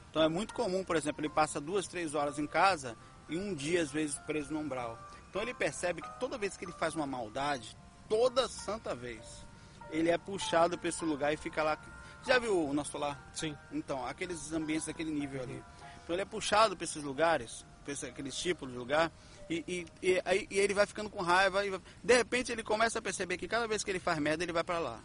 Então 0.09 0.21
é 0.21 0.29
muito 0.29 0.53
comum, 0.53 0.83
por 0.83 0.95
exemplo, 0.95 1.21
ele 1.21 1.33
passa 1.33 1.59
duas, 1.59 1.87
três 1.87 2.13
horas 2.13 2.37
em 2.37 2.45
casa 2.45 2.95
e 3.27 3.35
um 3.35 3.53
dia, 3.53 3.81
às 3.81 3.91
vezes, 3.91 4.19
preso 4.19 4.53
no 4.53 4.59
umbral. 4.59 4.99
Então 5.29 5.41
ele 5.41 5.53
percebe 5.53 6.01
que 6.01 6.19
toda 6.19 6.37
vez 6.37 6.55
que 6.55 6.65
ele 6.65 6.73
faz 6.73 6.95
uma 6.95 7.07
maldade, 7.07 7.75
toda 8.07 8.47
santa 8.47 8.93
vez, 8.93 9.45
ele 9.89 10.09
é 10.09 10.17
puxado 10.17 10.77
para 10.77 10.89
esse 10.89 11.03
lugar 11.03 11.33
e 11.33 11.37
fica 11.37 11.63
lá. 11.63 11.77
Já 12.23 12.37
viu 12.37 12.67
o 12.67 12.73
nosso 12.73 12.97
lar? 12.97 13.31
Sim. 13.33 13.57
Então, 13.71 14.05
aqueles 14.05 14.51
ambientes 14.53 14.85
daquele 14.85 15.09
nível 15.09 15.41
ali. 15.41 15.63
Então 16.03 16.13
ele 16.13 16.21
é 16.21 16.25
puxado 16.25 16.77
para 16.77 16.83
esses 16.83 17.01
lugares 17.01 17.65
aqueles 18.07 18.35
tipos 18.35 18.69
de 18.69 18.77
lugar, 18.77 19.11
e, 19.51 19.63
e, 19.67 19.87
e, 20.01 20.21
aí, 20.23 20.47
e 20.49 20.59
ele 20.59 20.73
vai 20.73 20.85
ficando 20.85 21.09
com 21.09 21.21
raiva, 21.21 21.65
e 21.65 21.71
de 22.03 22.15
repente 22.15 22.51
ele 22.51 22.63
começa 22.63 22.99
a 22.99 23.01
perceber 23.01 23.37
que 23.37 23.47
cada 23.47 23.67
vez 23.67 23.83
que 23.83 23.91
ele 23.91 23.99
faz 23.99 24.17
merda, 24.19 24.43
ele 24.43 24.53
vai 24.53 24.63
para 24.63 24.79
lá. 24.79 24.99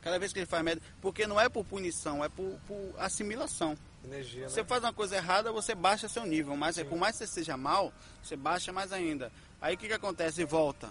Cada 0.00 0.18
vez 0.18 0.32
que 0.32 0.38
ele 0.38 0.46
faz 0.46 0.64
merda, 0.64 0.80
porque 1.00 1.26
não 1.26 1.40
é 1.40 1.48
por 1.48 1.64
punição, 1.64 2.24
é 2.24 2.28
por, 2.28 2.58
por 2.66 2.94
assimilação. 2.98 3.76
Energia, 4.04 4.48
você 4.48 4.62
né? 4.62 4.66
faz 4.68 4.82
uma 4.82 4.92
coisa 4.92 5.16
errada, 5.16 5.52
você 5.52 5.74
baixa 5.74 6.08
seu 6.08 6.24
nível, 6.24 6.56
mas 6.56 6.78
é, 6.78 6.84
por 6.84 6.96
mais 6.96 7.18
que 7.18 7.26
você 7.26 7.32
seja 7.34 7.56
mal, 7.56 7.92
você 8.22 8.36
baixa 8.36 8.72
mais 8.72 8.92
ainda. 8.92 9.30
Aí 9.60 9.74
o 9.74 9.78
que, 9.78 9.88
que 9.88 9.92
acontece? 9.92 10.42
E 10.42 10.44
volta. 10.44 10.90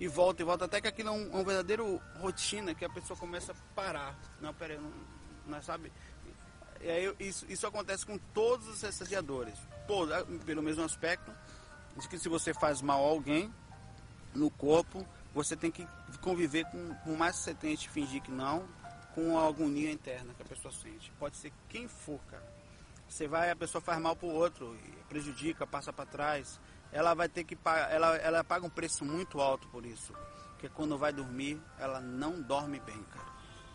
E 0.00 0.08
volta, 0.08 0.42
e 0.42 0.44
volta, 0.44 0.64
até 0.64 0.80
que 0.80 0.88
aquilo 0.88 1.10
é 1.10 1.12
um, 1.12 1.40
um 1.40 1.44
verdadeiro 1.44 2.00
rotina 2.18 2.74
que 2.74 2.84
a 2.84 2.88
pessoa 2.88 3.18
começa 3.18 3.52
a 3.52 3.54
parar. 3.74 4.18
Não, 4.40 4.54
peraí, 4.54 4.78
não, 4.78 4.92
não 5.46 5.58
é, 5.58 5.62
sabe? 5.62 5.92
E 6.80 6.90
aí, 6.90 7.14
isso, 7.20 7.44
isso 7.48 7.66
acontece 7.66 8.06
com 8.06 8.18
todos 8.32 8.66
os 8.68 8.82
assediadores 8.82 9.54
todo, 9.86 10.12
é, 10.14 10.24
pelo 10.44 10.62
mesmo 10.62 10.84
aspecto, 10.84 11.30
de 11.96 12.08
que 12.08 12.18
se 12.18 12.28
você 12.28 12.54
faz 12.54 12.80
mal 12.80 13.04
a 13.04 13.08
alguém 13.08 13.52
no 14.34 14.50
corpo, 14.50 15.06
você 15.34 15.56
tem 15.56 15.70
que 15.70 15.86
conviver 16.20 16.64
com, 16.66 16.94
por 17.04 17.16
mais 17.16 17.36
que 17.36 17.42
você 17.44 17.54
tente 17.54 17.88
fingir 17.88 18.22
que 18.22 18.30
não, 18.30 18.66
com 19.14 19.38
a 19.38 19.46
agonia 19.46 19.90
interna 19.90 20.32
que 20.34 20.42
a 20.42 20.46
pessoa 20.46 20.72
sente. 20.72 21.12
Pode 21.18 21.36
ser 21.36 21.52
quem 21.68 21.88
for, 21.88 22.18
cara. 22.30 22.52
Você 23.08 23.28
vai, 23.28 23.50
a 23.50 23.56
pessoa 23.56 23.82
faz 23.82 24.00
mal 24.00 24.16
pro 24.16 24.28
outro, 24.28 24.76
prejudica, 25.08 25.66
passa 25.66 25.92
para 25.92 26.06
trás. 26.06 26.58
Ela 26.90 27.14
vai 27.14 27.28
ter 27.28 27.44
que 27.44 27.54
pagar, 27.54 27.92
ela, 27.92 28.16
ela 28.16 28.44
paga 28.44 28.66
um 28.66 28.70
preço 28.70 29.04
muito 29.04 29.40
alto 29.40 29.68
por 29.68 29.84
isso. 29.84 30.14
Porque 30.52 30.68
quando 30.68 30.96
vai 30.96 31.12
dormir, 31.12 31.60
ela 31.78 32.00
não 32.00 32.40
dorme 32.40 32.80
bem, 32.80 33.02
cara. 33.04 33.32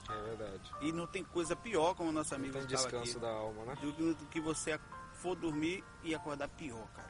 É 0.10 0.24
verdade. 0.24 0.72
E 0.82 0.92
não 0.92 1.06
tem 1.06 1.24
coisa 1.24 1.56
pior, 1.56 1.94
como 1.94 2.12
nosso 2.12 2.34
amigo 2.34 2.54
não 2.54 2.62
tem 2.66 2.76
descanso 2.76 3.12
aqui, 3.12 3.20
da 3.20 3.30
alma, 3.30 3.66
né? 3.66 3.78
Do, 3.82 4.16
do 4.16 4.26
que 4.28 4.40
você 4.40 4.80
for 5.14 5.36
dormir 5.36 5.84
e 6.04 6.16
acordar 6.16 6.48
pior, 6.48 6.88
cara. 6.96 7.07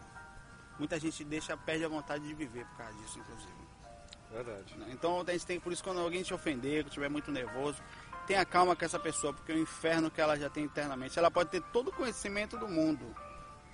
Muita 0.80 1.00
gente 1.00 1.24
deixa, 1.24 1.56
perde 1.58 1.84
a 1.86 1.88
vontade 1.88 2.26
de 2.28 2.34
viver 2.34 2.66
por 2.66 2.78
causa 2.78 2.94
disso, 3.00 3.20
inclusive. 3.20 3.54
Verdade. 4.32 4.76
Então 4.90 5.22
a 5.26 5.32
gente 5.32 5.46
tem, 5.46 5.60
por 5.60 5.72
isso 5.72 5.84
quando 5.84 6.00
alguém 6.00 6.22
te 6.24 6.34
ofender, 6.34 6.84
que 6.84 6.90
estiver 6.90 7.10
muito 7.10 7.32
nervoso, 7.32 7.82
tenha 8.28 8.46
calma 8.46 8.76
com 8.76 8.84
essa 8.86 9.00
pessoa, 9.00 9.34
porque 9.34 9.54
o 9.54 9.58
inferno 9.58 10.12
que 10.12 10.20
ela 10.20 10.38
já 10.38 10.50
tem 10.50 10.64
internamente, 10.66 11.18
ela 11.18 11.32
pode 11.32 11.50
ter 11.50 11.62
todo 11.72 11.88
o 11.90 11.94
conhecimento 11.94 12.58
do 12.58 12.68
mundo, 12.68 13.16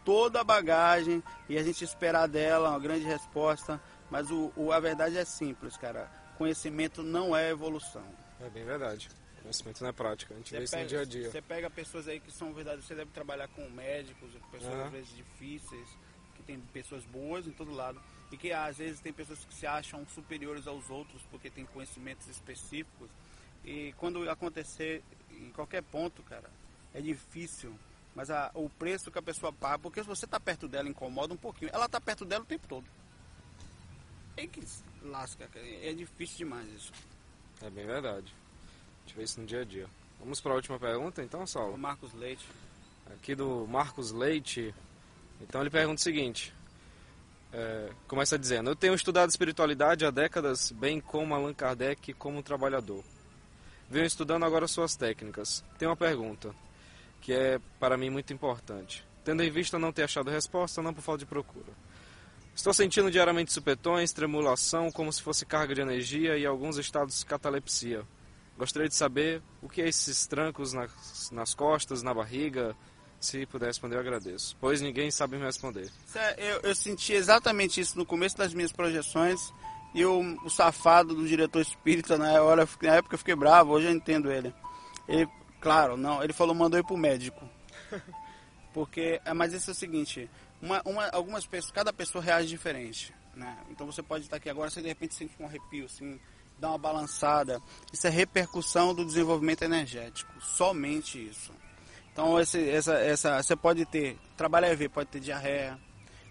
toda 0.05 0.41
a 0.41 0.43
bagagem, 0.43 1.23
e 1.49 1.57
a 1.57 1.63
gente 1.63 1.83
esperar 1.83 2.27
dela 2.27 2.69
uma 2.69 2.79
grande 2.79 3.03
resposta, 3.05 3.81
mas 4.11 4.29
o, 4.29 4.53
o 4.55 4.71
a 4.71 4.79
verdade 4.79 5.17
é 5.17 5.25
simples, 5.25 5.75
cara. 5.75 6.09
Conhecimento 6.37 7.01
não 7.01 7.35
é 7.35 7.49
evolução. 7.49 8.05
É 8.39 8.49
bem 8.49 8.63
verdade. 8.63 9.09
Conhecimento 9.41 9.81
não 9.81 9.89
é 9.89 9.93
prática, 9.93 10.33
a 10.33 10.37
gente 10.37 10.51
Você 10.51 10.57
vê 10.57 10.63
isso 10.63 10.73
no 10.75 10.77
pega, 10.77 10.89
dia 10.89 10.99
a 11.01 11.05
dia. 11.05 11.31
você 11.31 11.41
pega 11.41 11.69
pessoas 11.69 12.07
aí 12.07 12.19
que 12.19 12.31
são 12.31 12.53
verdadeiras, 12.53 12.85
você 12.85 12.95
deve 12.95 13.11
trabalhar 13.11 13.47
com 13.49 13.67
médicos, 13.71 14.33
com 14.35 14.49
pessoas 14.49 14.73
Aham. 14.73 14.85
às 14.85 14.91
vezes 14.91 15.15
difíceis, 15.17 15.89
que 16.43 16.51
tem 16.51 16.59
pessoas 16.73 17.03
boas 17.05 17.47
em 17.47 17.51
todo 17.51 17.71
lado, 17.73 17.99
e 18.31 18.37
que 18.37 18.51
às 18.51 18.77
vezes 18.77 18.99
tem 18.99 19.13
pessoas 19.13 19.43
que 19.45 19.53
se 19.53 19.65
acham 19.65 20.05
superiores 20.07 20.67
aos 20.67 20.89
outros 20.89 21.21
porque 21.31 21.49
têm 21.49 21.65
conhecimentos 21.65 22.27
específicos. 22.27 23.09
E 23.63 23.93
quando 23.97 24.29
acontecer 24.29 25.01
em 25.31 25.49
qualquer 25.51 25.81
ponto, 25.83 26.21
cara, 26.23 26.49
é 26.93 26.99
difícil. 27.01 27.73
Mas 28.15 28.29
a- 28.29 28.51
o 28.53 28.69
preço 28.69 29.09
que 29.11 29.17
a 29.17 29.21
pessoa 29.23 29.51
paga, 29.51 29.79
porque 29.79 30.01
se 30.01 30.07
você 30.07 30.27
tá 30.27 30.39
perto 30.39 30.67
dela 30.67 30.87
incomoda 30.89 31.33
um 31.33 31.37
pouquinho, 31.37 31.71
ela 31.73 31.87
tá 31.89 31.99
perto 31.99 32.25
dela 32.25 32.43
o 32.43 32.47
tempo 32.47 32.67
todo. 32.67 32.85
É 34.35 34.45
que 34.47 34.61
lasca, 35.03 35.47
cara. 35.47 35.65
é 35.65 35.93
difícil 35.93 36.37
demais 36.39 36.67
isso. 36.73 36.91
É 37.61 37.69
bem 37.69 37.85
verdade. 37.85 38.33
A 38.33 39.07
gente 39.07 39.15
vê 39.17 39.23
isso 39.23 39.39
no 39.39 39.45
dia 39.47 39.61
a 39.61 39.65
dia. 39.65 39.87
Vamos 40.19 40.41
para 40.41 40.51
a 40.53 40.55
última 40.55 40.79
pergunta 40.79 41.21
então, 41.23 41.43
O 41.43 41.47
Saulo? 41.47 41.77
Marcos 41.77 42.13
Leite. 42.13 42.45
Aqui 43.13 43.35
do 43.35 43.67
Marcos 43.67 44.11
Leite. 44.11 44.73
Então 45.43 45.61
ele 45.61 45.69
pergunta 45.69 45.99
o 45.99 46.03
seguinte. 46.03 46.53
é, 47.53 47.89
começa 48.07 48.37
dizendo, 48.37 48.71
eu 48.71 48.75
tenho 48.75 48.95
estudado 48.95 49.29
espiritualidade 49.29 50.05
há 50.05 50.09
décadas, 50.09 50.71
bem 50.71 50.99
como 50.99 51.35
Allan 51.35 51.53
Kardec 51.53 52.13
como 52.13 52.41
trabalhador. 52.41 53.03
Venho 53.89 54.05
estudando 54.05 54.43
agora 54.43 54.67
suas 54.67 54.95
técnicas. 54.95 55.63
Tenho 55.77 55.91
uma 55.91 55.97
pergunta, 55.97 56.53
que 57.21 57.31
é 57.31 57.59
para 57.79 57.95
mim 57.95 58.09
muito 58.09 58.33
importante. 58.33 59.05
Tendo 59.23 59.43
em 59.43 59.51
vista 59.51 59.77
não 59.77 59.93
ter 59.93 60.03
achado 60.03 60.31
resposta, 60.31 60.81
não 60.81 60.93
por 60.93 61.01
falta 61.01 61.19
de 61.19 61.25
procura. 61.27 61.71
Estou 62.55 62.73
sentindo 62.73 63.11
diariamente 63.11 63.53
supetões, 63.53 64.11
tremulação, 64.11 64.91
como 64.91 65.13
se 65.13 65.21
fosse 65.21 65.45
carga 65.45 65.75
de 65.75 65.81
energia 65.81 66.37
e 66.37 66.45
alguns 66.45 66.77
estados 66.77 67.19
de 67.19 67.25
catalepsia. 67.25 68.03
Gostaria 68.57 68.89
de 68.89 68.95
saber 68.95 69.41
o 69.61 69.69
que 69.69 69.81
é 69.81 69.87
esses 69.87 70.27
trancos 70.27 70.73
nas, 70.73 71.31
nas 71.31 71.53
costas, 71.53 72.03
na 72.03 72.13
barriga. 72.13 72.75
Se 73.23 73.45
puder 73.45 73.67
responder, 73.67 73.95
eu 73.95 73.99
agradeço. 74.01 74.55
Pois 74.59 74.81
ninguém 74.81 75.09
sabe 75.09 75.37
me 75.37 75.43
responder. 75.45 75.89
É- 76.13 76.35
Eu, 76.51 76.59
eu 76.61 76.75
senti 76.75 77.13
exatamente 77.13 77.79
isso 77.79 77.97
no 77.97 78.05
começo 78.05 78.35
das 78.37 78.53
minhas 78.53 78.71
projeções. 78.71 79.39
E 79.95 80.03
o, 80.05 80.19
o 80.43 80.49
safado 80.49 81.13
do 81.15 81.25
diretor 81.27 81.61
espírita, 81.61 82.17
na, 82.17 82.41
hora, 82.41 82.67
na 82.81 82.95
época 82.95 83.13
eu 83.15 83.19
fiquei 83.19 83.35
bravo, 83.35 83.71
hoje 83.73 83.85
eu 83.87 83.91
entendo 83.91 84.31
ele. 84.31 84.53
Ele, 85.07 85.27
claro, 85.61 85.95
não, 85.95 86.23
ele 86.23 86.33
falou, 86.33 86.53
mandou 86.55 86.79
ir 86.79 86.83
pro 86.83 86.97
médico. 86.97 87.47
Porque, 88.73 89.21
é, 89.23 89.33
mas 89.33 89.53
isso 89.53 89.69
é 89.69 89.73
o 89.73 89.75
seguinte, 89.75 90.29
uma, 90.61 90.81
uma- 90.83 91.09
algumas 91.11 91.45
pessoas, 91.45 91.71
cada 91.71 91.93
pessoa 91.93 92.23
reage 92.23 92.47
diferente. 92.47 93.13
Né? 93.35 93.55
Então 93.69 93.85
você 93.85 94.01
pode 94.01 94.23
estar 94.25 94.37
aqui 94.37 94.49
agora, 94.49 94.69
você 94.69 94.81
de 94.81 94.87
repente 94.87 95.13
sente 95.15 95.33
um 95.39 95.45
arrepio, 95.45 95.85
assim, 95.85 96.19
dá 96.59 96.69
uma 96.69 96.77
balançada. 96.77 97.61
Isso 97.91 98.05
é 98.07 98.09
repercussão 98.09 98.93
do 98.93 99.05
desenvolvimento 99.05 99.61
energético, 99.63 100.31
somente 100.41 101.23
isso. 101.23 101.51
Então 102.13 102.39
esse, 102.39 102.69
essa, 102.69 102.93
essa, 102.93 103.41
você 103.41 103.55
pode 103.55 103.85
ter, 103.85 104.17
trabalho 104.37 104.67
é 104.67 104.75
ver, 104.75 104.87
pode 104.87 105.09
ter 105.09 105.19
diarreia, 105.19 105.77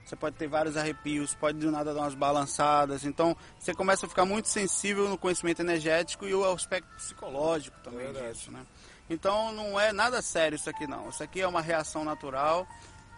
você 0.05 0.15
pode 0.15 0.37
ter 0.37 0.47
vários 0.47 0.77
arrepios, 0.77 1.35
pode 1.35 1.59
do 1.59 1.71
nada 1.73 1.93
dar 1.93 2.03
umas 2.03 2.15
balançadas. 2.15 3.05
Então 3.05 3.37
você 3.59 3.75
começa 3.75 4.07
a 4.07 4.09
ficar 4.09 4.25
muito 4.25 4.49
sensível 4.49 5.09
no 5.09 5.19
conhecimento 5.19 5.61
energético 5.61 6.27
e 6.27 6.35
o 6.35 6.51
aspecto 6.51 6.89
psicológico 6.97 7.77
também 7.81 8.07
É 8.07 8.31
disso, 8.31 8.51
né? 8.53 8.65
Então 9.11 9.53
não 9.53 9.79
é 9.79 9.93
nada 9.93 10.23
sério 10.23 10.55
isso 10.55 10.71
aqui 10.71 10.87
não. 10.87 11.09
Isso 11.09 11.23
aqui 11.23 11.41
é 11.41 11.49
uma 11.49 11.61
reação 11.61 12.05
natural 12.05 12.67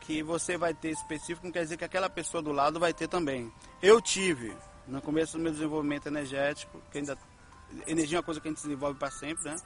que 0.01 0.23
você 0.23 0.57
vai 0.57 0.73
ter 0.73 0.91
específico, 0.91 1.47
não 1.47 1.53
quer 1.53 1.63
dizer 1.63 1.77
que 1.77 1.85
aquela 1.85 2.09
pessoa 2.09 2.43
do 2.43 2.53
lado 2.53 2.81
vai 2.81 2.95
ter 2.95 3.09
também. 3.09 3.53
Eu 3.83 4.01
tive 4.01 4.55
no 4.89 5.03
começo 5.03 5.37
do 5.37 5.43
meu 5.43 5.53
desenvolvimento 5.53 6.07
energético, 6.07 6.81
que 6.91 6.99
ainda 6.99 7.17
energia 7.87 8.17
é 8.17 8.21
uma 8.21 8.25
coisa 8.25 8.41
que 8.41 8.49
a 8.49 8.51
gente 8.51 8.63
desenvolve 8.63 8.99
para 8.99 9.11
sempre, 9.11 9.45
né? 9.45 9.57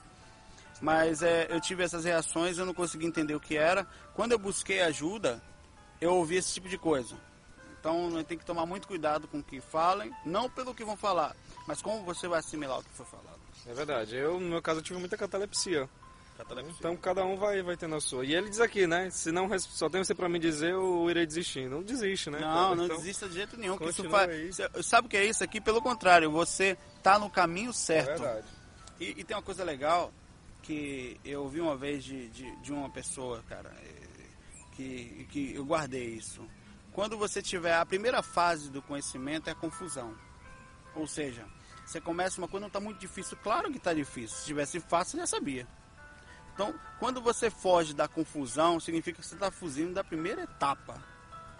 Mas 0.81 1.23
é, 1.23 1.47
eu 1.51 1.61
tive 1.61 1.83
essas 1.83 2.05
reações, 2.05 2.59
eu 2.59 2.67
não 2.67 2.75
consegui 2.75 3.07
entender 3.07 3.35
o 3.35 3.41
que 3.41 3.57
era. 3.57 3.87
Quando 4.15 4.33
eu 4.33 4.39
busquei 4.39 4.81
ajuda, 4.81 5.43
eu 6.01 6.15
ouvi 6.15 6.37
esse 6.37 6.55
tipo 6.55 6.69
de 6.69 6.79
coisa. 6.79 7.17
Então 7.81 8.23
tem 8.25 8.37
que 8.39 8.45
tomar 8.45 8.67
muito 8.67 8.87
cuidado 8.89 9.29
com 9.29 9.39
o 9.39 9.43
que 9.43 9.61
falem, 9.61 10.13
não 10.25 10.51
pelo 10.51 10.75
que 10.75 10.85
vão 10.85 10.97
falar, 10.97 11.35
mas 11.67 11.81
como 11.81 12.05
você 12.05 12.27
vai 12.27 12.41
assimilar 12.41 12.81
o 12.81 12.85
que 12.85 12.91
foi 12.93 13.07
falado. 13.07 13.39
É 13.67 13.73
verdade. 13.73 14.17
Eu, 14.17 14.41
no 14.41 14.49
meu 14.49 14.63
caso, 14.63 14.81
eu 14.81 14.85
tive 14.85 14.99
muita 14.99 15.17
catalepsia. 15.17 15.89
Então 16.79 16.97
cada 16.97 17.25
um 17.25 17.37
vai, 17.37 17.61
vai 17.63 17.77
tendo 17.77 17.97
a 17.97 18.01
sua. 18.01 18.25
E 18.25 18.33
ele 18.33 18.49
diz 18.49 18.61
aqui, 18.61 18.87
né? 18.87 19.11
Se 19.11 19.33
não 19.33 19.49
só 19.59 19.89
tem 19.89 20.03
você 20.05 20.15
pra 20.15 20.29
me 20.29 20.39
dizer, 20.39 20.71
eu 20.71 21.11
irei 21.11 21.27
desistir. 21.27 21.69
Não 21.69 21.83
desiste, 21.83 22.31
né? 22.31 22.39
Não, 22.39 22.47
cara? 22.47 22.75
não 22.77 22.85
Então, 22.85 22.97
desista 22.97 23.29
de 23.29 23.35
jeito 23.35 23.57
nenhum. 23.57 23.77
Que 23.77 23.89
isso 23.89 24.09
faz, 24.09 24.31
aí. 24.31 24.83
Sabe 24.83 25.09
o 25.09 25.11
que 25.11 25.17
é 25.17 25.25
isso 25.25 25.43
aqui? 25.43 25.61
Pelo 25.61 25.83
contrário, 25.83 26.31
você 26.31 26.79
tá 27.03 27.19
no 27.19 27.29
caminho 27.29 27.71
É 27.71 27.73
certo. 27.73 28.21
verdade. 28.21 28.47
E, 29.01 29.21
e 29.21 29.25
tem 29.25 29.37
uma 29.37 29.43
coisa 29.43 29.65
legal 29.65 30.13
que 30.69 31.19
eu 31.25 31.45
ouvi 31.45 31.63
uma 31.63 31.75
vez 31.75 32.05
de, 32.05 32.29
de, 32.29 32.55
de 32.57 32.75
uma 32.75 32.91
pessoa, 32.91 33.43
cara, 33.49 33.75
eh, 33.83 34.27
que, 34.73 35.27
que 35.31 35.55
eu 35.55 35.65
guardei 35.65 36.05
isso. 36.11 36.47
Quando 36.93 37.17
você 37.17 37.41
tiver 37.41 37.75
a 37.75 37.87
primeira 37.87 38.23
fase 38.23 38.71
do 38.71 38.83
conhecimento 38.83 39.49
é 39.49 39.55
confusão. 39.55 40.15
Ou 40.95 41.07
seja, 41.07 41.47
você 41.87 42.03
começa 42.03 42.39
uma 42.39 42.47
coisa, 42.47 42.61
não 42.61 42.67
está 42.67 42.81
muito 42.81 42.99
difícil. 42.99 43.35
Claro 43.43 43.71
que 43.71 43.79
está 43.79 43.95
difícil. 43.95 44.37
Se 44.37 44.45
tivesse 44.45 44.79
fácil, 44.79 45.19
já 45.19 45.27
sabia. 45.27 45.67
Então, 46.53 46.75
quando 46.99 47.23
você 47.23 47.49
foge 47.49 47.95
da 47.95 48.07
confusão, 48.07 48.79
significa 48.79 49.23
que 49.23 49.27
você 49.27 49.37
está 49.37 49.51
fugindo 49.51 49.95
da 49.95 50.05
primeira 50.05 50.43
etapa. 50.43 51.03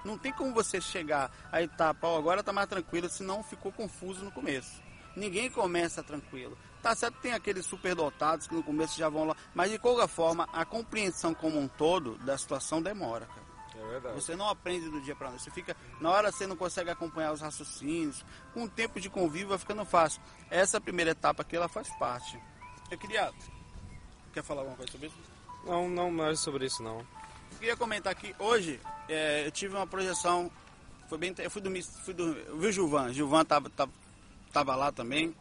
Não 0.05 0.19
tem 0.19 0.35
como 0.35 0.53
você 0.53 0.83
chegar 0.83 1.31
à 1.51 1.63
etapa, 1.63 2.07
ó, 2.07 2.19
agora 2.19 2.41
está 2.41 2.53
mais 2.53 2.69
tranquilo, 2.69 3.09
senão 3.09 3.43
ficou 3.43 3.73
confuso 3.73 4.23
no 4.23 4.31
começo. 4.31 4.83
Ninguém 5.19 5.51
começa 5.51 6.03
tranquilo. 6.03 6.57
Tá 6.83 6.95
certo, 6.95 7.19
tem 7.21 7.33
aqueles 7.33 7.67
superdotados 7.67 8.47
que 8.47 8.55
no 8.55 8.63
começo 8.63 8.97
já 8.97 9.09
vão 9.09 9.25
lá, 9.25 9.37
mas 9.55 9.71
de 9.71 9.79
qualquer 9.79 10.09
forma, 10.09 10.49
a 10.53 10.65
compreensão 10.65 11.35
como 11.35 11.59
um 11.59 11.67
todo 11.67 12.17
da 12.19 12.39
situação 12.39 12.81
demora, 12.81 13.27
cara. 13.27 13.49
É 13.81 13.91
verdade. 13.91 14.15
Você 14.15 14.35
não 14.35 14.49
aprende 14.49 14.89
do 14.89 15.01
dia 15.01 15.15
para 15.15 15.29
noite. 15.29 15.45
Você 15.45 15.51
fica, 15.51 15.77
na 16.01 16.11
hora 16.11 16.33
você 16.33 16.47
não 16.47 16.57
consegue 16.57 16.91
acompanhar 16.91 17.33
os 17.33 17.41
raciocínios. 17.41 18.25
Com 18.53 18.65
o 18.65 18.69
tempo 18.69 19.01
de 19.01 19.09
convívio 19.09 19.49
vai 19.49 19.59
ficando 19.59 19.85
fácil. 19.85 20.21
Essa 20.51 20.81
primeira 20.81 21.13
etapa 21.13 21.43
aqui, 21.43 21.57
ela 21.57 21.69
faz 21.69 21.89
parte. 21.97 22.41
Eu 22.91 22.99
queria. 22.99 23.33
Quer 24.33 24.43
falar 24.43 24.63
alguma 24.63 24.77
coisa 24.77 24.91
sobre 24.91 25.09
isso? 25.09 25.17
Não, 25.65 25.89
não 25.89 26.11
mais 26.11 26.41
sobre 26.41 26.67
isso, 26.67 26.83
não. 26.83 26.99
Eu 27.53 27.59
queria 27.59 27.77
comentar 27.77 28.13
aqui, 28.13 28.35
hoje 28.39 28.81
é, 29.09 29.47
eu 29.47 29.51
tive 29.51 29.75
uma 29.77 29.87
projeção. 29.87 30.51
Foi 31.09 31.19
bem. 31.19 31.35
Eu 31.39 31.51
fui 31.51 31.63
dormir. 31.63 31.83
Fui 31.83 32.15
dormir 32.15 32.45
eu 32.47 32.59
vi 32.59 32.67
o 32.67 32.73
Gilvan. 32.73 33.13
Gilvan 33.13 33.45
tava, 33.45 33.71
tava, 33.71 33.93
tava 34.53 34.75
lá 34.75 34.93
também. 34.93 35.35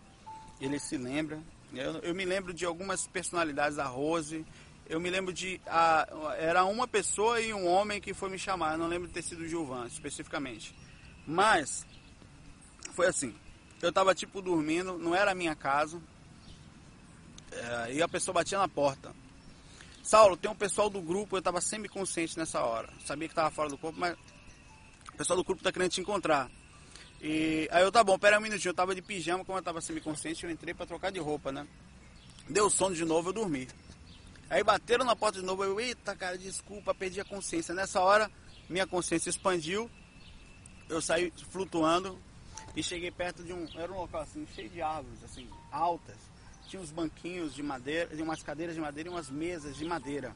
Ele 0.60 0.80
se 0.80 0.98
lembra. 0.98 1.40
Eu, 1.74 1.94
eu 2.00 2.16
me 2.16 2.26
lembro 2.26 2.54
de 2.54 2.66
algumas 2.66 3.08
personalidades 3.08 3.78
da 3.78 3.86
Rose. 3.86 4.46
Eu 4.90 5.00
me 5.00 5.10
lembro 5.10 5.34
de. 5.34 5.62
A, 5.68 6.08
era 6.38 6.66
uma 6.66 6.88
pessoa 6.88 7.42
e 7.42 7.54
um 7.54 7.68
homem 7.68 8.00
que 8.00 8.14
foi 8.14 8.30
me 8.30 8.40
chamar. 8.40 8.74
Eu 8.74 8.78
não 8.80 8.88
lembro 8.88 9.08
de 9.08 9.14
ter 9.14 9.22
sido 9.22 9.42
o 9.42 9.48
Gilvan 9.48 9.86
especificamente. 9.88 10.74
Mas. 11.26 11.86
Foi 12.94 13.08
assim. 13.08 13.36
Eu 13.82 13.92
tava 13.92 14.16
tipo 14.16 14.42
dormindo, 14.42 14.98
não 14.98 15.14
era 15.14 15.32
a 15.32 15.36
minha 15.36 15.56
casa. 15.56 16.02
É, 17.52 17.94
e 17.94 18.02
a 18.02 18.08
pessoa 18.08 18.34
batia 18.34 18.58
na 18.58 18.68
porta. 18.68 19.14
Saulo, 20.02 20.38
tem 20.38 20.50
um 20.50 20.56
pessoal 20.56 20.90
do 20.90 21.02
grupo, 21.02 21.36
eu 21.36 21.40
estava 21.40 21.60
semi-consciente 21.60 22.38
nessa 22.38 22.62
hora. 22.62 22.90
Sabia 23.06 23.28
que 23.28 23.34
estava 23.34 23.52
fora 23.52 23.70
do 23.70 23.78
corpo, 23.78 24.00
mas 24.00 24.18
o 25.14 25.18
pessoal 25.18 25.38
do 25.38 25.44
grupo 25.44 25.62
tá 25.62 25.72
querendo 25.72 25.92
te 25.92 26.02
encontrar. 26.02 26.50
E 27.22 27.68
aí 27.72 27.84
eu, 27.84 27.92
tá 27.92 28.04
bom, 28.04 28.18
pera 28.18 28.38
um 28.38 28.42
minutinho, 28.42 28.70
eu 28.70 28.76
tava 28.76 28.94
de 28.94 29.02
pijama, 29.02 29.44
como 29.44 29.58
eu 29.58 29.64
tava 29.64 29.82
semi-consciente, 29.82 30.46
eu 30.46 30.52
entrei 30.52 30.74
para 30.74 30.86
trocar 30.86 31.12
de 31.12 31.20
roupa, 31.20 31.52
né? 31.52 31.68
Deu 32.50 32.70
sono 32.70 32.96
de 32.96 33.04
novo, 33.04 33.30
eu 33.30 33.34
dormi. 33.34 33.68
Aí 34.50 34.64
bateram 34.64 35.04
na 35.04 35.16
porta 35.16 35.40
de 35.40 35.46
novo, 35.46 35.64
eu, 35.64 35.80
eita, 35.80 36.16
cara, 36.16 36.38
desculpa, 36.38 36.94
perdi 36.94 37.20
a 37.20 37.26
consciência. 37.26 37.74
Nessa 37.74 38.00
hora, 38.00 38.32
minha 38.70 38.88
consciência 38.88 39.30
expandiu, 39.30 39.90
eu 40.88 41.02
saí 41.02 41.34
flutuando 41.52 42.18
e 42.76 42.84
cheguei 42.84 43.12
perto 43.12 43.44
de 43.44 43.52
um, 43.52 43.68
era 43.76 43.92
um 43.92 43.98
local 43.98 44.22
assim, 44.22 44.48
cheio 44.56 44.70
de 44.70 44.82
árvores, 44.82 45.24
assim, 45.24 45.50
altas. 45.72 46.16
Tinha 46.68 46.82
uns 46.82 46.92
banquinhos 46.92 47.54
de 47.54 47.64
madeira, 47.64 48.10
umas 48.24 48.44
cadeiras 48.44 48.76
de 48.76 48.82
madeira 48.82 49.10
e 49.10 49.12
umas 49.12 49.30
mesas 49.30 49.76
de 49.76 49.84
madeira. 49.84 50.34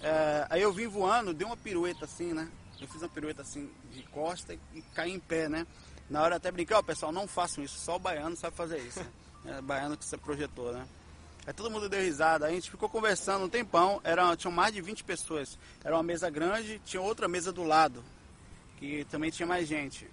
É, 0.00 0.46
aí 0.48 0.62
eu 0.62 0.72
vim 0.72 0.86
voando, 0.86 1.34
dei 1.34 1.46
uma 1.46 1.56
pirueta 1.56 2.04
assim, 2.04 2.32
né? 2.32 2.48
Eu 2.80 2.88
fiz 2.88 3.02
uma 3.02 3.08
pirueta 3.08 3.42
assim 3.42 3.70
de 3.92 4.02
costa 4.04 4.54
e, 4.54 4.58
e 4.74 4.82
caí 4.94 5.12
em 5.12 5.20
pé, 5.20 5.48
né? 5.48 5.66
Na 6.12 6.20
hora 6.20 6.36
até 6.36 6.50
brinquei, 6.52 6.76
ó 6.76 6.82
pessoal, 6.82 7.10
não 7.10 7.26
façam 7.26 7.64
isso, 7.64 7.78
só 7.78 7.96
o 7.96 7.98
baiano 7.98 8.36
sabe 8.36 8.54
fazer 8.54 8.78
isso. 8.78 9.00
né? 9.00 9.06
É 9.58 9.60
baiano 9.60 9.96
que 9.96 10.04
você 10.04 10.16
projetou, 10.16 10.72
né? 10.72 10.86
Aí 11.44 11.52
todo 11.52 11.68
mundo 11.68 11.88
deu 11.88 12.00
risada, 12.00 12.46
aí 12.46 12.52
a 12.52 12.54
gente 12.54 12.70
ficou 12.70 12.88
conversando 12.88 13.46
um 13.46 13.48
tempão, 13.48 14.00
era, 14.04 14.36
tinham 14.36 14.52
mais 14.52 14.72
de 14.72 14.80
20 14.80 15.02
pessoas. 15.02 15.58
Era 15.82 15.96
uma 15.96 16.02
mesa 16.04 16.30
grande, 16.30 16.80
tinha 16.84 17.02
outra 17.02 17.26
mesa 17.26 17.50
do 17.50 17.64
lado, 17.64 18.04
que 18.76 19.04
também 19.06 19.32
tinha 19.32 19.46
mais 19.46 19.66
gente. 19.66 20.08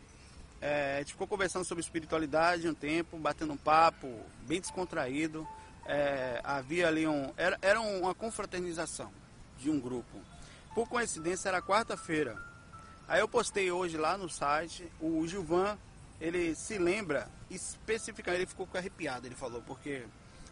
É, 0.60 0.95
a 0.95 1.00
gente 1.00 1.12
ficou 1.12 1.28
conversando 1.28 1.64
sobre 1.64 1.84
espiritualidade 1.84 2.68
um 2.68 2.74
tempo, 2.74 3.20
batendo 3.20 3.54
um 3.54 3.58
papo, 3.58 4.08
bem 4.47 4.60
descontraído. 4.60 5.47
é, 5.86 6.41
havia 6.43 6.88
ali 6.88 7.06
um. 7.06 7.32
Era, 7.38 7.60
era 7.62 7.80
uma 7.82 8.16
confraternização 8.16 9.12
de 9.60 9.70
um 9.70 9.80
grupo. 9.80 10.18
Por 10.74 10.88
coincidência, 10.88 11.50
era 11.50 11.62
quarta-feira. 11.62 12.36
Aí 13.08 13.20
eu 13.20 13.28
postei 13.28 13.72
hoje 13.72 13.97
lá 13.97 14.18
no 14.18 14.30
site, 14.30 14.88
o 15.00 15.28
Gilvan, 15.28 15.78
ele 16.20 16.55
se 16.55 16.78
lembra 16.78 17.30
especificamente, 17.49 18.41
ele 18.41 18.49
ficou 18.49 18.67
arrepiado, 18.74 19.28
ele 19.28 19.36
falou, 19.36 19.61
porque 19.61 20.03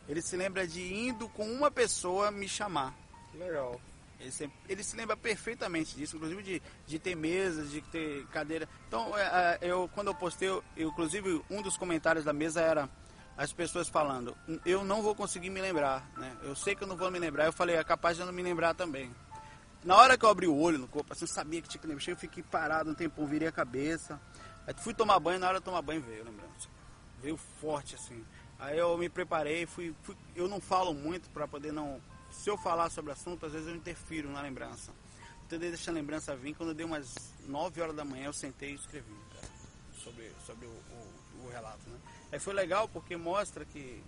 ele 0.07 0.21
se 0.21 0.35
lembra 0.37 0.67
de 0.67 0.81
indo 0.93 1.27
com 1.29 1.45
uma 1.51 1.69
pessoa 1.69 2.31
me 2.31 2.47
chamar. 2.47 2.93
Que 3.31 3.37
legal. 3.37 3.79
Ele 4.19 4.31
se, 4.31 4.49
ele 4.67 4.83
se 4.83 4.95
lembra 4.95 5.15
perfeitamente 5.15 5.95
disso, 5.95 6.15
inclusive 6.15 6.41
de, 6.41 6.61
de 6.87 6.97
ter 6.97 7.15
mesas, 7.15 7.69
de 7.69 7.81
ter 7.81 8.25
cadeira. 8.27 8.67
Então, 8.87 9.15
é, 9.17 9.59
é, 9.61 9.71
eu 9.71 9.89
quando 9.93 10.07
eu 10.07 10.15
postei, 10.15 10.49
eu, 10.49 10.63
inclusive 10.75 11.43
um 11.49 11.61
dos 11.61 11.77
comentários 11.77 12.25
da 12.25 12.33
mesa 12.33 12.61
era 12.61 12.89
as 13.37 13.53
pessoas 13.53 13.87
falando, 13.87 14.35
eu 14.65 14.83
não 14.83 15.03
vou 15.03 15.13
conseguir 15.13 15.51
me 15.51 15.61
lembrar, 15.61 16.09
né? 16.17 16.35
Eu 16.41 16.55
sei 16.55 16.75
que 16.75 16.83
eu 16.83 16.87
não 16.87 16.97
vou 16.97 17.11
me 17.11 17.19
lembrar. 17.19 17.45
Eu 17.45 17.53
falei, 17.53 17.75
é 17.75 17.83
capaz 17.83 18.15
de 18.15 18.23
eu 18.23 18.25
não 18.25 18.33
me 18.33 18.41
lembrar 18.41 18.73
também. 18.73 19.13
Na 19.83 19.95
hora 19.95 20.17
que 20.17 20.25
eu 20.25 20.29
abri 20.29 20.47
o 20.47 20.57
olho 20.57 20.79
no 20.79 20.87
corpo, 20.87 21.13
assim, 21.13 21.25
eu 21.25 21.27
sabia 21.27 21.61
que 21.61 21.69
tinha 21.69 21.79
que 21.79 21.85
lembrar. 21.85 22.03
Eu 22.07 22.17
fiquei 22.17 22.41
parado 22.41 22.89
um 22.89 22.95
tempão, 22.95 23.27
virei 23.27 23.47
a 23.47 23.51
cabeça. 23.51 24.19
Aí 24.67 24.73
fui 24.77 24.93
tomar 24.93 25.19
banho, 25.19 25.39
na 25.39 25.47
hora 25.47 25.59
de 25.59 25.65
tomar 25.65 25.81
banho 25.81 26.01
veio, 26.01 26.25
lembrança. 26.25 26.67
Veio 27.21 27.37
forte, 27.37 27.95
assim. 27.95 28.23
Aí 28.59 28.77
eu 28.77 28.97
me 28.97 29.07
preparei, 29.07 29.65
fui, 29.65 29.95
fui 30.03 30.15
eu 30.35 30.47
não 30.47 30.59
falo 30.59 30.93
muito 30.93 31.29
para 31.29 31.47
poder 31.47 31.71
não 31.71 32.01
se 32.31 32.49
eu 32.49 32.57
falar 32.57 32.89
sobre 32.89 33.11
o 33.11 33.13
assunto, 33.13 33.45
às 33.45 33.53
vezes 33.53 33.67
eu 33.67 33.75
interfiro 33.75 34.29
na 34.29 34.41
lembrança. 34.41 34.91
Então 35.45 35.57
deixa 35.57 35.89
a 35.89 35.93
lembrança 35.93 36.35
vir. 36.35 36.53
Quando 36.55 36.73
deu 36.73 36.87
umas 36.87 37.33
9 37.47 37.81
horas 37.81 37.95
da 37.95 38.03
manhã, 38.03 38.25
eu 38.25 38.33
sentei 38.33 38.71
e 38.71 38.75
escrevi 38.75 39.13
cara, 39.33 39.47
sobre, 40.03 40.31
sobre 40.45 40.65
o, 40.65 40.69
o, 40.69 41.45
o 41.45 41.49
relato. 41.49 41.89
Né? 41.89 41.97
Aí 42.31 42.39
foi 42.39 42.53
legal 42.53 42.87
porque 42.89 43.15
mostra 43.15 43.63
que, 43.65 44.03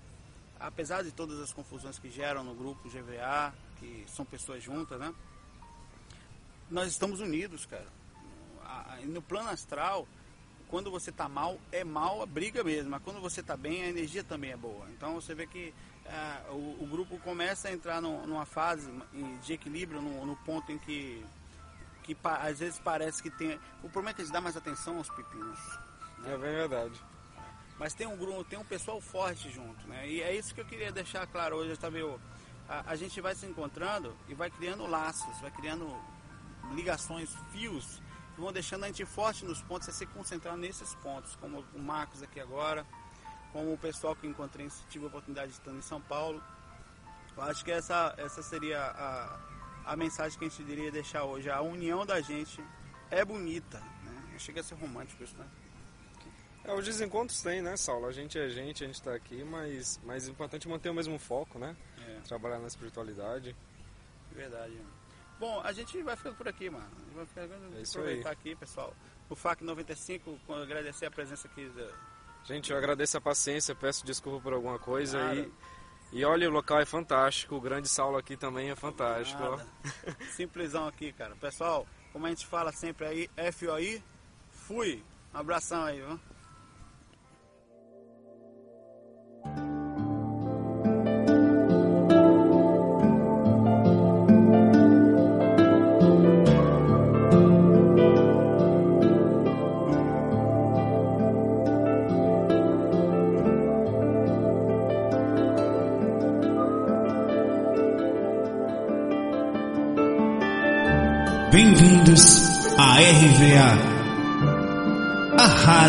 apesar 0.60 1.04
de 1.04 1.12
todas 1.12 1.40
as 1.40 1.54
confusões 1.54 1.98
que 1.98 2.10
geram 2.10 2.44
no 2.44 2.54
grupo 2.54 2.90
GVA, 2.90 3.54
que 3.80 4.06
são 4.08 4.26
pessoas 4.26 4.62
juntas, 4.62 5.00
né? 5.00 5.14
Nós 6.70 6.92
estamos 6.92 7.20
unidos, 7.22 7.66
cara. 7.66 7.88
No 9.06 9.22
plano 9.22 9.50
astral, 9.50 10.08
quando 10.70 10.92
você 10.92 11.10
está 11.10 11.28
mal, 11.28 11.60
é 11.72 11.84
mal 11.84 12.22
a 12.22 12.26
briga 12.26 12.64
mesmo. 12.64 12.92
Mas 12.92 13.02
quando 13.02 13.20
você 13.20 13.42
está 13.42 13.58
bem, 13.58 13.84
a 13.84 13.88
energia 13.88 14.24
também 14.24 14.52
é 14.52 14.58
boa. 14.58 14.88
Então 14.92 15.16
você 15.16 15.34
vê 15.34 15.46
que 15.48 15.74
é, 16.06 16.52
o, 16.52 16.84
o, 16.84 16.88
grupo 16.90 17.18
começa 17.20 17.68
a 17.68 17.72
entrar 17.72 18.02
no, 18.02 18.26
numa 18.26 18.46
fase 18.46 18.92
de 19.44 19.54
equilíbrio, 19.54 20.02
no, 20.02 20.26
no, 20.26 20.36
ponto 20.38 20.72
em 20.72 20.78
que, 20.78 21.26
que 22.04 22.16
às 22.24 22.60
vezes 22.60 22.80
parece 22.80 23.22
que 23.22 23.30
tem. 23.32 23.60
O 23.84 23.90
problema 23.90 24.12
é 24.12 24.14
que 24.14 24.22
eles 24.22 24.32
dão 24.32 24.42
mais 24.42 24.56
atenção 24.56 24.98
aos 24.98 25.10
pepinos. 25.10 25.60
Né? 26.20 26.34
É 26.34 26.38
verdade. 26.38 27.02
Mas 27.78 27.94
tem 27.94 28.06
um 28.06 28.18
grupo, 28.18 28.44
tem 28.44 28.60
um 28.60 28.66
pessoal 28.66 29.00
forte 29.00 29.50
junto, 29.50 29.88
né? 29.88 30.08
E 30.08 30.22
é 30.22 30.36
isso 30.36 30.54
que 30.54 30.62
eu 30.62 30.66
queria 30.66 30.92
deixar 30.92 31.26
claro 31.28 31.56
hoje, 31.56 31.78
tá 31.78 31.90
vendo? 31.90 32.20
A, 32.68 32.92
a 32.92 32.96
gente 32.96 33.20
vai 33.22 33.34
se 33.34 33.46
encontrando 33.46 34.16
e 34.28 34.34
vai 34.34 34.52
criando 34.52 34.86
laços, 34.86 35.40
vai 35.40 35.50
criando 35.50 35.90
ligações, 36.74 37.34
fios, 37.52 38.02
vão 38.40 38.52
deixando 38.52 38.86
a 38.86 38.88
gente 38.88 39.06
forte 39.06 39.46
nos 39.46 39.62
pontos, 39.62 39.88
é 39.90 39.92
se 39.92 40.06
concentrar 40.06 40.56
nesses 40.58 40.96
pontos, 40.96 41.36
como 41.36 41.64
o 41.74 41.80
Marcos 41.80 42.24
aqui 42.24 42.40
agora, 42.40 42.86
com 43.52 43.74
o 43.74 43.78
pessoal 43.78 44.16
que 44.16 44.28
encontrei, 44.28 44.68
tive 44.90 45.06
a 45.06 45.08
oportunidade 45.08 45.52
de 45.52 45.58
estar 45.58 45.72
em 45.72 45.82
São 45.82 46.02
Paulo. 46.02 46.42
Eu 47.36 47.44
acho 47.44 47.64
que 47.64 47.72
essa, 47.72 48.14
essa 48.18 48.42
seria 48.42 48.82
a, 48.82 49.40
a 49.86 49.96
mensagem 49.96 50.38
que 50.38 50.46
a 50.46 50.50
gente 50.50 50.64
deveria 50.64 50.92
deixar 50.92 51.24
hoje. 51.24 51.50
A 51.50 51.62
união 51.62 52.06
da 52.06 52.22
gente 52.22 52.64
é 53.10 53.24
bonita, 53.24 53.80
né? 54.04 54.36
Chega 54.38 54.62
a 54.62 54.64
ser 54.64 54.76
romântico 54.76 55.24
isso, 55.24 55.38
né? 55.38 55.48
É, 56.64 56.74
os 56.74 56.86
desencontros 56.86 57.42
tem, 57.42 57.62
né, 57.62 57.76
Saulo? 57.78 58.06
A 58.06 58.12
gente 58.12 58.38
é 58.38 58.48
gente, 58.50 58.84
a 58.84 58.88
gente 58.88 58.96
está 58.96 59.14
aqui, 59.14 59.44
mas 59.44 60.28
importante 60.28 60.68
é 60.68 60.70
manter 60.70 60.90
o 60.90 60.94
mesmo 60.94 61.18
foco, 61.18 61.58
né? 61.58 61.76
É. 61.98 62.20
Trabalhar 62.22 62.60
na 62.60 62.68
espiritualidade. 62.68 63.56
Verdade. 64.32 64.80
Bom, 65.40 65.62
a 65.64 65.72
gente 65.72 66.02
vai 66.04 66.16
ficando 66.16 66.36
por 66.36 66.48
aqui, 66.48 66.70
mano. 66.70 66.90
Vai 67.16 67.26
ficar, 67.26 67.42
é 67.42 67.46
aproveitar 67.46 68.30
aí. 68.30 68.34
aqui, 68.34 68.56
pessoal. 68.56 68.94
O 69.30 69.36
FAC 69.36 69.64
95, 69.64 70.38
agradecer 70.62 71.06
a 71.06 71.12
presença 71.12 71.48
aqui 71.48 71.70
da, 71.70 71.88
Gente, 72.44 72.72
eu 72.72 72.78
agradeço 72.78 73.18
a 73.18 73.22
paciência, 73.22 73.76
peço 73.76 74.06
desculpa 74.06 74.42
por 74.42 74.54
alguma 74.54 74.80
coisa 74.80 75.20
e, 75.36 75.52
e 76.12 76.26
olha, 76.26 76.50
o 76.50 76.52
local 76.52 76.80
é 76.80 76.86
fantástico, 76.86 77.56
o 77.56 77.62
grande 77.62 77.88
Saulo 77.88 78.18
aqui 78.18 78.36
também 78.36 78.72
é 78.72 78.76
fantástico. 78.76 79.44
Simplesão 80.32 80.88
aqui, 80.88 81.14
cara. 81.14 81.36
Pessoal, 81.36 81.86
como 82.12 82.26
a 82.26 82.30
gente 82.30 82.48
fala 82.48 82.72
sempre 82.72 83.06
aí, 83.06 83.30
FOI, 83.54 84.04
fui. 84.50 85.04
Um 85.34 85.38
abração 85.38 85.84
aí, 85.84 86.02
viu? 86.02 86.20